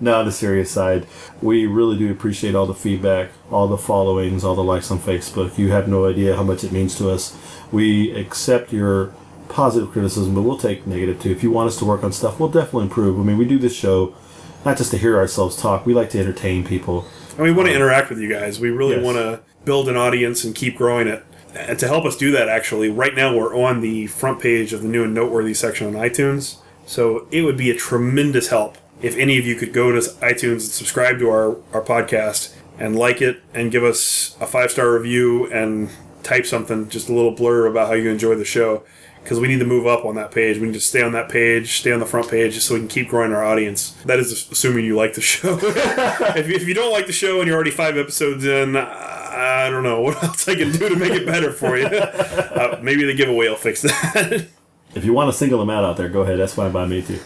now 0.00 0.20
on 0.20 0.26
the 0.26 0.32
serious 0.32 0.70
side, 0.70 1.06
we 1.42 1.66
really 1.66 1.96
do 1.98 2.10
appreciate 2.10 2.54
all 2.54 2.66
the 2.66 2.74
feedback, 2.74 3.30
all 3.50 3.66
the 3.68 3.78
followings, 3.78 4.44
all 4.44 4.54
the 4.54 4.62
likes 4.64 4.90
on 4.90 4.98
Facebook. 4.98 5.58
You 5.58 5.70
have 5.72 5.88
no 5.88 6.06
idea 6.06 6.36
how 6.36 6.42
much 6.42 6.64
it 6.64 6.72
means 6.72 6.96
to 6.98 7.10
us. 7.10 7.36
We 7.72 8.12
accept 8.14 8.72
your 8.72 9.12
positive 9.48 9.90
criticism, 9.90 10.34
but 10.34 10.42
we'll 10.42 10.58
take 10.58 10.86
negative 10.86 11.20
too. 11.20 11.30
If 11.30 11.42
you 11.42 11.50
want 11.50 11.68
us 11.68 11.78
to 11.78 11.84
work 11.84 12.04
on 12.04 12.12
stuff, 12.12 12.38
we'll 12.38 12.50
definitely 12.50 12.84
improve. 12.84 13.18
I 13.18 13.22
mean, 13.22 13.38
we 13.38 13.44
do 13.44 13.58
this 13.58 13.74
show 13.74 14.14
not 14.64 14.76
just 14.76 14.90
to 14.90 14.98
hear 14.98 15.16
ourselves 15.16 15.56
talk. 15.56 15.86
We 15.86 15.94
like 15.94 16.10
to 16.10 16.20
entertain 16.20 16.64
people. 16.64 17.06
And 17.36 17.40
we 17.44 17.52
want 17.52 17.68
to 17.68 17.72
um, 17.74 17.76
interact 17.80 18.10
with 18.10 18.18
you 18.18 18.28
guys. 18.28 18.60
We 18.60 18.70
really 18.70 18.96
Yes. 18.96 19.04
want 19.04 19.16
to 19.16 19.40
build 19.64 19.88
an 19.88 19.96
audience 19.96 20.44
and 20.44 20.54
keep 20.54 20.76
growing 20.76 21.06
it. 21.06 21.24
And 21.54 21.78
to 21.78 21.86
help 21.88 22.04
us 22.04 22.16
do 22.16 22.30
that, 22.32 22.48
actually, 22.48 22.90
right 22.90 23.14
now 23.14 23.34
we're 23.36 23.56
on 23.56 23.80
the 23.80 24.06
front 24.08 24.40
page 24.40 24.72
of 24.72 24.82
the 24.82 24.88
new 24.88 25.04
and 25.04 25.14
noteworthy 25.14 25.54
section 25.54 25.86
on 25.86 25.94
iTunes. 25.94 26.56
So 26.86 27.26
it 27.30 27.42
would 27.42 27.56
be 27.56 27.70
a 27.70 27.74
tremendous 27.74 28.48
help 28.48 28.76
if 29.02 29.16
any 29.16 29.38
of 29.38 29.46
you 29.46 29.54
could 29.54 29.72
go 29.72 29.92
to 29.92 29.98
iTunes 29.98 30.52
and 30.52 30.62
subscribe 30.62 31.18
to 31.18 31.28
our, 31.28 31.56
our 31.72 31.82
podcast 31.82 32.54
and 32.78 32.96
like 32.96 33.20
it 33.22 33.40
and 33.54 33.70
give 33.70 33.84
us 33.84 34.36
a 34.40 34.46
five 34.46 34.70
star 34.70 34.92
review 34.92 35.50
and 35.52 35.90
type 36.22 36.46
something, 36.46 36.88
just 36.88 37.08
a 37.08 37.12
little 37.12 37.30
blur 37.30 37.66
about 37.66 37.88
how 37.88 37.94
you 37.94 38.10
enjoy 38.10 38.34
the 38.34 38.44
show. 38.44 38.82
Because 39.22 39.40
we 39.40 39.48
need 39.48 39.58
to 39.58 39.66
move 39.66 39.86
up 39.86 40.06
on 40.06 40.14
that 40.14 40.30
page. 40.30 40.58
We 40.58 40.68
need 40.68 40.74
to 40.74 40.80
stay 40.80 41.02
on 41.02 41.12
that 41.12 41.28
page, 41.28 41.80
stay 41.80 41.92
on 41.92 42.00
the 42.00 42.06
front 42.06 42.30
page, 42.30 42.54
just 42.54 42.66
so 42.66 42.74
we 42.74 42.80
can 42.80 42.88
keep 42.88 43.08
growing 43.08 43.32
our 43.32 43.44
audience. 43.44 43.90
That 44.06 44.18
is 44.18 44.48
assuming 44.50 44.86
you 44.86 44.96
like 44.96 45.14
the 45.14 45.20
show. 45.20 45.58
if, 45.62 46.48
you, 46.48 46.54
if 46.54 46.66
you 46.66 46.72
don't 46.72 46.92
like 46.92 47.06
the 47.06 47.12
show 47.12 47.40
and 47.40 47.46
you're 47.46 47.56
already 47.56 47.72
five 47.72 47.98
episodes 47.98 48.46
in, 48.46 48.74
I 48.76 49.18
I 49.38 49.70
don't 49.70 49.82
know 49.82 50.00
what 50.02 50.22
else 50.22 50.48
I 50.48 50.54
can 50.54 50.72
do 50.72 50.88
to 50.88 50.96
make 50.96 51.12
it 51.12 51.26
better 51.26 51.52
for 51.52 51.76
you. 51.76 51.88
Uh, 52.58 52.76
maybe 52.82 53.04
the 53.04 53.14
giveaway 53.14 53.48
will 53.48 53.54
fix 53.54 53.82
that. 53.82 54.48
If 54.92 55.04
you 55.04 55.12
want 55.12 55.30
to 55.30 55.36
single 55.36 55.60
them 55.60 55.70
out 55.70 55.84
out 55.84 55.96
there, 55.96 56.08
go 56.08 56.22
ahead. 56.22 56.40
That's 56.40 56.54
fine 56.54 56.72
by 56.72 56.86
me 56.86 57.02
too. 57.02 57.20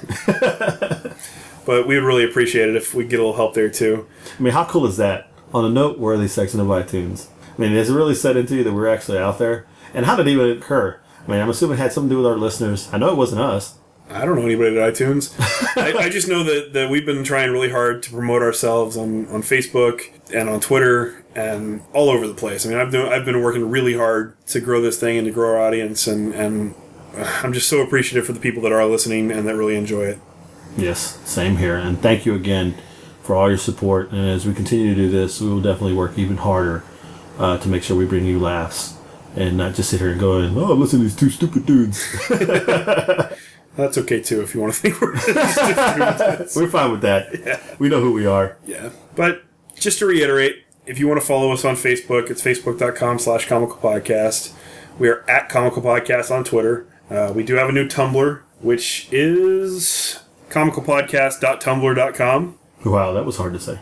But 1.65 1.87
we 1.87 1.95
would 1.95 2.05
really 2.05 2.25
appreciate 2.25 2.69
it 2.69 2.77
if 2.77 2.95
we 2.95 3.05
get 3.05 3.21
a 3.21 3.23
little 3.23 3.37
help 3.37 3.55
there 3.55 3.71
too. 3.71 4.07
I 4.39 4.43
mean, 4.43 4.53
how 4.53 4.65
cool 4.65 4.87
is 4.87 4.97
that? 4.97 5.31
On 5.53 5.65
a 5.65 5.69
noteworthy 5.69 6.29
section 6.29 6.61
of 6.61 6.67
iTunes. 6.69 7.29
I 7.57 7.61
mean, 7.61 7.73
is 7.73 7.91
it 7.91 7.95
really 7.95 8.15
set 8.15 8.37
into 8.37 8.57
you 8.57 8.65
that 8.65 8.73
we're 8.73 8.89
actually 8.89 9.19
out 9.19 9.39
there? 9.39 9.67
And 9.95 10.07
how 10.07 10.17
did 10.17 10.27
it 10.27 10.31
even 10.31 10.51
occur? 10.51 10.99
I 11.27 11.31
mean, 11.31 11.41
I'm 11.41 11.51
assuming 11.51 11.79
it 11.79 11.81
had 11.81 11.93
something 11.93 12.09
to 12.09 12.15
do 12.15 12.23
with 12.23 12.27
our 12.27 12.39
listeners. 12.39 12.89
I 12.93 12.99
know 12.99 13.11
it 13.11 13.17
wasn't 13.17 13.43
us. 13.43 13.79
I 14.11 14.25
don't 14.25 14.37
know 14.37 14.45
anybody 14.45 14.79
at 14.79 14.93
iTunes. 14.93 15.35
I, 15.77 15.97
I 15.97 16.09
just 16.09 16.29
know 16.29 16.43
that, 16.43 16.73
that 16.73 16.91
we've 16.91 17.07
been 17.07 17.25
trying 17.25 17.51
really 17.51 17.71
hard 17.71 18.03
to 18.05 18.11
promote 18.11 18.43
ourselves 18.43 18.97
on, 18.97 19.27
on 19.29 19.43
Facebook 19.43 20.11
and 20.35 20.49
on 20.49 20.61
Twitter 20.61 21.25
and 21.35 21.83
all 21.93 22.11
over 22.11 22.27
the 22.27 22.35
place. 22.35 22.67
I 22.67 22.71
mean, 22.71 22.79
I've 22.79 22.91
been, 22.91 23.07
I've 23.07 23.25
been 23.25 23.41
working 23.43 23.71
really 23.71 23.95
hard 23.95 24.35
to 24.49 24.61
grow 24.61 24.83
this 24.83 24.99
thing 24.99 25.17
and 25.17 25.27
to 25.27 25.33
grow 25.33 25.51
our 25.55 25.61
audience, 25.61 26.07
and, 26.07 26.35
and 26.35 26.75
I'm 27.17 27.53
just 27.53 27.69
so 27.69 27.81
appreciative 27.81 28.27
for 28.27 28.33
the 28.33 28.41
people 28.41 28.63
that 28.63 28.73
are 28.73 28.85
listening 28.85 29.31
and 29.31 29.47
that 29.47 29.57
really 29.57 29.77
enjoy 29.77 30.05
it. 30.05 30.19
Yes, 30.77 31.19
same 31.29 31.57
here. 31.57 31.77
And 31.77 32.01
thank 32.01 32.25
you 32.27 32.35
again 32.35 32.75
for 33.23 33.37
all 33.37 33.49
your 33.49 33.59
support. 33.59 34.11
And 34.11 34.29
as 34.29 34.47
we 34.47 34.55
continue 34.55 34.95
to 34.95 34.95
do 34.95 35.11
this, 35.11 35.41
we 35.41 35.49
will 35.49 35.61
definitely 35.61 35.95
work 35.95 36.19
even 36.19 36.39
harder 36.39 36.83
uh, 37.39 37.59
to 37.59 37.69
make 37.69 37.83
sure 37.83 37.97
we 37.97 38.07
bring 38.07 38.25
you 38.25 38.39
laughs 38.39 38.97
and 39.37 39.57
not 39.57 39.75
just 39.75 39.91
sit 39.91 40.01
here 40.01 40.11
and 40.11 40.21
go, 40.21 40.33
oh, 40.35 40.75
listen 40.75 40.99
to 40.99 41.05
these 41.05 41.17
two 41.17 41.31
stupid 41.31 41.65
dudes. 41.67 42.05
That's 43.77 43.97
okay 43.99 44.21
too 44.21 44.43
if 44.43 44.55
you 44.55 44.61
want 44.61 44.75
to 44.75 44.81
think 44.81 45.01
we're 45.01 45.15
just 45.17 46.57
We're 46.57 46.69
fine 46.69 46.93
with 46.93 47.01
that. 47.03 47.77
We 47.79 47.89
know 47.89 48.01
who 48.01 48.13
we 48.13 48.27
are. 48.27 48.59
Yeah. 48.67 48.91
But 49.17 49.45
just 49.75 49.99
to 50.01 50.07
reiterate, 50.07 50.65
if 50.85 50.99
you 50.99 51.09
want 51.09 51.21
to 51.21 51.27
follow 51.27 51.53
us 51.53 51.65
on 51.65 51.77
Facebook, 51.77 52.31
it's 52.31 52.43
facebook.com 52.43 53.19
slash 53.19 53.47
comical 53.47 53.77
podcast. 53.77 54.53
We 54.99 55.09
are 55.09 55.25
at 55.29 55.49
comical 55.49 55.81
podcast 55.81 56.31
on 56.31 56.45
Twitter. 56.45 56.87
Uh, 57.09 57.33
we 57.35 57.45
do 57.45 57.55
have 57.55 57.69
a 57.71 57.73
new 57.73 57.89
Tumblr, 57.89 58.43
which 58.61 59.09
is 59.11 60.19
comicalpodcast.tumblr.com. 60.53 62.59
Wow, 62.85 63.13
that 63.13 63.25
was 63.25 63.37
hard 63.37 63.53
to 63.55 63.61
say. 63.61 63.79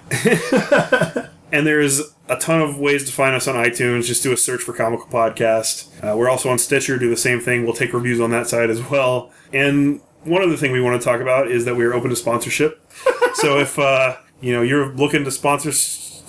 And 1.53 1.67
there's 1.67 2.01
a 2.29 2.37
ton 2.37 2.61
of 2.61 2.79
ways 2.79 3.05
to 3.07 3.13
find 3.13 3.35
us 3.35 3.49
on 3.49 3.57
iTunes. 3.57 4.05
Just 4.05 4.23
do 4.23 4.33
a 4.33 4.37
search 4.37 4.63
for 4.63 4.73
Comical 4.73 5.07
Podcast. 5.07 5.89
Uh, 6.03 6.17
we're 6.17 6.29
also 6.29 6.49
on 6.49 6.59
Stitcher. 6.59 6.97
Do 6.99 7.11
the 7.11 7.17
same 7.17 7.41
thing. 7.41 7.65
We'll 7.65 7.73
take 7.75 7.93
reviews 7.93 8.21
on 8.21 8.31
that 8.31 8.47
side 8.47 8.71
as 8.71 8.81
well. 8.89 9.33
And 9.53 10.01
one 10.23 10.43
other 10.43 10.57
thing 10.57 10.71
we 10.73 10.81
want 10.81 11.01
to 11.01 11.05
talk 11.05 11.21
about 11.21 11.51
is 11.51 11.65
that 11.65 11.75
we 11.75 11.85
are 11.85 11.93
open 11.93 12.11
to 12.11 12.17
sponsorship. 12.17 12.81
so 13.35 13.59
if 13.59 13.79
uh, 13.79 14.17
you 14.41 14.53
know 14.53 14.63
you're 14.63 14.93
looking 14.93 15.25
to 15.25 15.31
sponsor 15.31 15.71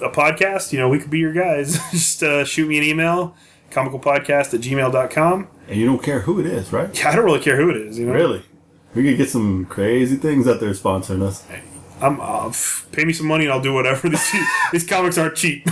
a 0.04 0.10
podcast, 0.10 0.74
you 0.74 0.80
know 0.80 0.90
we 0.90 0.98
could 0.98 1.12
be 1.12 1.20
your 1.20 1.34
guys. 1.34 1.78
Just 1.92 2.24
uh, 2.24 2.44
shoot 2.44 2.68
me 2.68 2.80
an 2.80 2.84
email, 2.84 3.36
comicalpodcast 3.70 4.56
at 4.56 4.62
gmail.com. 4.62 5.48
And 5.68 5.78
you 5.80 5.86
don't 5.86 6.02
care 6.02 6.22
who 6.22 6.40
it 6.40 6.48
is, 6.48 6.74
right? 6.74 6.98
Yeah, 6.98 7.12
I 7.12 7.16
don't 7.16 7.26
really 7.26 7.40
care 7.40 7.58
who 7.58 7.70
it 7.70 7.78
is. 7.78 8.00
You 8.00 8.08
know, 8.08 8.14
Really? 8.14 8.44
We 8.94 9.04
could 9.04 9.18
get 9.18 9.30
some 9.30 9.66
crazy 9.66 10.18
things 10.18 10.48
out 10.48 10.60
there 10.60 10.72
sponsoring 10.72 11.24
us. 11.24 11.44
I'm 12.02 12.20
uh, 12.20 12.50
f- 12.50 12.88
pay 12.92 13.06
me 13.06 13.14
some 13.14 13.28
money 13.28 13.46
and 13.46 13.54
I'll 13.54 13.62
do 13.62 13.74
whatever. 13.74 14.10
These, 14.10 14.32
these 14.72 14.88
comics 14.88 15.18
aren't 15.18 15.36
cheap. 15.36 15.66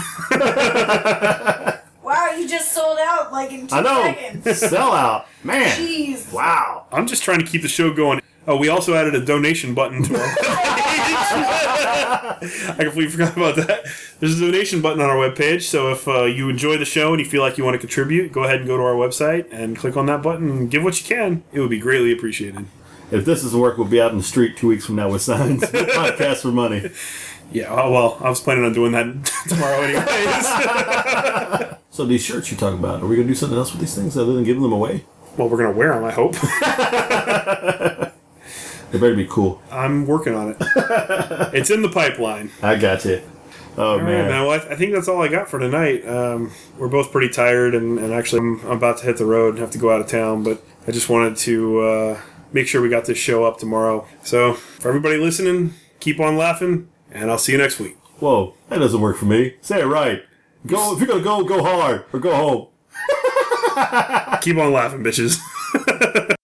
Wow, 2.01 2.32
you 2.38 2.47
just 2.47 2.74
sold 2.74 2.97
out 2.99 3.32
like 3.32 3.51
in 3.51 3.67
two 3.67 3.76
I 3.76 3.82
know. 3.82 4.03
seconds. 4.03 4.57
Sell 4.59 4.93
out. 4.93 5.28
Man. 5.43 5.70
Jeez. 5.80 6.32
Wow. 6.34 6.86
I'm 6.91 7.05
just 7.07 7.24
trying 7.24 7.39
to 7.39 7.45
keep 7.45 7.61
the 7.61 7.67
show 7.67 7.93
going. 7.93 8.22
Oh, 8.47 8.57
we 8.57 8.70
also 8.70 8.95
added 8.95 9.13
a 9.15 9.24
donation 9.24 9.74
button 9.76 10.01
to 10.03 10.15
our 10.15 10.22
webpage. 10.28 10.39
I 12.80 12.84
completely 12.84 13.09
forgot 13.09 13.36
about 13.38 13.55
that. 13.57 13.86
There's 14.20 14.41
a 14.41 14.45
donation 14.45 14.82
button 14.82 15.01
on 15.01 15.09
our 15.09 15.17
webpage, 15.17 15.63
so 15.63 15.91
if 15.91 16.07
uh, 16.07 16.24
you 16.24 16.49
enjoy 16.49 16.78
the 16.78 16.86
show 16.86 17.11
and 17.13 17.20
you 17.20 17.26
feel 17.30 17.41
like 17.43 17.57
you 17.59 17.63
want 17.63 17.76
to 17.76 17.80
contribute, 17.80 18.32
go 18.32 18.43
ahead 18.45 18.57
and 18.59 18.67
go 18.67 18.78
to 18.78 18.84
our 18.84 18.95
website 18.95 19.45
and 19.51 19.78
click 19.78 19.95
on 19.95 20.07
that 20.07 20.24
button 20.24 20.49
and 20.49 20.72
give 20.72 20.84
what 20.84 20.99
you 20.99 21.05
can. 21.07 21.43
It 21.51 21.59
would 21.59 21.70
be 21.70 21.80
greatly 21.80 22.11
appreciated. 22.11 22.65
If 23.12 23.26
this 23.26 23.41
doesn't 23.41 23.60
work, 23.60 23.78
we'll 23.78 23.88
be 23.88 23.99
out 24.01 24.12
in 24.12 24.18
the 24.18 24.24
street 24.24 24.55
two 24.57 24.68
weeks 24.68 24.86
from 24.86 24.95
now 24.95 25.10
with 25.12 25.22
signs. 25.22 25.64
Podcast 25.64 26.41
for 26.41 26.49
money. 26.49 26.91
Yeah, 27.51 27.68
oh, 27.70 27.91
well, 27.91 28.18
I 28.22 28.30
was 28.30 28.39
planning 28.39 28.64
on 28.66 28.74
doing 28.74 28.91
that 28.91 29.26
tomorrow 29.47 29.82
anyways. 29.82 31.76
So 31.91 32.05
these 32.05 32.24
shirts 32.24 32.49
you 32.49 32.55
talk 32.55 32.74
about, 32.76 33.01
are 33.01 33.07
we 33.07 33.18
gonna 33.18 33.28
do 33.28 33.36
something 33.36 33.57
else 33.57 33.72
with 33.74 33.82
these 33.82 33.93
things 33.93 34.16
other 34.18 34.32
than 34.32 34.45
giving 34.45 34.62
them 34.62 34.72
away? 34.72 35.03
well, 35.36 35.49
we're 35.49 35.57
going 35.57 35.74
to 35.74 35.78
wear 35.78 35.93
them, 35.93 36.03
I 36.05 36.12
hope. 36.12 36.34
They 38.91 38.97
better 38.97 39.16
be 39.16 39.28
cool. 39.30 39.62
I'm 39.72 40.07
working 40.07 40.34
on 40.34 40.49
it. 40.51 40.57
It's 41.53 41.70
in 41.70 41.82
the 41.82 41.89
pipeline. 41.89 42.51
I 42.62 42.76
got 42.76 43.05
you. 43.05 43.22
Oh 43.78 43.84
All 43.91 43.97
right, 43.97 44.05
man. 44.05 44.28
man. 44.30 44.47
Well, 44.47 44.51
I, 44.60 44.74
I 44.74 44.76
think 44.76 44.93
that's 44.93 45.07
all 45.07 45.22
I 45.22 45.28
got 45.28 45.47
for 45.49 45.60
tonight. 45.60 46.05
Um, 46.07 46.51
we're 46.78 46.88
both 46.88 47.12
pretty 47.12 47.30
tired, 47.30 47.76
and, 47.76 47.99
and 47.99 48.12
actually, 48.14 48.39
I'm, 48.39 48.60
I'm 48.66 48.78
about 48.78 48.97
to 48.99 49.05
hit 49.05 49.18
the 49.18 49.26
road 49.26 49.51
and 49.51 49.60
have 49.60 49.72
to 49.72 49.78
go 49.78 49.91
out 49.91 50.01
of 50.01 50.07
town. 50.07 50.43
But 50.43 50.64
I 50.88 50.91
just 50.91 51.07
wanted 51.07 51.38
to 51.38 51.80
uh, 51.82 52.22
make 52.52 52.68
sure 52.68 52.82
we 52.82 52.89
got 52.89 53.06
this 53.06 53.18
show 53.18 53.43
up 53.43 53.58
tomorrow. 53.58 54.08
So, 54.24 54.54
for 54.54 54.89
everybody 54.89 55.18
listening, 55.18 55.74
keep 56.00 56.20
on 56.20 56.38
laughing, 56.38 56.89
and 57.12 57.30
I'll 57.30 57.38
see 57.38 57.52
you 57.52 57.58
next 57.58 57.80
week. 57.80 57.97
Whoa, 58.20 58.54
that 58.70 58.80
doesn't 58.80 59.00
work 59.00 59.18
for 59.18 59.26
me. 59.26 59.56
Say 59.62 59.82
it 59.82 59.86
right. 59.86 60.24
Go 60.68 60.93
if 60.93 61.00
you're 61.00 61.08
gonna 61.08 61.24
go, 61.24 61.43
go 61.43 61.64
hard 61.64 62.06
or 62.12 62.20
go 62.20 62.36
home. 62.36 62.68
Keep 64.41 64.58
on 64.58 64.74
laughing, 64.74 65.04
bitches. 65.04 65.39